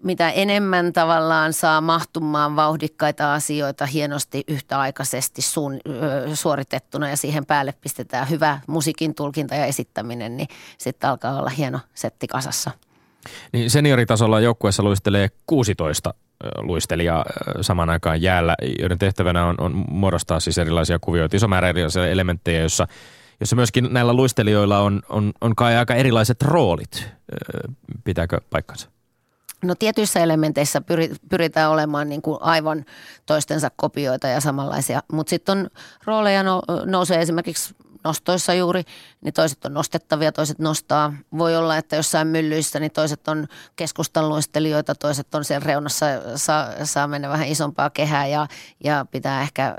mitä 0.04 0.30
enemmän 0.30 0.94
tavallaan 0.94 1.54
saa 1.54 1.82
mahtumaan 1.82 2.56
vauhdikkaita 2.56 3.34
asioita 3.34 3.86
hienosti 3.86 4.44
yhtäaikaisesti 4.48 5.42
suun, 5.42 5.80
suoritettuna 6.34 7.10
ja 7.10 7.18
siihen 7.18 7.46
päälle 7.46 7.74
pistetään 7.82 8.30
hyvä 8.30 8.60
musiikin 8.68 9.16
tulkinta 9.16 9.56
ja 9.56 9.66
esittäminen, 9.66 10.38
niin 10.38 10.48
sitten 10.78 11.10
alkaa 11.10 11.40
olla 11.40 11.50
hieno 11.50 11.80
setti 11.94 12.28
kasassa. 12.28 12.72
Niin 13.54 13.70
senioritasolla 13.70 14.40
joukkueessa 14.40 14.84
luistelee 14.84 15.30
16 15.48 16.14
luistelijaa 16.58 17.26
saman 17.62 17.90
aikaan 17.90 18.22
jäällä, 18.22 18.56
joiden 18.80 19.00
tehtävänä 19.00 19.46
on, 19.46 19.56
on 19.58 19.86
muodostaa 19.90 20.40
siis 20.40 20.58
erilaisia 20.58 21.00
kuvioita, 21.00 21.38
iso 21.38 21.48
määrä 21.48 21.70
erilaisia 21.70 22.08
elementtejä, 22.08 22.60
joissa 22.60 22.88
jossa 23.40 23.56
myöskin 23.56 23.88
näillä 23.92 24.14
luistelijoilla 24.14 24.80
on, 24.80 25.02
on, 25.10 25.32
on 25.42 25.56
kai 25.56 25.76
aika 25.78 25.96
erilaiset 25.96 26.42
roolit. 26.42 27.08
Pitääkö 28.04 28.42
paikkansa? 28.50 28.95
No 29.64 29.76
tietyissä 29.76 30.20
elementeissä 30.20 30.82
pyritään 31.30 31.72
olemaan 31.72 32.10
niin 32.10 32.22
kuin 32.22 32.38
aivan 32.42 32.86
toistensa 33.26 33.72
kopioita 33.76 34.28
ja 34.28 34.42
samanlaisia, 34.42 35.04
mutta 35.12 35.30
sitten 35.30 35.58
on 35.58 35.70
rooleja 36.06 36.44
no, 36.44 36.62
nousee 36.86 37.22
esimerkiksi 37.22 37.76
nostoissa 38.06 38.54
juuri, 38.54 38.84
niin 39.22 39.34
toiset 39.34 39.66
on 39.66 39.74
nostettavia, 39.74 40.32
toiset 40.32 40.60
nostaa. 40.60 41.14
Voi 41.38 41.56
olla, 41.56 41.78
että 41.78 41.96
jossain 41.96 42.28
myllyissä, 42.28 42.80
niin 42.80 42.92
toiset 42.92 43.28
on 43.28 43.48
keskustanluistelijoita, 43.76 44.96
toiset 44.96 45.36
on 45.36 45.46
siellä 45.46 45.66
reunassa, 45.66 46.06
saa, 46.36 46.68
saa 46.84 47.08
mennä 47.08 47.30
vähän 47.30 47.48
isompaa 47.48 47.90
kehää 47.90 48.28
ja, 48.28 48.48
ja 48.84 49.06
pitää 49.12 49.42
ehkä 49.42 49.76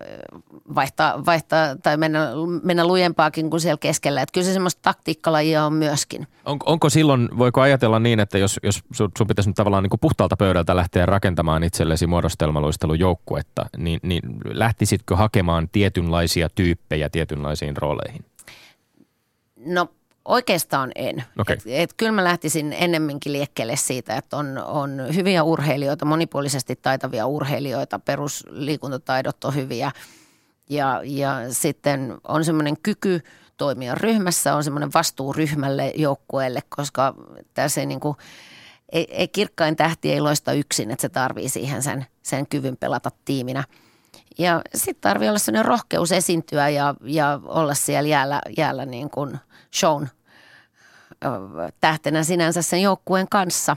vaihtaa, 0.74 1.26
vaihtaa 1.26 1.76
tai 1.76 1.96
mennä, 1.96 2.28
mennä 2.62 2.86
lujempaakin 2.86 3.50
kuin 3.50 3.60
siellä 3.60 3.78
keskellä. 3.78 4.22
Että 4.22 4.32
kyllä 4.32 4.44
se 4.44 4.52
semmoista 4.52 4.82
taktiikkalajia 4.82 5.64
on 5.64 5.72
myöskin. 5.72 6.26
On, 6.44 6.58
onko 6.66 6.90
silloin, 6.90 7.28
voiko 7.38 7.60
ajatella 7.60 7.98
niin, 7.98 8.20
että 8.20 8.38
jos, 8.38 8.60
jos 8.62 8.82
sun 8.92 9.26
pitäisi 9.26 9.50
nyt 9.50 9.58
tavallaan 9.66 9.82
niin 9.82 9.90
kuin 9.90 10.00
puhtaalta 10.00 10.36
pöydältä 10.36 10.76
lähteä 10.76 11.06
rakentamaan 11.06 11.64
itsellesi 11.64 12.06
muodostelmaluistelujoukkuetta, 12.06 13.66
niin, 13.76 14.00
niin 14.02 14.22
lähtisitkö 14.44 15.16
hakemaan 15.16 15.68
tietynlaisia 15.72 16.48
tyyppejä 16.54 17.10
tietynlaisiin 17.10 17.76
rooleihin? 17.76 18.24
No 19.66 19.88
Oikeastaan 20.24 20.92
en. 20.94 21.24
Okay. 21.38 21.56
Et, 21.56 21.62
et 21.66 21.92
kyllä 21.96 22.12
mä 22.12 22.24
lähtisin 22.24 22.72
ennemminkin 22.72 23.32
liekkeelle 23.32 23.76
siitä, 23.76 24.16
että 24.16 24.36
on, 24.36 24.58
on 24.58 25.00
hyviä 25.14 25.42
urheilijoita, 25.42 26.04
monipuolisesti 26.04 26.76
taitavia 26.76 27.26
urheilijoita, 27.26 27.98
perusliikuntataidot 27.98 29.44
on 29.44 29.54
hyviä 29.54 29.92
ja, 30.70 31.00
ja 31.04 31.34
sitten 31.50 32.16
on 32.28 32.44
semmoinen 32.44 32.76
kyky 32.82 33.20
toimia 33.56 33.94
ryhmässä, 33.94 34.54
on 34.54 34.64
semmoinen 34.64 34.90
vastuu 34.94 35.32
ryhmälle, 35.32 35.92
joukkueelle, 35.96 36.60
koska 36.68 37.14
tässä 37.54 37.80
ei, 37.80 37.86
niin 37.86 38.00
kuin, 38.00 38.16
ei, 38.92 39.06
ei 39.10 39.28
kirkkain 39.28 39.76
tähti 39.76 40.12
ei 40.12 40.20
loista 40.20 40.52
yksin, 40.52 40.90
että 40.90 41.02
se 41.02 41.08
tarvii 41.08 41.48
siihen 41.48 41.82
sen, 41.82 42.06
sen 42.22 42.46
kyvyn 42.46 42.76
pelata 42.76 43.10
tiiminä– 43.24 43.64
Ja 44.38 44.62
sitten 44.74 45.00
tarvii 45.00 45.28
olla 45.28 45.38
sellainen 45.38 45.64
rohkeus 45.64 46.12
esiintyä 46.12 46.68
ja, 46.68 46.94
ja 47.04 47.40
olla 47.44 47.74
siellä 47.74 48.08
jäällä, 48.08 48.40
jäällä 48.56 48.86
niin 48.86 49.10
kuin 49.10 49.38
shown 49.74 50.08
tähtenä 51.80 52.24
sinänsä 52.24 52.62
sen 52.62 52.82
joukkueen 52.82 53.26
kanssa. 53.30 53.76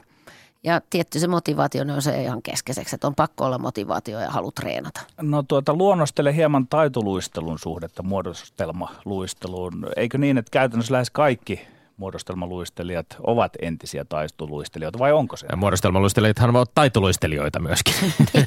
Ja 0.64 0.82
tietty 0.90 1.20
se 1.20 1.28
motivaatio 1.28 1.84
nousee 1.84 2.24
ihan 2.24 2.42
keskeiseksi, 2.42 2.96
että 2.96 3.08
on 3.08 3.16
pakko 3.16 3.46
olla 3.46 3.58
motivaatio 3.58 4.20
ja 4.20 4.30
halu 4.30 4.52
treenata. 4.52 5.02
No 5.22 5.44
tuota, 5.44 5.74
luonnostele 5.74 6.36
hieman 6.36 6.68
taitoluistelun 6.68 7.60
suhdetta 7.60 8.04
muodostelmaluisteluun. 8.04 9.88
Eikö 9.96 10.18
niin, 10.18 10.38
että 10.38 10.52
käytännössä 10.52 10.94
lähes 10.94 11.10
kaikki 11.10 11.68
muodostelmaluistelijat 12.00 13.06
ovat 13.20 13.54
entisiä 13.62 14.06
taistoluistelijoita 14.06 15.00
vai 15.00 15.12
onko 15.12 15.38
se? 15.38 15.48
Ja 15.50 15.58
muodostelmaluistelijathan 15.58 16.50
ovat 16.50 16.72
taitoluistelijoita 16.76 17.60
myöskin. 17.60 17.94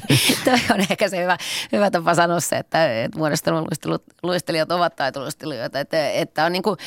Toi 0.45 0.59
on 0.73 0.79
ehkä 0.79 1.09
se 1.09 1.23
hyvä, 1.23 1.37
hyvä 1.71 1.91
tapa 1.91 2.13
sanoa 2.13 2.39
se, 2.39 2.57
että, 2.57 3.03
että 3.03 3.17
muodostelmaluistelijat 3.17 4.71
ovat 4.71 4.95
taitoluistelijoita. 4.95 5.79
Että, 5.79 6.11
että 6.11 6.45
on 6.45 6.51
niin 6.51 6.63
kuin, 6.63 6.77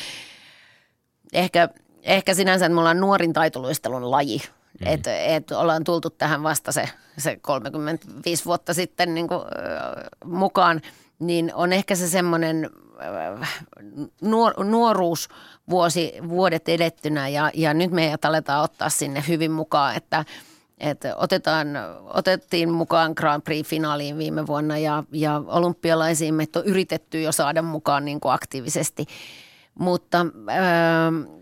ehkä, 1.33 1.69
ehkä 2.03 2.33
sinänsä, 2.33 2.65
että 2.65 2.75
mulla 2.75 2.89
on 2.89 2.99
nuorin 2.99 3.33
taitoluistelun 3.33 4.11
laji. 4.11 4.37
Mm. 4.37 4.87
Että 4.87 5.17
et 5.25 5.51
ollaan 5.51 5.83
tultu 5.83 6.09
tähän 6.09 6.43
vasta 6.43 6.71
se, 6.71 6.89
se 7.17 7.35
35 7.41 8.45
vuotta 8.45 8.73
sitten 8.73 9.13
niin 9.13 9.27
kuin, 9.27 9.41
mukaan, 10.25 10.81
niin 11.19 11.51
on 11.55 11.73
ehkä 11.73 11.95
se 11.95 12.07
semmoinen 12.07 12.69
nuor, 14.21 14.65
nuoruus 14.65 15.29
vuosi, 15.69 16.13
vuodet 16.29 16.69
edettynä 16.69 17.27
ja, 17.27 17.51
ja 17.53 17.73
nyt 17.73 17.91
meidät 17.91 18.25
aletaan 18.25 18.63
ottaa 18.63 18.89
sinne 18.89 19.23
hyvin 19.27 19.51
mukaan, 19.51 19.95
että 19.95 20.25
että 20.79 21.15
otetaan, 21.15 21.67
otettiin 22.13 22.73
mukaan 22.73 23.13
Grand 23.15 23.41
Prix-finaaliin 23.41 24.17
viime 24.17 24.47
vuonna 24.47 24.77
ja, 24.77 25.03
ja 25.11 25.41
olympialaisiin 25.47 26.33
me 26.33 26.45
on 26.55 26.65
yritetty 26.65 27.21
jo 27.21 27.31
saada 27.31 27.61
mukaan 27.61 28.05
niin 28.05 28.19
kuin 28.19 28.33
aktiivisesti. 28.33 29.05
Mutta 29.79 30.25
öö, 30.49 31.37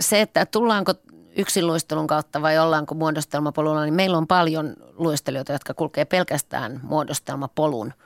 se, 0.00 0.20
että 0.20 0.46
tullaanko 0.46 0.94
yksin 1.36 1.66
luistelun 1.66 2.06
kautta 2.06 2.42
vai 2.42 2.58
ollaanko 2.58 2.94
muodostelmapolulla, 2.94 3.84
niin 3.84 3.94
meillä 3.94 4.18
on 4.18 4.26
paljon 4.26 4.76
luistelijoita, 4.94 5.52
jotka 5.52 5.74
kulkee 5.74 6.04
pelkästään 6.04 6.80
muodostelmapolun– 6.82 7.92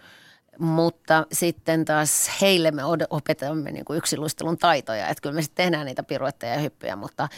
mutta 0.59 1.27
sitten 1.33 1.85
taas 1.85 2.31
heille 2.41 2.71
me 2.71 2.83
opetamme 3.11 3.71
niin 3.73 3.85
kuin 3.85 3.97
yksilöistelun 3.97 4.59
taitoja, 4.59 5.09
että 5.09 5.23
kyllä 5.23 5.35
me 5.35 5.43
sitten 5.43 5.65
tehdään 5.65 5.87
niitä 5.87 6.03
piruetteja 6.03 6.53
ja 6.53 6.61
hyppyjä, 6.61 6.97
mutta 6.97 7.29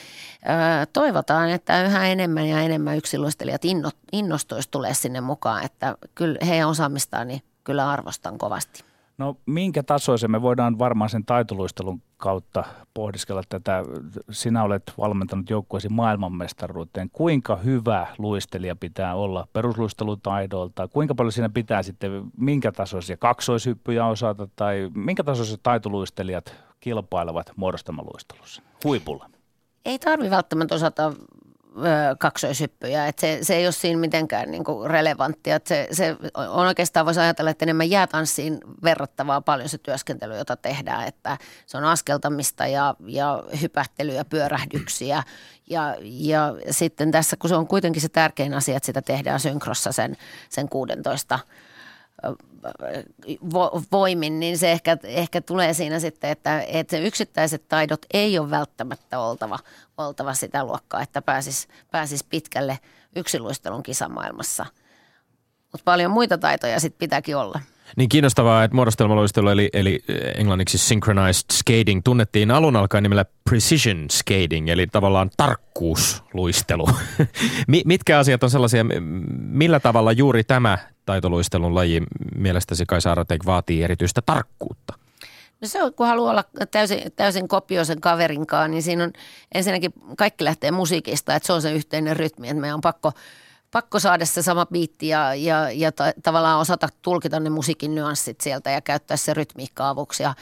ö, 0.43 0.87
toivotaan, 0.93 1.51
että 1.51 1.85
yhä 1.85 2.07
enemmän 2.07 2.47
ja 2.47 2.61
enemmän 2.61 2.97
yksilöistelijat 2.97 3.65
inno, 3.65 3.91
innostuisi 4.13 4.69
tulee 4.71 4.95
sinne 4.95 5.21
mukaan, 5.21 5.65
että 5.65 5.97
kyllä 6.15 6.39
heidän 6.47 6.69
osaamistaan 6.69 7.29
niin 7.29 7.43
kyllä 7.65 7.91
arvostan 7.91 8.39
kovasti. 8.39 8.86
No 9.19 9.37
minkä 9.47 9.83
tasoisen 9.83 10.31
me 10.31 10.43
voidaan 10.43 10.79
varmaan 10.79 11.11
sen 11.11 11.25
taitoluistelun 11.25 12.03
kautta 12.17 12.65
pohdiskella 12.95 13.43
tätä. 13.49 13.83
Sinä 14.31 14.63
olet 14.63 14.93
valmentanut 14.99 15.51
joukkueesi 15.51 15.89
maailmanmestaruuteen. 15.89 17.11
Kuinka 17.13 17.57
hyvä 17.57 18.07
luistelija 18.19 18.77
pitää 18.77 19.15
olla 19.15 19.49
perusluistelutaidolta? 19.53 20.89
Kuinka 20.89 21.15
paljon 21.15 21.33
siinä 21.33 21.49
pitää 21.49 21.83
sitten, 21.83 22.25
minkä 22.37 22.73
tasoisia 22.73 23.17
kaksoishyppyjä 23.17 24.07
osata 24.07 24.49
tai 24.57 24.91
minkä 24.95 25.25
tasoisia 25.25 25.57
taitoluistelijat 25.63 26.55
kilpailevat 26.81 27.53
muodostamaluistelussa 27.57 28.63
huipulla? 28.85 29.31
Ei 29.85 29.99
tarvi 29.99 30.31
välttämättä 30.31 30.75
osata 30.75 31.13
kaksoishyppyjä. 32.19 33.07
Että 33.07 33.21
se, 33.21 33.39
se 33.43 33.55
ei 33.57 33.67
ole 33.67 33.73
siinä 33.73 34.01
mitenkään 34.01 34.51
niin 34.51 34.65
kuin 34.65 34.91
relevanttia. 34.91 35.57
Että 35.57 35.69
se, 35.69 35.89
se 35.93 36.17
on 36.35 36.67
oikeastaan 36.67 37.07
voisi 37.07 37.21
ajatella, 37.21 37.51
että 37.51 37.65
enemmän 37.65 37.91
jäätanssiin 37.91 38.61
verrattavaa 38.83 39.41
paljon 39.41 39.69
se 39.69 39.79
työskentely, 39.79 40.37
jota 40.37 40.57
tehdään. 40.57 41.07
Että 41.07 41.39
se 41.67 41.77
on 41.77 41.85
askeltamista 41.85 42.67
ja, 42.67 42.95
ja 43.07 43.43
hypähtelyä, 43.61 44.25
pyörähdyksiä. 44.25 45.23
Ja, 45.71 45.97
ja 46.01 46.55
sitten 46.71 47.11
tässä, 47.11 47.37
kun 47.37 47.49
se 47.49 47.57
on 47.57 47.67
kuitenkin 47.67 48.03
se 48.03 48.09
tärkein 48.09 48.55
asia, 48.55 48.77
että 48.77 48.87
sitä 48.87 49.03
tehdään 49.03 49.41
synkrossa 49.41 49.93
sen, 49.93 50.17
sen 50.49 50.69
16 50.69 51.39
voimin, 53.93 54.41
niin 54.41 54.59
se 54.59 54.73
ehkä, 54.73 54.99
ehkä 55.05 55.41
tulee 55.41 55.75
siinä 55.75 56.01
sitten, 56.01 56.31
että, 56.31 56.61
että 56.61 56.99
yksittäiset 56.99 57.69
taidot 57.69 58.07
ei 58.15 58.39
ole 58.39 58.51
välttämättä 58.51 59.19
oltava, 59.19 59.59
oltava 59.99 60.35
sitä 60.35 60.65
luokkaa, 60.65 61.03
että 61.03 61.23
pääsis, 61.23 61.69
pääsis 61.91 62.25
pitkälle 62.25 62.79
yksiluistelun 63.17 63.83
kisamaailmassa. 63.83 64.67
Mutta 65.73 65.85
paljon 65.85 66.11
muita 66.11 66.39
taitoja 66.39 66.81
sitten 66.81 66.99
pitääkin 66.99 67.37
olla. 67.37 67.61
Niin 67.97 68.09
kiinnostavaa, 68.09 68.65
että 68.65 68.75
muodostelmaluistelu 68.75 69.49
eli, 69.49 69.69
eli 69.73 70.05
eh, 70.09 70.41
englanniksi 70.41 70.79
synchronized 70.79 71.45
skating 71.53 72.01
tunnettiin 72.05 72.51
alun 72.51 72.77
alkaen 72.77 73.03
nimellä 73.03 73.25
precision 73.51 74.11
skating, 74.11 74.69
eli 74.69 74.87
tavallaan 74.87 75.31
tarkkuusluistelu. 75.37 76.89
Mitkä 77.85 78.19
asiat 78.19 78.43
on 78.43 78.51
sellaisia, 78.51 78.85
millä 79.31 79.81
tavalla 79.81 80.13
juuri 80.13 80.45
tämä 80.45 80.79
taitoluistelun 81.07 81.75
laji 81.75 82.03
mielestäsi 82.35 82.87
Kaisa 82.87 83.13
Aratek 83.13 83.47
vaatii 83.47 83.83
erityistä 83.83 84.23
tarkkuutta? 84.27 84.95
No 85.61 85.69
se 85.69 85.83
on, 85.83 85.95
kun 85.95 86.07
haluaa 86.07 86.31
olla 86.31 86.45
täysin, 86.71 87.13
täysin 87.17 87.49
kopioisen 87.49 88.01
kaverinkaan, 88.01 88.71
niin 88.71 88.83
siinä 88.83 89.05
on 89.05 89.13
ensinnäkin 89.55 89.93
kaikki 90.17 90.45
lähtee 90.45 90.71
musiikista, 90.71 91.35
että 91.35 91.47
se 91.47 91.53
on 91.53 91.63
se 91.63 91.73
yhteinen 91.73 92.17
rytmi, 92.17 92.49
että 92.49 92.61
meidän 92.61 92.75
on 92.75 92.81
pakko– 92.81 93.13
pakko 93.77 94.01
saada 94.01 94.27
se 94.27 94.43
sama 94.43 94.67
biitti 94.67 95.09
ja, 95.09 95.35
ja, 95.35 95.71
ja 95.71 95.93
ta, 95.93 96.05
tavallaan 96.23 96.61
osata 96.61 96.89
tulkita 97.03 97.41
ne 97.41 97.51
musiikin 97.51 97.95
nyanssit 97.95 98.41
sieltä 98.41 98.71
ja 98.71 98.81
käyttää 98.81 99.17
se 99.17 99.35
rytmiikka 99.35 99.89
avuksi. 99.89 100.23
Ja, 100.23 100.35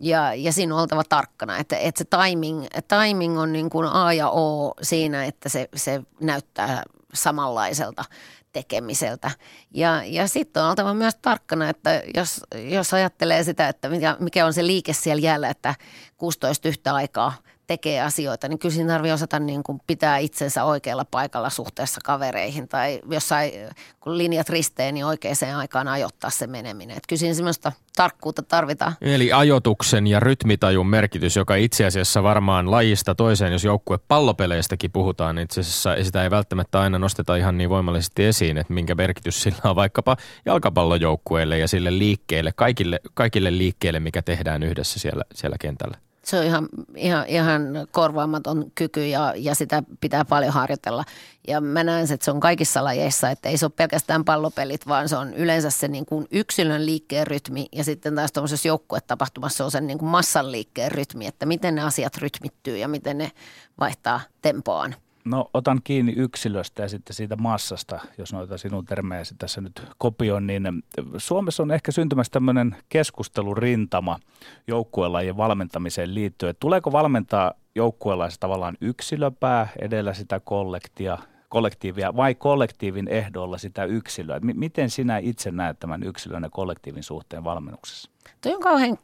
ja, 0.00 0.34
ja 0.34 0.52
siinä 0.52 0.74
on 0.74 0.80
oltava 0.80 1.04
tarkkana, 1.08 1.58
että, 1.58 1.76
että 1.76 1.98
se 1.98 2.04
timing, 2.04 2.66
timing 2.88 3.38
on 3.38 3.52
niin 3.52 3.70
kuin 3.70 3.88
A 3.88 4.12
ja 4.12 4.30
O 4.30 4.74
siinä, 4.82 5.24
että 5.24 5.48
se, 5.48 5.68
se 5.76 6.02
näyttää 6.20 6.82
samanlaiselta 7.14 8.04
tekemiseltä. 8.52 9.30
Ja, 9.70 10.04
ja 10.04 10.28
sitten 10.28 10.62
on 10.62 10.68
oltava 10.68 10.94
myös 10.94 11.14
tarkkana, 11.22 11.68
että 11.68 12.02
jos, 12.14 12.44
jos 12.70 12.94
ajattelee 12.94 13.44
sitä, 13.44 13.68
että 13.68 13.88
mikä, 13.88 14.16
mikä 14.20 14.46
on 14.46 14.52
se 14.52 14.66
liike 14.66 14.92
siellä 14.92 15.20
jäällä, 15.20 15.48
että 15.48 15.74
16 16.18 16.68
yhtä 16.68 16.94
aikaa– 16.94 17.34
tekee 17.70 18.00
asioita, 18.00 18.48
niin 18.48 18.58
kyllä 18.58 18.74
siinä 18.74 18.92
tarvii 18.92 19.12
osata 19.12 19.38
niin 19.38 19.62
kuin 19.62 19.80
pitää 19.86 20.18
itsensä 20.18 20.64
oikealla 20.64 21.04
paikalla 21.04 21.50
suhteessa 21.50 22.00
kavereihin 22.04 22.68
tai 22.68 23.00
jossain, 23.10 23.52
kun 24.00 24.18
linjat 24.18 24.48
risteen, 24.48 24.94
niin 24.94 25.06
oikeaan 25.06 25.56
aikaan 25.56 25.88
ajoittaa 25.88 26.30
se 26.30 26.46
meneminen. 26.46 26.96
Että 26.96 27.06
kyllä 27.08 27.20
siinä 27.20 27.34
semmoista 27.34 27.72
tarkkuutta 27.96 28.42
tarvitaan. 28.42 28.92
Eli 29.00 29.32
ajotuksen 29.32 30.06
ja 30.06 30.20
rytmitajun 30.20 30.86
merkitys, 30.86 31.36
joka 31.36 31.54
itse 31.54 31.86
asiassa 31.86 32.22
varmaan 32.22 32.70
lajista 32.70 33.14
toiseen, 33.14 33.52
jos 33.52 33.64
joukkue 33.64 33.98
pallopeleistäkin 34.08 34.92
puhutaan, 34.92 35.34
niin 35.34 35.44
itse 35.44 35.60
asiassa 35.60 35.96
sitä 36.02 36.22
ei 36.22 36.30
välttämättä 36.30 36.80
aina 36.80 36.98
nosteta 36.98 37.36
ihan 37.36 37.58
niin 37.58 37.70
voimallisesti 37.70 38.24
esiin, 38.24 38.58
että 38.58 38.72
minkä 38.72 38.94
merkitys 38.94 39.42
sillä 39.42 39.70
on 39.70 39.76
vaikkapa 39.76 40.16
jalkapallojoukkueelle 40.46 41.58
ja 41.58 41.68
sille 41.68 41.98
liikkeelle, 41.98 42.52
kaikille, 42.56 43.00
kaikille 43.14 43.58
liikkeelle, 43.58 44.00
mikä 44.00 44.22
tehdään 44.22 44.62
yhdessä 44.62 45.00
siellä, 45.00 45.24
siellä 45.34 45.56
kentällä 45.60 46.09
se 46.30 46.38
on 46.38 46.44
ihan, 46.44 46.68
ihan, 46.96 47.24
ihan 47.28 47.62
korvaamaton 47.90 48.72
kyky 48.74 49.06
ja, 49.06 49.34
ja 49.36 49.54
sitä 49.54 49.82
pitää 50.00 50.24
paljon 50.24 50.52
harjoitella. 50.52 51.04
Ja 51.48 51.60
mä 51.60 51.84
näen, 51.84 52.12
että 52.12 52.24
se 52.24 52.30
on 52.30 52.40
kaikissa 52.40 52.84
lajeissa, 52.84 53.30
että 53.30 53.48
ei 53.48 53.58
se 53.58 53.64
ole 53.64 53.72
pelkästään 53.76 54.24
pallopelit, 54.24 54.86
vaan 54.86 55.08
se 55.08 55.16
on 55.16 55.34
yleensä 55.34 55.70
se 55.70 55.88
niin 55.88 56.06
kuin 56.06 56.26
yksilön 56.30 56.86
liikkeen 56.86 57.26
rytmi 57.26 57.66
ja 57.72 57.84
sitten 57.84 58.14
taas 58.14 58.32
tuollaisessa 58.32 58.68
joukkuetapahtumassa 58.68 59.64
on 59.64 59.70
se 59.70 59.80
niin 59.80 59.98
kuin 59.98 60.08
massan 60.08 60.52
liikkeen 60.52 60.92
rytmi, 60.92 61.26
että 61.26 61.46
miten 61.46 61.74
ne 61.74 61.82
asiat 61.82 62.16
rytmittyy 62.16 62.76
ja 62.76 62.88
miten 62.88 63.18
ne 63.18 63.32
vaihtaa 63.80 64.20
tempoaan. 64.42 64.94
No 65.24 65.50
otan 65.54 65.80
kiinni 65.84 66.12
yksilöstä 66.16 66.82
ja 66.82 66.88
sitten 66.88 67.16
siitä 67.16 67.36
massasta, 67.36 68.00
jos 68.18 68.32
noita 68.32 68.58
sinun 68.58 68.84
termejäsi 68.84 69.34
tässä 69.38 69.60
nyt 69.60 69.82
kopioin, 69.98 70.46
niin 70.46 70.82
Suomessa 71.16 71.62
on 71.62 71.70
ehkä 71.70 71.92
syntymässä 71.92 72.30
tämmöinen 72.32 72.76
keskustelurintama 72.88 74.18
joukkuelajien 74.66 75.36
valmentamiseen 75.36 76.14
liittyen. 76.14 76.54
Tuleeko 76.60 76.92
valmentaa 76.92 77.52
joukkuelaisessa 77.74 78.40
tavallaan 78.40 78.76
yksilöpää 78.80 79.68
edellä 79.78 80.14
sitä 80.14 80.40
kollektia, 80.40 81.18
kollektiivia 81.48 82.16
vai 82.16 82.34
kollektiivin 82.34 83.08
ehdolla 83.08 83.58
sitä 83.58 83.84
yksilöä? 83.84 84.40
M- 84.40 84.58
miten 84.58 84.90
sinä 84.90 85.18
itse 85.18 85.50
näet 85.50 85.78
tämän 85.78 86.02
yksilön 86.02 86.42
ja 86.42 86.50
kollektiivin 86.50 87.02
suhteen 87.02 87.44
valmennuksessa? 87.44 88.10
Tuo 88.40 88.54
on 88.54 88.60
kauhean 88.60 88.98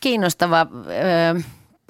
kiinnostava 0.00 0.66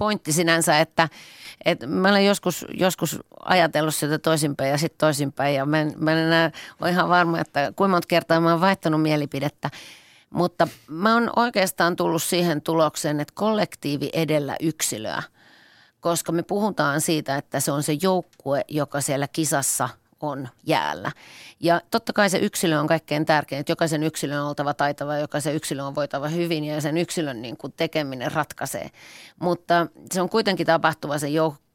pointti 0.03 0.33
sinänsä, 0.33 0.79
että– 0.79 1.09
et 1.65 1.79
mä 1.87 2.09
olen 2.09 2.25
joskus, 2.25 2.65
joskus 2.73 3.19
ajatellut 3.45 3.95
sitä 3.95 4.19
toisinpäin 4.19 4.71
ja 4.71 4.77
sitten 4.77 4.97
toisinpäin 4.97 5.55
ja 5.55 5.65
mä 5.65 5.81
en, 5.81 5.93
mä 5.97 6.11
en 6.11 6.17
enää 6.17 6.51
ole 6.81 6.89
ihan 6.89 7.09
varma, 7.09 7.39
että 7.39 7.73
kuinka 7.75 7.91
monta 7.91 8.07
kertaa 8.07 8.41
mä 8.41 8.51
oon 8.51 8.61
vaihtanut 8.61 9.01
mielipidettä. 9.01 9.69
Mutta 10.29 10.67
mä 10.87 11.13
oon 11.13 11.29
oikeastaan 11.35 11.95
tullut 11.95 12.23
siihen 12.23 12.61
tulokseen, 12.61 13.19
että 13.19 13.33
kollektiivi 13.35 14.09
edellä 14.13 14.55
yksilöä, 14.59 15.23
koska 15.99 16.31
me 16.31 16.43
puhutaan 16.43 17.01
siitä, 17.01 17.35
että 17.35 17.59
se 17.59 17.71
on 17.71 17.83
se 17.83 17.97
joukkue, 18.01 18.61
joka 18.67 19.01
siellä 19.01 19.27
kisassa 19.27 19.89
on 20.23 20.49
jäällä. 20.65 21.11
Ja 21.59 21.81
totta 21.91 22.13
kai 22.13 22.29
se 22.29 22.37
yksilö 22.37 22.79
on 22.79 22.87
kaikkein 22.87 23.25
tärkein, 23.25 23.59
että 23.59 23.71
jokaisen 23.71 24.03
yksilön 24.03 24.41
on 24.41 24.47
oltava 24.47 24.73
taitava, 24.73 25.17
jokaisen 25.17 25.55
yksilön 25.55 25.85
on 25.85 25.95
voitava 25.95 26.27
hyvin 26.27 26.63
ja 26.63 26.81
sen 26.81 26.97
yksilön 26.97 27.41
niin 27.41 27.57
kuin 27.57 27.73
tekeminen 27.77 28.31
ratkaisee. 28.31 28.89
Mutta 29.39 29.87
se 30.11 30.21
on 30.21 30.29
kuitenkin 30.29 30.67
tapahtuva 30.67 31.17
se 31.17 31.27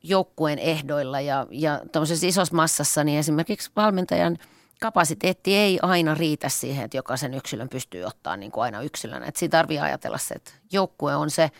joukkueen 0.02 0.58
ehdoilla 0.58 1.20
ja, 1.20 1.46
ja 1.50 1.80
tuollaisessa 1.92 2.26
isossa 2.26 2.56
massassa, 2.56 3.04
niin 3.04 3.18
esimerkiksi 3.18 3.70
valmentajan 3.76 4.38
kapasiteetti 4.80 5.56
ei 5.56 5.78
aina 5.82 6.14
riitä 6.14 6.48
siihen, 6.48 6.84
että 6.84 6.96
jokaisen 6.96 7.34
yksilön 7.34 7.68
pystyy 7.68 8.04
ottaa 8.04 8.36
niin 8.36 8.52
kuin 8.52 8.64
aina 8.64 8.82
yksilönä. 8.82 9.26
Että 9.26 9.38
siinä 9.38 9.50
tarvii 9.50 9.78
ajatella 9.78 10.18
se, 10.18 10.34
että 10.34 10.50
joukkue 10.72 11.16
on 11.16 11.30
se, 11.30 11.50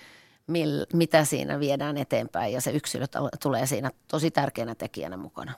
mitä 0.93 1.25
siinä 1.25 1.61
viedään 1.61 1.97
eteenpäin 1.97 2.53
ja 2.53 2.61
se 2.61 2.71
yksilö 2.71 3.05
tulee 3.43 3.67
siinä 3.67 3.91
tosi 4.09 4.31
tärkeänä 4.31 4.75
tekijänä 4.75 5.17
mukana. 5.17 5.53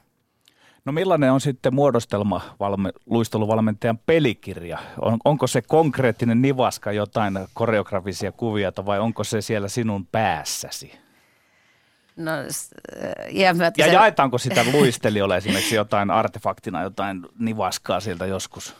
No 0.85 0.93
millainen 0.93 1.33
on 1.33 1.41
sitten 1.41 1.75
muodostelma 1.75 2.41
valme, 2.61 2.93
luisteluvalmentajan 3.07 3.99
pelikirja? 3.99 4.79
On, 5.01 5.19
onko 5.25 5.47
se 5.47 5.63
konkreettinen 5.63 6.43
nivaska 6.43 6.93
jotain 6.93 7.39
koreografisia 7.55 8.33
kuvia 8.33 8.73
vai 8.87 8.99
onko 8.99 9.25
se 9.25 9.41
siellä 9.41 9.69
sinun 9.69 10.07
päässäsi? 10.07 10.93
No, 12.17 12.31
ja, 13.31 13.55
ja 13.77 13.87
jaetaanko 13.87 14.39
sitä 14.39 14.65
luistelijoille 14.73 15.37
esimerkiksi 15.37 15.75
jotain 15.75 16.11
artefaktina, 16.11 16.83
jotain 16.83 17.27
nivaskaa 17.39 18.01
sieltä 18.01 18.27
joskus? 18.27 18.77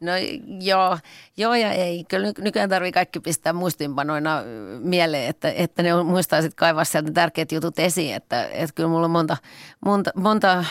No 0.00 0.12
joo, 0.60 0.98
joo 1.36 1.54
ja 1.54 1.72
ei. 1.72 2.04
Kyllä 2.04 2.32
nykyään 2.38 2.70
tarvii 2.70 2.92
kaikki 2.92 3.20
pistää 3.20 3.52
muistinpanoina 3.52 4.42
mieleen, 4.78 5.28
että, 5.28 5.50
että 5.50 5.82
ne 5.82 6.02
muistaa 6.02 6.42
sitten 6.42 6.56
kaivaa 6.56 6.84
sieltä 6.84 7.12
tärkeät 7.12 7.52
jutut 7.52 7.78
esiin. 7.78 8.14
Että, 8.14 8.44
että 8.44 8.74
kyllä 8.74 8.88
mulla 8.88 9.04
on 9.04 9.10
monta, 9.10 9.36
monta, 9.80 10.10
monta 10.14 10.64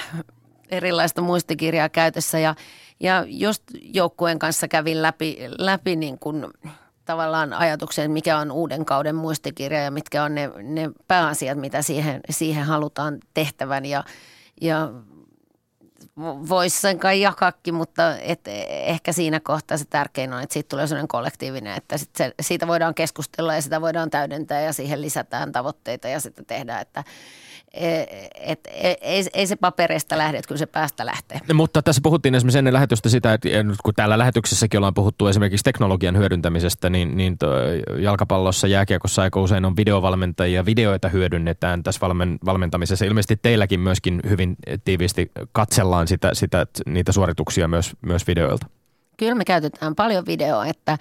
erilaista 0.69 1.21
muistikirjaa 1.21 1.89
käytössä. 1.89 2.39
Ja, 2.39 2.55
ja 2.99 3.23
just 3.27 3.63
joukkueen 3.81 4.39
kanssa 4.39 4.67
kävin 4.67 5.01
läpi, 5.01 5.37
läpi 5.57 5.95
niin 5.95 6.19
kuin 6.19 6.45
tavallaan 7.05 7.53
ajatuksen, 7.53 8.11
mikä 8.11 8.37
on 8.37 8.51
uuden 8.51 8.85
kauden 8.85 9.15
muistikirja 9.15 9.81
ja 9.81 9.91
mitkä 9.91 10.23
on 10.23 10.35
ne, 10.35 10.51
ne 10.63 10.89
pääasiat, 11.07 11.57
mitä 11.57 11.81
siihen, 11.81 12.21
siihen 12.29 12.63
halutaan 12.63 13.19
tehtävän. 13.33 13.85
Ja, 13.85 14.03
ja 14.61 14.91
voisi 16.49 16.81
sen 16.81 16.99
kai 16.99 17.21
jakaakin, 17.21 17.73
mutta 17.73 18.17
et 18.17 18.41
ehkä 18.67 19.11
siinä 19.11 19.39
kohtaa 19.39 19.77
se 19.77 19.85
tärkein 19.85 20.33
on, 20.33 20.41
että 20.41 20.53
siitä 20.53 20.67
tulee 20.69 20.87
sellainen 20.87 21.07
kollektiivinen, 21.07 21.77
että 21.77 21.97
sit 21.97 22.15
se, 22.15 22.33
siitä 22.41 22.67
voidaan 22.67 22.95
keskustella 22.95 23.55
ja 23.55 23.61
sitä 23.61 23.81
voidaan 23.81 24.09
täydentää 24.09 24.61
ja 24.61 24.73
siihen 24.73 25.01
lisätään 25.01 25.51
tavoitteita 25.51 26.07
ja 26.07 26.19
sitten 26.19 26.45
tehdään, 26.45 26.81
että 26.81 27.03
et, 27.73 28.09
et, 28.35 28.59
ei, 29.01 29.25
ei 29.33 29.47
se 29.47 29.55
papereista 29.55 30.17
lähde, 30.17 30.37
että 30.37 30.47
kyllä 30.47 30.59
se 30.59 30.65
päästä 30.65 31.05
lähtee. 31.05 31.39
Mutta 31.53 31.81
tässä 31.81 32.01
puhuttiin 32.03 32.35
esimerkiksi 32.35 32.57
ennen 32.57 32.73
lähetystä 32.73 33.09
sitä, 33.09 33.33
että 33.33 33.49
kun 33.83 33.93
täällä 33.93 34.17
lähetyksessäkin 34.17 34.77
ollaan 34.77 34.93
puhuttu 34.93 35.27
esimerkiksi 35.27 35.63
teknologian 35.63 36.17
hyödyntämisestä, 36.17 36.89
niin, 36.89 37.17
niin 37.17 37.37
jalkapallossa, 37.99 38.67
jääkiekossa 38.67 39.21
aika 39.21 39.41
usein 39.41 39.65
on 39.65 39.75
videovalmentajia, 39.75 40.65
videoita 40.65 41.09
hyödynnetään 41.09 41.83
tässä 41.83 42.01
valmen, 42.01 42.37
valmentamisessa. 42.45 43.05
Ilmeisesti 43.05 43.39
teilläkin 43.41 43.79
myöskin 43.79 44.19
hyvin 44.29 44.55
tiiviisti 44.83 45.31
katsellaan 45.51 46.07
sitä, 46.07 46.29
sitä, 46.33 46.67
niitä 46.85 47.11
suorituksia 47.11 47.67
myös, 47.67 47.93
myös 48.01 48.27
videoilta. 48.27 48.67
Kyllä 49.17 49.35
me 49.35 49.45
käytetään 49.45 49.95
paljon 49.95 50.25
videoa, 50.25 50.65
että, 50.65 50.97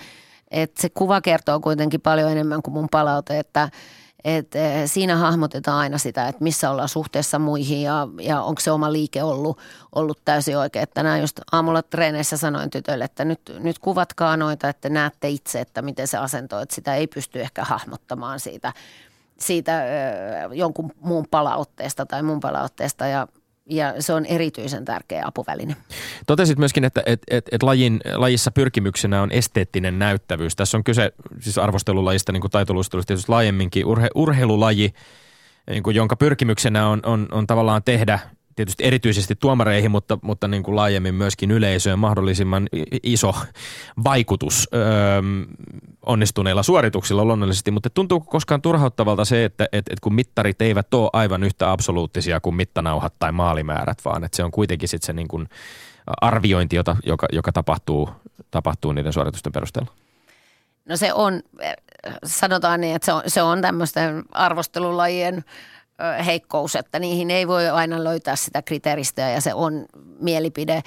että 0.51 0.83
se 0.83 0.89
kuva 0.89 1.21
kertoo 1.21 1.61
kuitenkin 1.61 2.01
paljon 2.01 2.33
enemmän 2.33 2.63
kuin 2.63 2.75
mun 2.75 2.89
palaute, 2.91 3.39
että– 3.39 3.69
et 4.27 4.55
eh, 4.55 4.83
siinä 4.87 5.17
hahmotetaan 5.17 5.79
aina 5.79 5.99
sitä, 5.99 6.29
että 6.29 6.45
missä 6.45 6.71
ollaan 6.71 6.89
suhteessa 6.89 7.39
muihin 7.39 7.83
ja, 7.83 8.09
ja 8.21 8.43
onko 8.43 8.61
se 8.61 8.71
oma 8.71 8.93
liike 8.93 9.23
ollut, 9.23 9.59
ollut 9.95 10.19
täysin 10.25 10.59
oikein. 10.59 10.87
Tänään 10.95 11.21
just 11.21 11.41
aamulla 11.53 11.83
treeneissä 11.83 12.37
sanoin 12.37 12.71
tytölle, 12.71 13.05
että 13.05 13.25
nyt, 13.25 13.41
nyt 13.59 13.79
kuvatkaa 13.79 14.37
noita, 14.37 14.69
että 14.69 14.89
näette 14.89 15.29
itse, 15.29 15.61
että 15.61 15.83
miten 15.83 16.09
se 16.09 16.19
asento, 16.19 16.61
että 16.61 16.75
sitä 16.75 16.95
ei 16.95 17.07
pysty 17.07 17.41
ehkä 17.41 17.65
hahmottamaan 17.65 18.41
siitä, 18.41 18.73
siitä 19.39 19.83
ö, 19.83 20.55
jonkun 20.55 20.93
muun 21.01 21.27
palautteesta 21.31 22.07
tai 22.07 22.23
mun 22.23 22.41
palautteesta 22.41 23.07
ja 23.07 23.29
ja 23.71 23.95
se 23.99 24.13
on 24.13 24.27
erityisen 24.27 24.85
tärkeä 24.85 25.23
apuväline. 25.27 25.77
Totesit 26.27 26.59
myöskin, 26.59 26.85
että 26.85 27.03
et, 27.07 27.23
et, 27.31 27.45
et 27.53 27.63
lajin, 27.63 28.01
lajissa 28.15 28.51
pyrkimyksenä 28.51 29.23
on 29.23 29.33
esteettinen 29.33 29.99
näyttävyys. 29.99 30.57
Tässä 30.57 30.77
on 30.77 30.85
kyse 30.85 31.13
siis 31.41 31.59
arvostelulajista, 31.59 32.33
niin 32.33 32.41
kuin 32.41 32.51
taitoluistelusta 32.51 33.07
tietysti 33.07 33.33
laajemminkin, 33.33 33.87
urhe, 33.87 34.09
urheilulaji, 34.15 34.95
niin 35.71 35.83
kuin, 35.83 35.97
jonka 35.97 36.17
pyrkimyksenä 36.17 36.89
on, 36.89 37.01
on, 37.07 37.29
on 37.33 37.47
tavallaan 37.47 37.83
tehdä 37.83 38.19
tietysti 38.57 38.85
erityisesti 38.85 39.35
tuomareihin, 39.35 39.91
mutta, 39.91 40.19
mutta 40.23 40.49
niin 40.49 40.63
kuin 40.63 40.77
laajemmin 40.77 41.15
myöskin 41.15 41.51
yleisöön 41.51 41.99
mahdollisimman 41.99 42.69
iso 43.03 43.35
vaikutus 44.05 44.69
öö, 44.75 44.83
onnistuneilla 46.07 46.63
suorituksilla 46.63 47.25
luonnollisesti, 47.25 47.71
mutta 47.71 47.91
tuntuuko 47.91 48.31
koskaan 48.31 48.63
turhauttavalta 48.63 49.25
se, 49.25 49.45
että 49.45 49.65
että 49.65 49.93
että 49.93 50.03
kun 50.03 50.15
mittarit 50.15 50.63
eivät 50.63 50.95
ole 50.95 51.11
aivan 51.13 51.43
yhtä 51.43 51.73
absoluuttisia 51.73 52.41
kuin 52.41 52.57
mittanauhat 52.57 53.15
tai 53.19 53.33
maalimäärät, 53.33 54.05
vaan 54.05 54.25
että 54.25 54.37
se 54.37 54.45
on 54.45 54.51
kuitenkin 54.51 54.89
sitten 54.89 55.07
se 55.07 55.13
niin 55.13 55.29
kuin 55.29 55.49
arviointi, 56.21 56.77
jota, 56.77 56.97
joka, 57.07 57.27
joka 57.33 57.53
tapahtuu, 57.53 58.11
tapahtuu 58.51 58.93
niiden 58.93 59.13
suoritusten 59.13 59.53
perusteella? 59.53 59.93
No 60.89 60.97
se 60.97 61.13
on, 61.13 61.43
sanotaan 62.25 62.81
niin, 62.81 62.97
että 62.97 63.07
se 63.07 63.13
on, 63.13 63.23
se 63.27 63.43
on 63.43 63.63
tämmöisten 63.63 64.25
arvostelulajien– 64.33 65.45
heikkous, 66.27 66.77
että 66.77 66.99
niihin 66.99 67.31
ei 67.31 67.49
voi 67.49 67.69
aina 67.69 68.05
löytää 68.05 68.37
sitä 68.37 68.63
kriteeristöä 68.63 69.31
ja 69.31 69.41
se 69.41 69.55
on 69.55 69.87
mielipide 70.21 70.83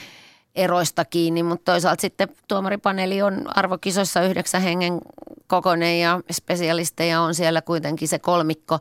eroista 0.55 1.05
kiinni, 1.05 1.43
mutta 1.43 1.71
toisaalta 1.71 2.01
sitten 2.01 2.27
tuomaripaneeli 2.47 3.21
on 3.21 3.57
arvokisoissa 3.57 4.21
yhdeksän 4.21 4.61
hengen 4.61 5.01
kokoinen 5.47 5.99
ja 5.99 6.21
spesialisteja 6.31 7.21
on 7.21 7.35
siellä 7.35 7.61
kuitenkin 7.61 8.07
se 8.07 8.19
kolmikko, 8.19 8.79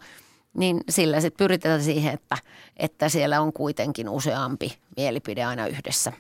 niin 0.55 0.81
sillä 0.89 1.21
sitten 1.21 1.45
pyritään 1.45 1.83
siihen, 1.83 2.15
että, 2.15 2.37
että 2.77 3.09
siellä 3.09 3.41
on 3.41 3.53
kuitenkin 3.53 4.09
useampi 4.09 4.79
mielipide 4.97 5.45
aina 5.45 5.67
yhdessä. 5.67 6.11
Kun 6.11 6.19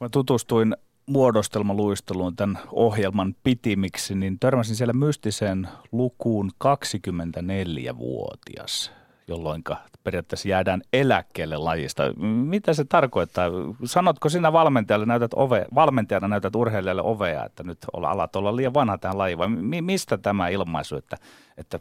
mä 0.00 0.08
tutustuin 0.08 0.76
muodostelmaluisteluun 1.06 2.36
tämän 2.36 2.58
ohjelman 2.72 3.36
pitimiksi, 3.42 4.14
niin 4.14 4.38
törmäsin 4.38 4.76
siellä 4.76 4.92
mystiseen 4.92 5.68
lukuun 5.92 6.50
24-vuotias 6.64 8.92
jolloin 9.28 9.64
periaatteessa 10.04 10.48
jäädään 10.48 10.82
eläkkeelle 10.92 11.56
lajista. 11.56 12.02
Mitä 12.22 12.74
se 12.74 12.84
tarkoittaa? 12.84 13.50
Sanotko 13.84 14.28
sinä 14.28 14.52
valmentajalle, 14.52 15.06
näytät 15.06 15.34
ove, 15.34 15.66
valmentajana 15.74 16.28
näytät 16.28 16.56
urheilijalle 16.56 17.02
ovea, 17.02 17.44
että 17.44 17.62
nyt 17.62 17.78
alat 17.92 18.36
olla 18.36 18.56
liian 18.56 18.74
vanha 18.74 18.98
tähän 18.98 19.18
lajiin, 19.18 19.38
vai 19.38 19.48
mi, 19.48 19.82
mistä 19.82 20.18
tämä 20.18 20.48
ilmaisu, 20.48 20.96
että, 20.96 21.16
että 21.56 21.80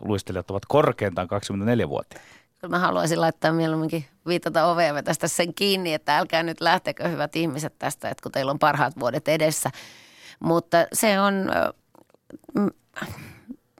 luistelijat 0.00 0.50
ovat 0.50 0.66
korkeintaan 0.66 1.28
24-vuotiaita? 1.28 2.28
Kyllä 2.60 2.76
mä 2.76 2.78
haluaisin 2.78 3.20
laittaa 3.20 3.52
mieluumminkin 3.52 4.04
viitata 4.26 4.66
ovea 4.66 4.86
ja 4.86 4.94
vetästä 4.94 5.28
sen 5.28 5.54
kiinni, 5.54 5.94
että 5.94 6.18
älkää 6.18 6.42
nyt 6.42 6.60
lähtekö 6.60 7.08
hyvät 7.08 7.36
ihmiset 7.36 7.74
tästä, 7.78 8.08
että 8.08 8.22
kun 8.22 8.32
teillä 8.32 8.52
on 8.52 8.58
parhaat 8.58 9.00
vuodet 9.00 9.28
edessä. 9.28 9.70
Mutta 10.40 10.86
se 10.92 11.20
on 11.20 11.34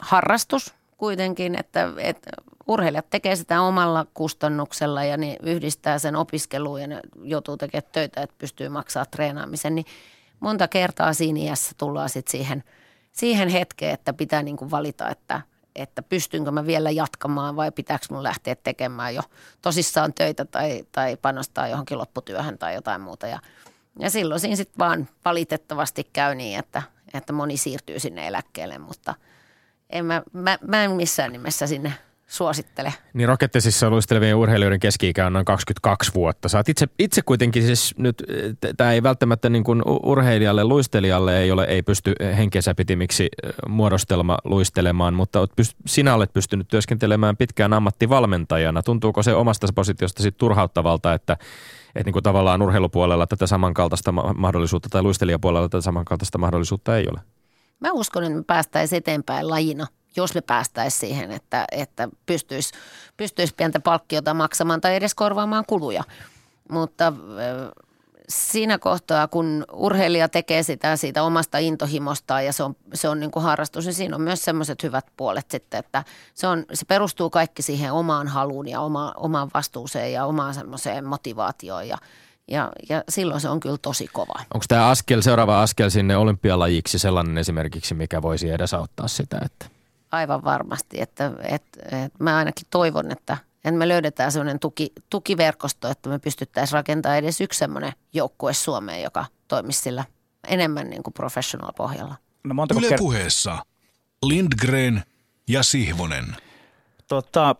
harrastus 0.00 0.74
kuitenkin, 0.96 1.54
että, 1.54 1.92
että 1.98 2.30
urheilijat 2.68 3.10
tekee 3.10 3.36
sitä 3.36 3.60
omalla 3.60 4.06
kustannuksella 4.14 5.04
ja 5.04 5.16
ne 5.16 5.36
yhdistää 5.42 5.98
sen 5.98 6.16
opiskeluun 6.16 6.80
ja 6.80 6.86
ne 6.86 7.00
joutuu 7.22 7.56
tekemään 7.56 7.90
töitä, 7.92 8.22
että 8.22 8.34
pystyy 8.38 8.68
maksaa 8.68 9.06
treenaamisen, 9.06 9.74
niin 9.74 9.86
monta 10.40 10.68
kertaa 10.68 11.12
siinä 11.12 11.40
iässä 11.40 11.72
tullaan 11.78 12.08
sitten 12.08 12.30
siihen, 12.30 12.64
siihen 13.12 13.48
hetkeen, 13.48 13.94
että 13.94 14.12
pitää 14.12 14.42
niin 14.42 14.56
kuin 14.56 14.70
valita, 14.70 15.10
että, 15.10 15.40
että 15.76 16.02
pystynkö 16.02 16.50
mä 16.50 16.66
vielä 16.66 16.90
jatkamaan 16.90 17.56
vai 17.56 17.72
pitääkö 17.72 18.06
mun 18.10 18.22
lähteä 18.22 18.54
tekemään 18.54 19.14
jo 19.14 19.22
tosissaan 19.62 20.14
töitä 20.14 20.44
tai, 20.44 20.84
tai 20.92 21.16
panostaa 21.16 21.68
johonkin 21.68 21.98
lopputyöhön 21.98 22.58
tai 22.58 22.74
jotain 22.74 23.00
muuta. 23.00 23.26
Ja, 23.26 23.40
ja 23.98 24.10
silloin 24.10 24.40
siinä 24.40 24.56
sitten 24.56 24.78
vaan 24.78 25.08
valitettavasti 25.24 26.10
käy 26.12 26.34
niin, 26.34 26.58
että, 26.58 26.82
että 27.14 27.32
moni 27.32 27.56
siirtyy 27.56 28.00
sinne 28.00 28.26
eläkkeelle, 28.26 28.78
mutta 28.78 29.14
en 29.90 30.04
mä, 30.04 30.22
mä, 30.32 30.58
mä 30.66 30.84
en 30.84 30.90
missään 30.90 31.32
nimessä 31.32 31.66
sinne 31.66 31.92
suosittele. 32.28 32.94
Niin 33.14 33.28
Rocketesissa 33.28 33.90
luistelevien 33.90 34.36
urheilijoiden 34.36 34.80
keski-ikä 34.80 35.26
on 35.26 35.32
noin 35.32 35.44
22 35.44 36.14
vuotta. 36.14 36.48
Saat 36.48 36.68
itse, 36.68 36.86
itse 36.98 37.22
kuitenkin 37.22 37.62
siis 37.62 37.94
nyt, 37.98 38.22
tämä 38.76 38.92
ei 38.92 39.02
välttämättä 39.02 39.48
niin 39.48 39.64
kuin 39.64 39.82
urheilijalle, 40.02 40.64
luistelijalle 40.64 41.40
ei 41.40 41.50
ole, 41.50 41.64
ei 41.64 41.82
pysty 41.82 42.14
henkensä 42.36 42.74
pitimiksi 42.74 43.28
muodostelma 43.68 44.38
luistelemaan, 44.44 45.14
mutta 45.14 45.46
pyst, 45.56 45.76
sinä 45.86 46.14
olet 46.14 46.32
pystynyt 46.32 46.68
työskentelemään 46.68 47.36
pitkään 47.36 47.72
ammattivalmentajana. 47.72 48.82
Tuntuuko 48.82 49.22
se 49.22 49.34
omasta 49.34 49.66
positiosta 49.74 50.22
sit 50.22 50.36
turhauttavalta, 50.36 51.14
että, 51.14 51.32
että 51.94 52.04
niin 52.04 52.12
kuin 52.12 52.22
tavallaan 52.22 52.62
urheilupuolella 52.62 53.26
tätä 53.26 53.46
samankaltaista 53.46 54.12
mahdollisuutta 54.12 54.88
tai 54.88 55.02
luistelijapuolella 55.02 55.68
tätä 55.68 55.82
samankaltaista 55.82 56.38
mahdollisuutta 56.38 56.96
ei 56.96 57.06
ole? 57.12 57.20
Mä 57.80 57.92
uskon, 57.92 58.24
että 58.24 58.36
me 58.36 58.44
päästäisiin 58.46 58.98
eteenpäin 58.98 59.50
lajina– 59.50 59.86
jos 60.18 60.34
me 60.34 60.40
päästäisiin 60.40 61.00
siihen, 61.00 61.30
että, 61.30 61.64
että 61.72 62.08
pystyisi, 62.26 62.72
pystyisi 63.16 63.54
pientä 63.54 63.80
palkkiota 63.80 64.34
maksamaan 64.34 64.80
tai 64.80 64.96
edes 64.96 65.14
korvaamaan 65.14 65.64
kuluja. 65.66 66.04
mutta 66.70 67.12
siinä 68.28 68.78
kohtaa, 68.78 69.28
kun 69.28 69.64
urheilija 69.72 70.28
tekee 70.28 70.62
sitä 70.62 70.96
siitä 70.96 71.22
omasta 71.22 71.58
intohimostaan 71.58 72.44
ja 72.44 72.52
se 72.52 72.62
on, 72.62 72.76
se 72.94 73.08
on 73.08 73.20
niin 73.20 73.30
kuin 73.30 73.42
harrastus, 73.42 73.84
niin 73.84 73.94
siinä 73.94 74.16
on 74.16 74.22
myös 74.22 74.44
semmoiset 74.44 74.82
hyvät 74.82 75.06
puolet 75.16 75.50
sitten, 75.50 75.78
että 75.78 76.04
se, 76.34 76.46
on, 76.46 76.64
se 76.72 76.84
perustuu 76.84 77.30
kaikki 77.30 77.62
siihen 77.62 77.92
omaan 77.92 78.28
haluun 78.28 78.68
ja 78.68 78.80
oma, 78.80 79.12
omaan 79.16 79.50
vastuuseen 79.54 80.12
ja 80.12 80.24
omaan 80.24 80.54
semmoiseen 80.54 81.04
motivaatioon 81.04 81.88
ja, 81.88 81.98
ja, 82.48 82.70
ja 82.88 83.04
silloin 83.08 83.40
se 83.40 83.48
on 83.48 83.60
kyllä 83.60 83.78
tosi 83.82 84.08
kova. 84.12 84.40
Onko 84.54 84.64
tämä 84.68 84.88
askel, 84.88 85.20
seuraava 85.20 85.62
askel 85.62 85.90
sinne 85.90 86.16
olympialajiksi 86.16 86.98
sellainen 86.98 87.38
esimerkiksi, 87.38 87.94
mikä 87.94 88.22
voisi 88.22 88.50
edesauttaa 88.50 89.08
sitä? 89.08 89.40
Että... 89.44 89.77
Aivan 90.10 90.44
varmasti, 90.44 91.00
että, 91.00 91.32
että, 91.42 91.80
että 91.84 92.24
mä 92.24 92.36
ainakin 92.36 92.66
toivon, 92.70 93.12
että– 93.12 93.36
että 93.68 93.78
me 93.78 93.88
löydetään 93.88 94.32
sellainen 94.32 94.58
tuki, 94.58 94.92
tukiverkosto, 95.10 95.88
että 95.88 96.08
me 96.08 96.18
pystyttäisiin 96.18 96.74
rakentamaan 96.74 97.18
edes 97.18 97.40
yksi 97.40 97.58
sellainen 97.58 97.92
joukkue 98.12 98.52
Suomeen, 98.52 99.02
joka 99.02 99.24
toimisi 99.48 99.82
sillä 99.82 100.04
enemmän 100.48 100.90
niin 100.90 101.02
kuin 101.02 101.14
professional 101.14 101.72
pohjalla. 101.76 102.14
No, 102.44 102.66
Yle 102.78 102.96
puheessa 102.98 103.58
Lindgren 104.22 105.02
ja 105.48 105.62
Sihvonen. 105.62 106.36
Tota, 107.08 107.56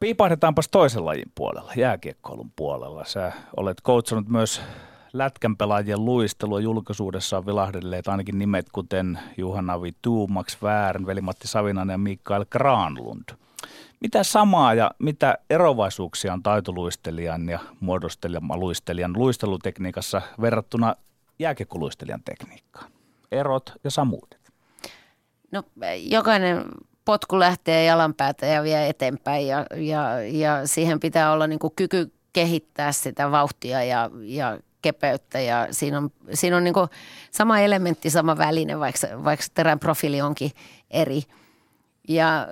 piipahdetaanpas 0.00 0.68
toisen 0.70 1.04
lajin 1.04 1.32
puolella, 1.34 1.72
jääkiekkoilun 1.76 2.52
puolella. 2.56 3.04
Sä 3.04 3.32
olet 3.56 3.82
coachannut 3.82 4.28
myös 4.28 4.62
lätkän 5.12 5.56
pelaajien 5.56 6.04
luistelua. 6.04 6.60
Julkisuudessa 6.60 7.38
on 7.38 7.46
vilahdelleet 7.46 8.08
ainakin 8.08 8.38
nimet 8.38 8.66
kuten 8.72 9.18
Juhana 9.36 9.82
Vitu, 9.82 10.26
Max 10.26 10.62
Väärn, 10.62 11.06
Veli-Matti 11.06 11.48
Savinainen 11.48 11.94
ja 11.94 11.98
Mikael 11.98 12.44
Granlund– 12.50 13.24
mitä 14.00 14.24
samaa 14.24 14.74
ja 14.74 14.90
mitä 14.98 15.38
erovaisuuksia 15.50 16.32
on 16.32 16.42
taitoluistelijan 16.42 17.48
ja 17.48 17.58
muodostelijan 17.80 19.12
luistelutekniikassa 19.14 20.22
verrattuna 20.40 20.96
jääkiekkoluistelijan 21.38 22.22
tekniikkaan? 22.24 22.90
Erot 23.32 23.72
ja 23.84 23.90
samuudet. 23.90 24.52
No 25.52 25.62
jokainen 25.96 26.64
potku 27.04 27.38
lähtee 27.38 27.84
jalanpäätä 27.84 28.46
ja 28.46 28.62
vie 28.62 28.88
eteenpäin 28.88 29.46
ja, 29.46 29.66
ja, 29.76 30.22
ja 30.22 30.66
siihen 30.66 31.00
pitää 31.00 31.32
olla 31.32 31.46
niin 31.46 31.58
kuin 31.58 31.72
kyky 31.76 32.12
kehittää 32.32 32.92
sitä 32.92 33.30
vauhtia 33.30 33.84
ja, 33.84 34.10
ja 34.22 34.58
kepeyttä 34.82 35.40
ja 35.40 35.68
siinä 35.70 35.98
on, 35.98 36.10
siinä 36.34 36.56
on 36.56 36.64
niin 36.64 36.74
sama 37.30 37.58
elementti, 37.58 38.10
sama 38.10 38.38
väline, 38.38 38.78
vaikka, 38.78 39.06
vaikka 39.24 39.46
terän 39.54 39.78
profiili 39.78 40.20
onkin 40.20 40.50
eri. 40.90 41.22
Ja 42.08 42.48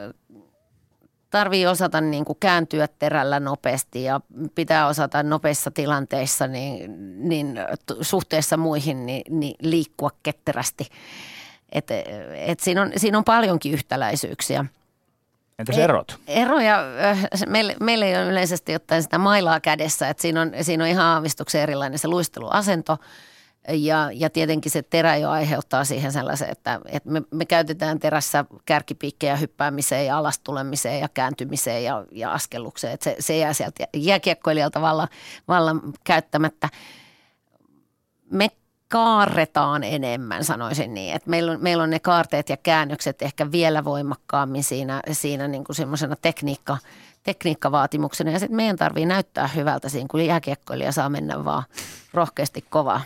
tarvii 1.31 1.67
osata 1.67 2.01
niin 2.01 2.25
kuin 2.25 2.37
kääntyä 2.41 2.89
terällä 2.99 3.41
nopeasti 3.41 4.03
ja 4.03 4.21
pitää 4.55 4.87
osata 4.87 5.23
nopeissa 5.23 5.71
tilanteissa 5.71 6.47
niin, 6.47 6.95
niin 7.29 7.59
suhteessa 8.01 8.57
muihin 8.57 9.07
niin, 9.07 9.39
niin 9.41 9.57
liikkua 9.63 10.11
ketterästi. 10.23 10.89
Et, 11.73 11.89
et 12.35 12.61
siinä, 12.61 12.83
on, 12.83 12.93
siinä 12.97 13.19
on 13.19 13.25
paljonkin 13.25 13.73
yhtäläisyyksiä. 13.73 14.65
Entäs 15.59 15.79
erot? 15.79 16.19
Eroja, 16.27 16.81
äh, 17.11 17.29
meillä, 17.47 17.75
meillä 17.81 18.07
ei 18.07 18.17
ole 18.17 18.27
yleisesti 18.27 18.75
ottaen 18.75 19.03
sitä 19.03 19.19
mailaa 19.19 19.61
kädessä, 19.61 20.09
että 20.09 20.21
siinä 20.21 20.41
on, 20.41 20.53
siinä 20.61 20.85
on 20.85 20.91
ihan 20.91 21.07
aavistuksen 21.07 21.61
erilainen 21.61 21.99
se 21.99 22.09
luisteluasento– 22.09 22.99
ja, 23.69 24.11
ja 24.15 24.31
tietenkin 24.31 24.73
se 24.73 24.83
terä 24.83 25.17
jo 25.17 25.31
aiheuttaa 25.31 25.85
siihen 25.85 26.13
sellaisen, 26.13 26.51
että, 26.51 26.81
että 26.87 27.11
me, 27.11 27.23
me 27.31 27.45
käytetään 27.45 27.99
terässä 27.99 28.45
kärkipiikkejä 28.65 29.37
hyppäämiseen 29.37 30.07
ja 30.07 30.19
alastulemiseen 30.19 31.01
ja 31.01 31.09
kääntymiseen 31.09 31.85
ja, 31.85 32.05
ja 32.13 32.33
askellukseen. 32.33 32.93
Että 32.93 33.05
se, 33.05 33.17
se 33.19 33.37
jää 33.37 33.53
sieltä 33.53 33.85
jääkiekkoilijalta 33.97 34.81
vallan, 34.81 35.09
vallan 35.49 35.81
käyttämättä. 36.05 36.69
Me 38.31 38.49
kaarretaan 38.89 39.85
enemmän, 39.85 40.45
sanoisin 40.45 40.95
niin. 40.95 41.15
Että 41.15 41.31
meillä, 41.31 41.53
on, 41.53 41.59
meillä 41.63 41.83
on 41.83 41.91
ne 41.91 41.99
kaarteet 41.99 42.49
ja 42.49 42.57
käännökset 42.57 43.23
ehkä 43.23 43.53
vielä 43.53 43.85
voimakkaammin 43.85 44.65
siinä, 44.65 45.01
siinä 45.13 45.49
niin 45.49 45.65
kuin 45.65 45.77
semmoisena 45.77 46.17
tekniikka, 46.23 46.79
tekniikkavaatimuksena. 47.23 48.31
Ja 48.31 48.39
sitten 48.39 48.57
meidän 48.57 48.77
tarvii 48.77 49.07
näyttää 49.07 49.49
hyvältä 49.49 49.89
siinä, 49.89 50.09
kun 50.11 50.27
jääkiekkoilija 50.27 50.93
saa 50.93 51.09
mennä 51.09 51.45
vaan 51.45 51.63
rohkeasti 52.15 52.65
kovaa 52.71 53.01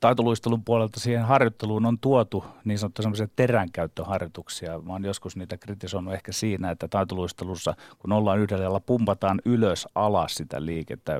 taitoluistelun 0.00 0.64
puolelta 0.64 1.00
siihen 1.00 1.24
harjoitteluun 1.24 1.86
on 1.86 1.98
tuotu 1.98 2.44
niin 2.64 2.78
sanottu 2.78 3.02
semmoisia 3.02 3.28
teränkäyttöharjoituksia. 3.36 4.80
Mä 4.80 4.92
oon 4.92 5.04
joskus 5.04 5.36
niitä 5.36 5.56
kritisoinut 5.56 6.14
ehkä 6.14 6.32
siinä, 6.32 6.70
että 6.70 6.88
taitoluistelussa, 6.88 7.74
kun 7.98 8.12
ollaan 8.12 8.38
yhdellä 8.38 8.62
jalalla, 8.62 8.80
pumpataan 8.80 9.40
ylös 9.44 9.88
alas 9.94 10.34
sitä 10.34 10.64
liikettä. 10.64 11.12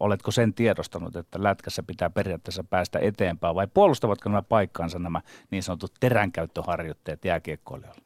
Oletko 0.00 0.30
sen 0.30 0.54
tiedostanut, 0.54 1.16
että 1.16 1.42
lätkässä 1.42 1.82
pitää 1.82 2.10
periaatteessa 2.10 2.64
päästä 2.64 2.98
eteenpäin 2.98 3.54
vai 3.54 3.66
puolustavatko 3.74 4.28
nämä 4.28 4.42
paikkaansa 4.42 4.98
nämä 4.98 5.20
niin 5.50 5.62
sanotut 5.62 5.92
teränkäyttöharjoitteet 6.00 7.24
jääkiekkoilijoille? 7.24 8.02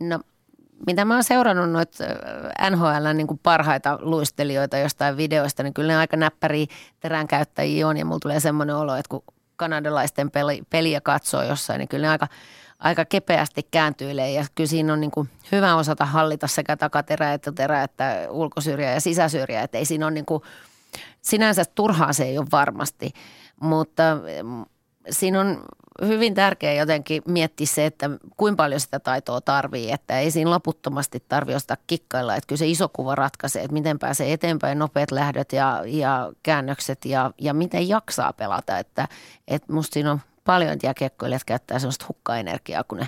No 0.00 0.20
mitä 0.86 1.04
mä 1.04 1.14
oon 1.14 1.24
seurannut 1.24 1.70
noita 1.70 2.04
NHL 2.70 3.14
niin 3.14 3.26
kuin 3.26 3.40
parhaita 3.42 3.98
luistelijoita 4.00 4.78
jostain 4.78 5.16
videoista, 5.16 5.62
niin 5.62 5.74
kyllä 5.74 5.92
ne 5.92 5.96
aika 5.96 6.16
näppäriä 6.16 6.66
teränkäyttäjiä 7.00 7.88
on. 7.88 7.96
Ja 7.96 8.04
mulla 8.04 8.20
tulee 8.20 8.40
semmoinen 8.40 8.76
olo, 8.76 8.96
että 8.96 9.08
kun 9.08 9.24
kanadalaisten 9.56 10.30
peli, 10.30 10.62
peliä 10.70 11.00
katsoo 11.00 11.42
jossain, 11.42 11.78
niin 11.78 11.88
kyllä 11.88 12.06
ne 12.06 12.10
aika, 12.10 12.28
aika 12.78 13.04
kepeästi 13.04 13.68
kääntyilee. 13.70 14.32
Ja 14.32 14.44
kyllä 14.54 14.68
siinä 14.68 14.92
on 14.92 15.00
niin 15.00 15.10
kuin 15.10 15.28
hyvä 15.52 15.74
osata 15.74 16.04
hallita 16.04 16.46
sekä 16.46 16.76
takaterä, 16.76 17.32
että 17.32 17.52
terä, 17.52 17.82
että 17.82 18.26
ulkosyrjä 18.30 18.90
ja 18.90 19.00
sisäsyrjä. 19.00 19.62
Että 19.62 19.78
ei 19.78 19.84
siinä 19.84 20.06
ole 20.06 20.14
niin 20.14 20.26
kuin, 20.26 20.42
sinänsä 21.22 21.64
turhaa 21.74 22.12
se 22.12 22.24
ei 22.24 22.38
ole 22.38 22.46
varmasti, 22.52 23.12
mutta 23.60 24.02
siinä 25.10 25.40
on 25.40 25.64
hyvin 26.04 26.34
tärkeää 26.34 26.74
jotenkin 26.74 27.22
miettiä 27.28 27.66
se, 27.66 27.86
että 27.86 28.10
kuinka 28.36 28.56
paljon 28.56 28.80
sitä 28.80 29.00
taitoa 29.00 29.40
tarvii, 29.40 29.92
että 29.92 30.20
ei 30.20 30.30
siinä 30.30 30.50
loputtomasti 30.50 31.24
tarvi 31.28 31.54
ostaa 31.54 31.76
kikkailla, 31.86 32.36
että 32.36 32.46
kyllä 32.46 32.58
se 32.58 32.66
iso 32.66 32.88
kuva 32.88 33.14
ratkaisee, 33.14 33.62
että 33.62 33.72
miten 33.72 33.98
pääsee 33.98 34.32
eteenpäin, 34.32 34.78
nopeat 34.78 35.10
lähdöt 35.10 35.52
ja, 35.52 35.82
ja 35.86 36.32
käännökset 36.42 37.04
ja, 37.04 37.30
ja 37.40 37.54
miten 37.54 37.88
jaksaa 37.88 38.32
pelata, 38.32 38.78
että, 38.78 39.08
että 39.48 39.72
musta 39.72 39.94
siinä 39.94 40.12
on 40.12 40.20
paljon 40.44 40.78
jääkiekkoilijat 40.82 41.44
käyttää 41.44 41.78
sellaista 41.78 42.04
hukkaenergiaa, 42.08 42.84
kun 42.84 42.98
ne 42.98 43.06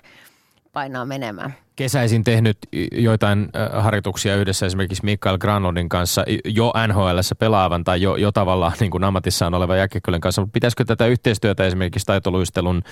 painaa 0.78 1.04
menemään 1.04 1.54
kesäisin 1.76 2.24
tehnyt 2.24 2.58
joitain 2.92 3.48
harjoituksia 3.72 4.36
yhdessä 4.36 4.66
esimerkiksi 4.66 5.04
Mikael 5.04 5.38
Granlundin 5.38 5.88
kanssa 5.88 6.24
jo 6.44 6.72
nhl 6.88 7.18
pelaavan 7.38 7.84
tai 7.84 8.02
jo, 8.02 8.16
jo 8.16 8.32
tavallaan 8.32 8.72
niin 8.80 8.90
kuin 8.90 9.04
ammatissaan 9.04 9.54
olevan 9.54 9.78
jääkiekkoilun 9.78 10.20
kanssa. 10.20 10.48
Pitäisikö 10.52 10.84
tätä 10.84 11.06
yhteistyötä 11.06 11.66
esimerkiksi 11.66 12.06
taitoluistelun 12.06 12.82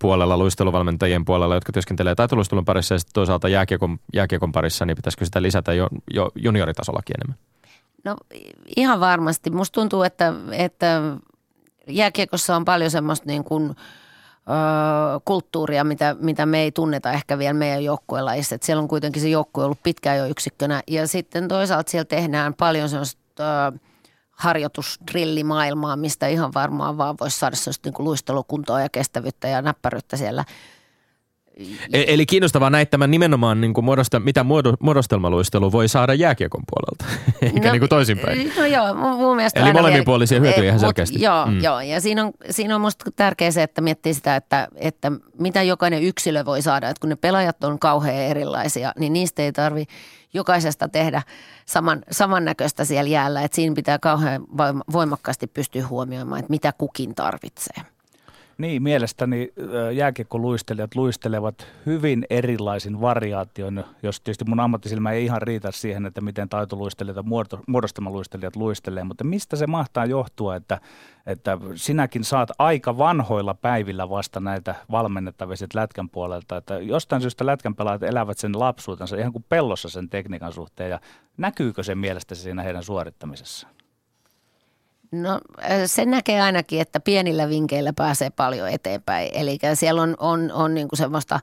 puolella, 0.00 0.36
luisteluvalmentajien 0.38 1.24
puolella, 1.24 1.54
jotka 1.54 1.72
työskentelee 1.72 2.14
taitoluistelun 2.14 2.64
parissa 2.64 2.94
ja 2.94 2.98
sitten 2.98 3.14
toisaalta 3.14 3.48
jääkiekon, 3.48 3.98
jääkiekon 4.14 4.52
parissa, 4.52 4.86
niin 4.86 4.96
pitäisikö 4.96 5.24
sitä 5.24 5.42
lisätä 5.42 5.72
jo, 5.72 5.88
jo 6.14 6.30
junioritasollakin 6.34 7.16
enemmän? 7.18 7.38
No 8.04 8.16
ihan 8.76 9.00
varmasti. 9.00 9.50
Musta 9.50 9.74
tuntuu, 9.74 10.02
että, 10.02 10.32
että 10.52 11.02
jääkiekossa 11.88 12.56
on 12.56 12.64
paljon 12.64 12.90
semmoista 12.90 13.26
niin 13.26 13.44
kuin– 13.44 13.74
kulttuuria, 15.24 15.84
mitä, 15.84 16.16
mitä 16.20 16.46
me 16.46 16.62
ei 16.62 16.72
tunneta 16.72 17.12
ehkä 17.12 17.38
vielä 17.38 17.54
meidän 17.54 17.84
joukkueella. 17.84 18.32
Siellä 18.60 18.80
on 18.80 18.88
kuitenkin 18.88 19.22
se 19.22 19.28
joukkue 19.28 19.64
ollut 19.64 19.82
pitkään 19.82 20.18
jo 20.18 20.26
yksikkönä. 20.26 20.82
Ja 20.86 21.06
sitten 21.06 21.48
toisaalta 21.48 21.90
siellä 21.90 22.04
tehdään 22.04 22.54
paljon 22.54 22.88
sellaista 22.88 23.72
harjoitusdrillimaailmaa, 24.30 25.96
mistä 25.96 26.26
ihan 26.26 26.54
varmaan 26.54 26.98
vaan 26.98 27.16
voisi 27.20 27.38
saada 27.38 27.56
sellaista 27.56 27.90
niin 27.90 28.04
luistelukuntoa 28.04 28.80
ja 28.80 28.88
kestävyyttä 28.88 29.48
ja 29.48 29.62
näppäryyttä 29.62 30.16
siellä– 30.16 30.44
eli 31.92 32.26
kiinnostavaa 32.26 32.70
näitä 32.70 32.90
tämän 32.90 33.10
nimenomaan, 33.10 33.60
niin 33.60 33.74
kuin 33.74 33.84
muodosta, 33.84 34.20
mitä 34.20 34.44
muodostelmaluistelu 34.80 35.72
voi 35.72 35.88
saada 35.88 36.14
jääkiekon 36.14 36.62
puolelta, 36.70 37.04
eikä 37.42 37.68
no, 37.68 37.72
niin 37.72 37.80
kuin 37.80 37.88
toisinpäin. 37.88 38.52
No 38.56 38.66
joo, 38.66 38.94
mun 38.94 39.36
mielestä 39.36 39.60
Eli 39.60 39.72
molemminpuolisia 39.72 40.40
hyötyjä 40.40 40.68
ihan 40.68 40.80
selkeästi. 40.80 41.22
Joo, 41.22 41.46
mm. 41.46 41.60
joo, 41.60 41.80
ja 41.80 42.00
siinä 42.00 42.24
on, 42.24 42.32
siinä 42.50 42.74
on 42.74 42.80
musta 42.80 43.10
tärkeää 43.16 43.50
se, 43.50 43.62
että 43.62 43.80
miettii 43.80 44.14
sitä, 44.14 44.36
että, 44.36 44.68
että 44.76 45.12
mitä 45.38 45.62
jokainen 45.62 46.02
yksilö 46.02 46.44
voi 46.44 46.62
saada. 46.62 46.88
Että 46.88 47.00
kun 47.00 47.10
ne 47.10 47.16
pelaajat 47.16 47.64
on 47.64 47.78
kauhean 47.78 48.16
erilaisia, 48.16 48.92
niin 48.98 49.12
niistä 49.12 49.42
ei 49.42 49.52
tarvi 49.52 49.84
jokaisesta 50.34 50.88
tehdä 50.88 51.22
saman, 51.66 52.02
samannäköistä 52.10 52.84
siellä 52.84 53.10
jäällä. 53.10 53.42
Että 53.42 53.56
siinä 53.56 53.74
pitää 53.74 53.98
kauhean 53.98 54.42
voimakkaasti 54.92 55.46
pystyä 55.46 55.86
huomioimaan, 55.86 56.38
että 56.40 56.50
mitä 56.50 56.72
kukin 56.78 57.14
tarvitsee. 57.14 57.97
Niin, 58.58 58.82
mielestäni 58.82 59.52
jääkiekkoluistelijat 59.94 60.94
luistelevat 60.94 61.66
hyvin 61.86 62.26
erilaisin 62.30 63.00
variaation, 63.00 63.84
jos 64.02 64.20
tietysti 64.20 64.44
mun 64.44 64.60
ammattisilmä 64.60 65.12
ei 65.12 65.24
ihan 65.24 65.42
riitä 65.42 65.70
siihen, 65.70 66.06
että 66.06 66.20
miten 66.20 66.48
taitoluistelijat 66.48 67.16
ja 67.16 67.22
muodostamaluistelijat 67.66 68.56
luistelee, 68.56 69.04
mutta 69.04 69.24
mistä 69.24 69.56
se 69.56 69.66
mahtaa 69.66 70.06
johtua, 70.06 70.56
että, 70.56 70.80
että 71.26 71.58
sinäkin 71.74 72.24
saat 72.24 72.50
aika 72.58 72.98
vanhoilla 72.98 73.54
päivillä 73.54 74.10
vasta 74.10 74.40
näitä 74.40 74.74
valmennettavia 74.90 75.56
lätkän 75.74 76.08
puolelta, 76.08 76.56
että 76.56 76.78
jostain 76.78 77.22
syystä 77.22 77.46
lätkän 77.46 77.74
pelaajat 77.74 78.02
elävät 78.02 78.38
sen 78.38 78.58
lapsuutensa 78.58 79.16
ihan 79.16 79.32
kuin 79.32 79.44
pellossa 79.48 79.88
sen 79.88 80.08
tekniikan 80.08 80.52
suhteen 80.52 80.90
ja 80.90 81.00
näkyykö 81.36 81.82
se 81.82 81.94
mielestäsi 81.94 82.42
siinä 82.42 82.62
heidän 82.62 82.82
suorittamisessaan? 82.82 83.77
No 85.12 85.40
se 85.86 86.04
näkee 86.04 86.40
ainakin, 86.40 86.80
että 86.80 87.00
pienillä 87.00 87.48
vinkeillä 87.48 87.92
pääsee 87.92 88.30
paljon 88.30 88.68
eteenpäin. 88.68 89.30
Eli 89.32 89.58
siellä 89.74 90.02
on, 90.02 90.14
on, 90.18 90.52
on 90.52 90.74
niin 90.74 90.88
kuin 90.88 90.98
semmoista, 90.98 91.40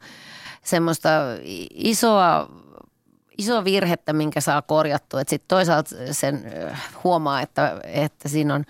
semmoista 0.64 1.10
isoa, 1.74 2.50
isoa 3.38 3.64
virhettä, 3.64 4.14
minkä 4.14 4.42
saa 4.42 4.62
korjattua. 4.62 5.20
Sitten 5.20 5.48
toisaalta 5.48 5.90
sen 6.12 6.52
huomaa, 7.04 7.42
että, 7.42 7.80
että 7.84 8.30
siinä, 8.30 8.56
on, 8.56 8.64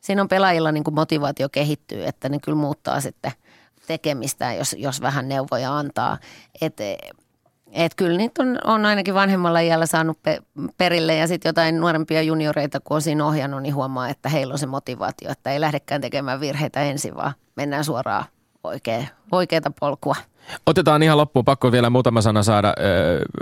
siinä 0.00 0.22
on 0.22 0.28
pelaajilla 0.28 0.72
niin 0.72 0.84
kuin 0.84 0.94
motivaatio 0.94 1.48
kehittyy, 1.48 2.06
että 2.06 2.28
ne 2.28 2.38
kyllä 2.38 2.58
muuttaa 2.58 3.00
sitten 3.00 3.32
tekemistä, 3.86 4.52
jos, 4.52 4.76
jos 4.78 5.00
vähän 5.00 5.28
neuvoja 5.28 5.78
antaa. 5.78 6.18
Että 6.60 6.84
et 7.72 7.94
kyllä 7.94 8.16
niitä 8.16 8.42
on, 8.42 8.58
on 8.64 8.86
ainakin 8.86 9.14
vanhemmalla 9.14 9.60
iällä 9.60 9.86
saanut 9.86 10.18
pe- 10.22 10.42
perille 10.78 11.14
ja 11.14 11.26
sitten 11.26 11.48
jotain 11.48 11.80
nuorempia 11.80 12.22
junioreita, 12.22 12.80
kun 12.80 12.94
on 12.94 13.02
siinä 13.02 13.26
ohjannut, 13.26 13.62
niin 13.62 13.74
huomaa, 13.74 14.08
että 14.08 14.28
heillä 14.28 14.52
on 14.52 14.58
se 14.58 14.66
motivaatio, 14.66 15.30
että 15.30 15.50
ei 15.50 15.60
lähdekään 15.60 16.00
tekemään 16.00 16.40
virheitä 16.40 16.82
ensin, 16.82 17.16
vaan 17.16 17.32
mennään 17.56 17.84
suoraan 17.84 18.24
oikea, 18.66 19.04
oikeata 19.32 19.72
polkua. 19.80 20.14
Otetaan 20.66 21.02
ihan 21.02 21.16
loppuun, 21.16 21.44
pakko 21.44 21.72
vielä 21.72 21.90
muutama 21.90 22.20
sana 22.20 22.42
saada 22.42 22.68
äh, 22.68 22.74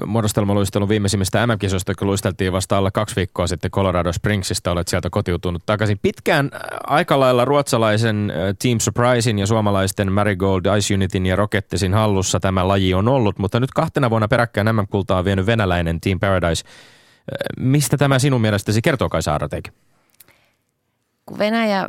muodostelmaluistelun 0.06 0.88
viimeisimmistä 0.88 1.46
MM-kisoista, 1.46 1.94
kun 1.94 2.08
luisteltiin 2.08 2.52
vasta 2.52 2.78
alle 2.78 2.90
kaksi 2.90 3.16
viikkoa 3.16 3.46
sitten 3.46 3.70
Colorado 3.70 4.12
Springsista, 4.12 4.70
olet 4.70 4.88
sieltä 4.88 5.10
kotiutunut 5.10 5.62
takaisin. 5.66 5.98
Pitkään 5.98 6.50
aika 6.86 7.20
lailla 7.20 7.44
ruotsalaisen 7.44 8.30
äh, 8.30 8.36
Team 8.62 8.78
Surprisein 8.78 9.38
ja 9.38 9.46
suomalaisten 9.46 10.12
Marigold, 10.12 10.76
Ice 10.78 10.94
Unitin 10.94 11.26
ja 11.26 11.36
Rocketesin 11.36 11.94
hallussa 11.94 12.40
tämä 12.40 12.68
laji 12.68 12.94
on 12.94 13.08
ollut, 13.08 13.38
mutta 13.38 13.60
nyt 13.60 13.70
kahtena 13.70 14.10
vuonna 14.10 14.28
peräkkäin 14.28 14.76
MM-kultaa 14.76 15.18
on 15.18 15.24
vienyt 15.24 15.46
venäläinen 15.46 16.00
Team 16.00 16.20
Paradise. 16.20 16.64
Äh, 16.64 17.64
mistä 17.64 17.96
tämä 17.96 18.18
sinun 18.18 18.40
mielestäsi 18.40 18.82
kertoo, 18.82 19.08
Kai 19.08 19.22
Saarateiki? 19.22 19.70
Kun 21.26 21.38
Venäjä 21.38 21.88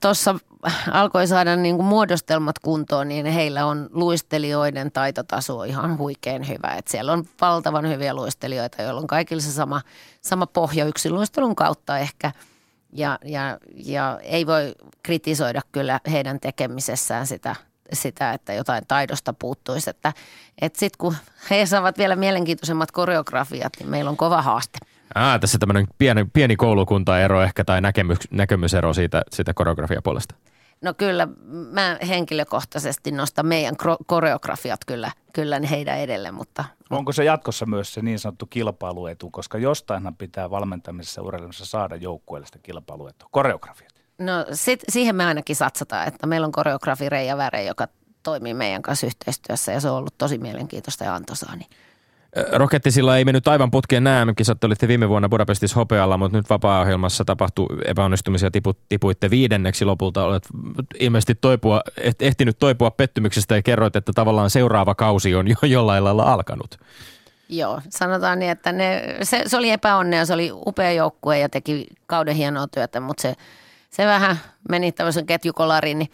tuossa 0.00 0.34
alkoi 0.92 1.26
saada 1.26 1.56
niin 1.56 1.76
kuin 1.76 1.86
muodostelmat 1.86 2.58
kuntoon, 2.58 3.08
niin 3.08 3.26
heillä 3.26 3.66
on 3.66 3.88
luistelijoiden 3.92 4.92
taitotaso 4.92 5.62
ihan 5.62 5.98
huikein 5.98 6.48
hyvä. 6.48 6.74
Et 6.76 6.88
siellä 6.88 7.12
on 7.12 7.24
valtavan 7.40 7.88
hyviä 7.88 8.14
luistelijoita, 8.14 8.82
joilla 8.82 9.00
on 9.00 9.06
kaikilla 9.06 9.42
se 9.42 9.52
sama, 9.52 9.80
sama 10.20 10.46
pohja 10.46 10.86
luistelun 11.10 11.56
kautta 11.56 11.98
ehkä. 11.98 12.32
Ja, 12.92 13.18
ja, 13.24 13.58
ja 13.74 14.18
ei 14.22 14.46
voi 14.46 14.74
kritisoida 15.02 15.60
kyllä 15.72 16.00
heidän 16.10 16.40
tekemisessään 16.40 17.26
sitä, 17.26 17.56
sitä 17.92 18.32
että 18.32 18.52
jotain 18.52 18.84
taidosta 18.88 19.32
puuttuisi. 19.32 19.90
Että, 19.90 20.12
että 20.60 20.78
sitten 20.78 20.98
kun 20.98 21.16
he 21.50 21.66
saavat 21.66 21.98
vielä 21.98 22.16
mielenkiintoisemmat 22.16 22.90
koreografiat, 22.90 23.72
niin 23.78 23.88
meillä 23.88 24.10
on 24.10 24.16
kova 24.16 24.42
haaste. 24.42 24.78
Ah, 25.14 25.40
tässä 25.40 25.58
tämmöinen 25.58 25.86
pieni, 25.98 26.26
pieni 26.32 26.56
koulukuntaero 26.56 27.42
ehkä 27.42 27.64
tai 27.64 27.80
näkemys, 27.80 28.18
näkemysero 28.30 28.94
siitä, 28.94 29.22
siitä 29.30 29.54
koreografiapuolesta. 29.54 30.34
No 30.82 30.94
kyllä, 30.94 31.28
mä 31.72 31.98
henkilökohtaisesti 32.08 33.10
nostan 33.10 33.46
meidän 33.46 33.74
koreografiat 34.06 34.84
kyllä, 34.86 35.12
kyllä 35.32 35.60
heidän 35.70 35.98
edelle, 35.98 36.30
mutta... 36.30 36.64
Onko 36.90 37.12
se 37.12 37.24
jatkossa 37.24 37.66
myös 37.66 37.94
se 37.94 38.02
niin 38.02 38.18
sanottu 38.18 38.46
kilpailuetu, 38.46 39.30
koska 39.30 39.58
jostainhan 39.58 40.16
pitää 40.16 40.50
valmentamisessa 40.50 41.22
urheilussa 41.22 41.66
saada 41.66 41.96
joukkueelle 41.96 42.46
sitä 42.46 42.58
kilpailuetua, 42.62 43.28
koreografiat? 43.32 43.92
No 44.18 44.32
sit, 44.52 44.80
siihen 44.88 45.16
me 45.16 45.24
ainakin 45.24 45.56
satsataan, 45.56 46.08
että 46.08 46.26
meillä 46.26 46.44
on 46.44 46.52
koreografi 46.52 47.08
Reija 47.08 47.36
Väre, 47.36 47.64
joka 47.64 47.88
toimii 48.22 48.54
meidän 48.54 48.82
kanssa 48.82 49.06
yhteistyössä 49.06 49.72
ja 49.72 49.80
se 49.80 49.90
on 49.90 49.96
ollut 49.96 50.18
tosi 50.18 50.38
mielenkiintoista 50.38 51.04
ja 51.04 51.14
antoisaa. 51.14 51.56
Niin 51.56 51.70
sillä 52.88 53.16
ei 53.16 53.24
mennyt 53.24 53.48
aivan 53.48 53.70
putkeen 53.70 54.04
nämä 54.04 54.34
kisat 54.36 54.64
olitte 54.64 54.88
viime 54.88 55.08
vuonna 55.08 55.28
Budapestissa 55.28 55.76
hopealla, 55.76 56.18
mutta 56.18 56.38
nyt 56.38 56.50
vapaa-ohjelmassa 56.50 57.24
tapahtui 57.24 57.66
epäonnistumisia, 57.84 58.50
tipu, 58.50 58.74
tipuitte 58.88 59.30
viidenneksi 59.30 59.84
lopulta. 59.84 60.24
Olet 60.24 60.48
ilmeisesti 61.00 61.34
toipua, 61.34 61.80
ehtinyt 62.20 62.58
toipua 62.58 62.90
pettymyksestä 62.90 63.56
ja 63.56 63.62
kerroit, 63.62 63.96
että 63.96 64.12
tavallaan 64.14 64.50
seuraava 64.50 64.94
kausi 64.94 65.34
on 65.34 65.48
jo 65.48 65.56
jollain 65.76 66.04
lailla 66.04 66.22
alkanut. 66.22 66.78
Joo, 67.48 67.80
sanotaan 67.90 68.38
niin, 68.38 68.50
että 68.50 68.72
ne, 68.72 69.16
se, 69.22 69.42
se 69.46 69.56
oli 69.56 69.70
epäonnea, 69.70 70.26
se 70.26 70.34
oli 70.34 70.50
upea 70.52 70.92
joukkue 70.92 71.38
ja 71.38 71.48
teki 71.48 71.86
kauden 72.06 72.34
hienoa 72.34 72.66
työtä, 72.66 73.00
mutta 73.00 73.22
se, 73.22 73.34
se 73.90 74.06
vähän 74.06 74.38
meni 74.68 74.92
tämmöisen 74.92 75.26
ketjukolariin, 75.26 75.98
niin, 75.98 76.10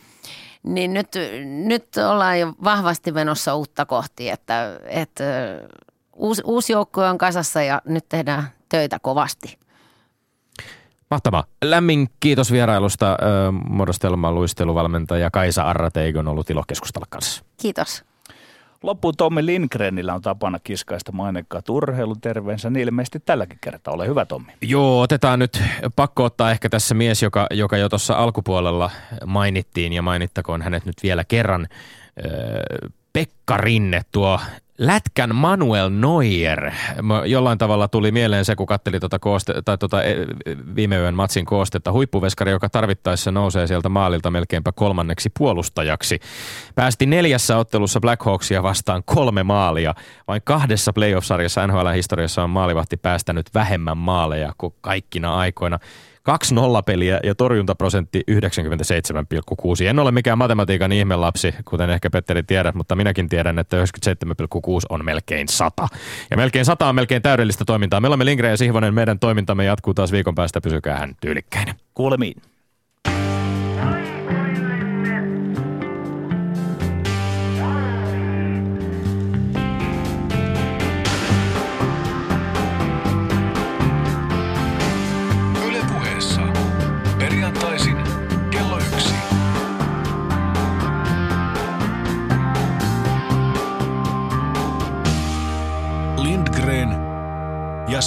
niin 0.62 0.94
nyt, 0.94 1.08
nyt 1.44 1.84
ollaan 2.10 2.40
jo 2.40 2.52
vahvasti 2.64 3.12
menossa 3.12 3.54
uutta 3.54 3.86
kohti, 3.86 4.30
että, 4.30 4.80
että 4.86 5.24
uusi, 6.16 6.42
uusi 6.44 6.72
joukkue 6.72 7.08
on 7.08 7.18
kasassa 7.18 7.62
ja 7.62 7.82
nyt 7.84 8.04
tehdään 8.08 8.48
töitä 8.68 8.98
kovasti. 8.98 9.58
Mahtavaa. 11.10 11.44
Lämmin 11.64 12.08
kiitos 12.20 12.52
vierailusta 12.52 13.16
muodostelman 13.68 14.34
luisteluvalmentaja 14.34 15.30
Kaisa 15.30 15.62
Arrateik 15.62 16.16
on 16.16 16.28
ollut 16.28 16.50
ilo 16.50 16.64
keskustella 16.68 17.06
kanssa. 17.10 17.44
Kiitos. 17.62 18.04
Loppuun 18.82 19.16
Tommi 19.16 19.46
Lindgrenillä 19.46 20.14
on 20.14 20.22
tapana 20.22 20.58
kiskaista 20.64 21.12
mainekkaat 21.12 21.68
urheiluterveensä, 21.68 22.70
niin 22.70 22.88
ilmeisesti 22.88 23.20
tälläkin 23.20 23.58
kertaa. 23.60 23.94
Ole 23.94 24.06
hyvä 24.06 24.24
Tommi. 24.24 24.52
Joo, 24.62 25.00
otetaan 25.00 25.38
nyt, 25.38 25.62
pakko 25.96 26.24
ottaa 26.24 26.50
ehkä 26.50 26.68
tässä 26.68 26.94
mies, 26.94 27.22
joka, 27.22 27.46
joka 27.50 27.76
jo 27.76 27.88
tuossa 27.88 28.14
alkupuolella 28.14 28.90
mainittiin 29.26 29.92
ja 29.92 30.02
mainittakoon 30.02 30.62
hänet 30.62 30.84
nyt 30.86 30.96
vielä 31.02 31.24
kerran. 31.24 31.68
Pekka 33.12 33.56
Rinne, 33.56 34.02
tuo 34.12 34.40
Lätkän 34.78 35.34
Manuel 35.34 35.90
Neuer. 35.90 36.72
Jollain 37.26 37.58
tavalla 37.58 37.88
tuli 37.88 38.12
mieleen 38.12 38.44
se, 38.44 38.56
kun 38.56 38.66
katteli 38.66 39.00
tuota 39.00 39.18
kooste, 39.18 39.54
tai 39.64 39.78
tuota 39.78 39.96
viime 40.76 40.96
yön 40.96 41.14
matsin 41.14 41.44
koostetta. 41.44 41.92
Huippuveskari, 41.92 42.50
joka 42.50 42.68
tarvittaessa 42.68 43.30
nousee 43.30 43.66
sieltä 43.66 43.88
maalilta 43.88 44.30
melkeinpä 44.30 44.72
kolmanneksi 44.72 45.30
puolustajaksi. 45.38 46.20
Päästi 46.74 47.06
neljässä 47.06 47.56
ottelussa 47.56 48.00
Blackhawksia 48.00 48.62
vastaan 48.62 49.02
kolme 49.04 49.42
maalia. 49.42 49.94
Vain 50.28 50.42
kahdessa 50.44 50.92
playoff-sarjassa 50.92 51.66
NHL-historiassa 51.66 52.42
on 52.42 52.50
maalivahti 52.50 52.96
päästänyt 52.96 53.46
vähemmän 53.54 53.98
maaleja 53.98 54.52
kuin 54.58 54.74
kaikkina 54.80 55.36
aikoina. 55.36 55.78
2-0 56.30 56.82
peliä 56.86 57.20
ja 57.24 57.34
torjuntaprosentti 57.34 58.22
97,6. 58.30 59.86
En 59.86 59.98
ole 59.98 60.12
mikään 60.12 60.38
matematiikan 60.38 60.92
ihmelapsi, 60.92 61.54
kuten 61.64 61.90
ehkä 61.90 62.10
Petteri 62.10 62.42
tiedät, 62.42 62.74
mutta 62.74 62.96
minäkin 62.96 63.28
tiedän, 63.28 63.58
että 63.58 63.76
97,6 63.76 63.82
on 64.88 65.04
melkein 65.04 65.48
100. 65.48 65.88
Ja 66.30 66.36
melkein 66.36 66.64
100 66.64 66.88
on 66.88 66.94
melkein 66.94 67.22
täydellistä 67.22 67.64
toimintaa. 67.64 68.00
Me 68.00 68.08
olemme 68.08 68.24
Lindgren 68.24 68.50
ja 68.50 68.56
Sihvonen. 68.56 68.94
Meidän 68.94 69.18
toimintamme 69.18 69.64
jatkuu 69.64 69.94
taas 69.94 70.12
viikon 70.12 70.34
päästä. 70.34 70.60
Pysykää 70.60 70.98
hän 70.98 71.16
tyylikkäinen. 71.20 71.74
Kuulemiin. 71.94 72.53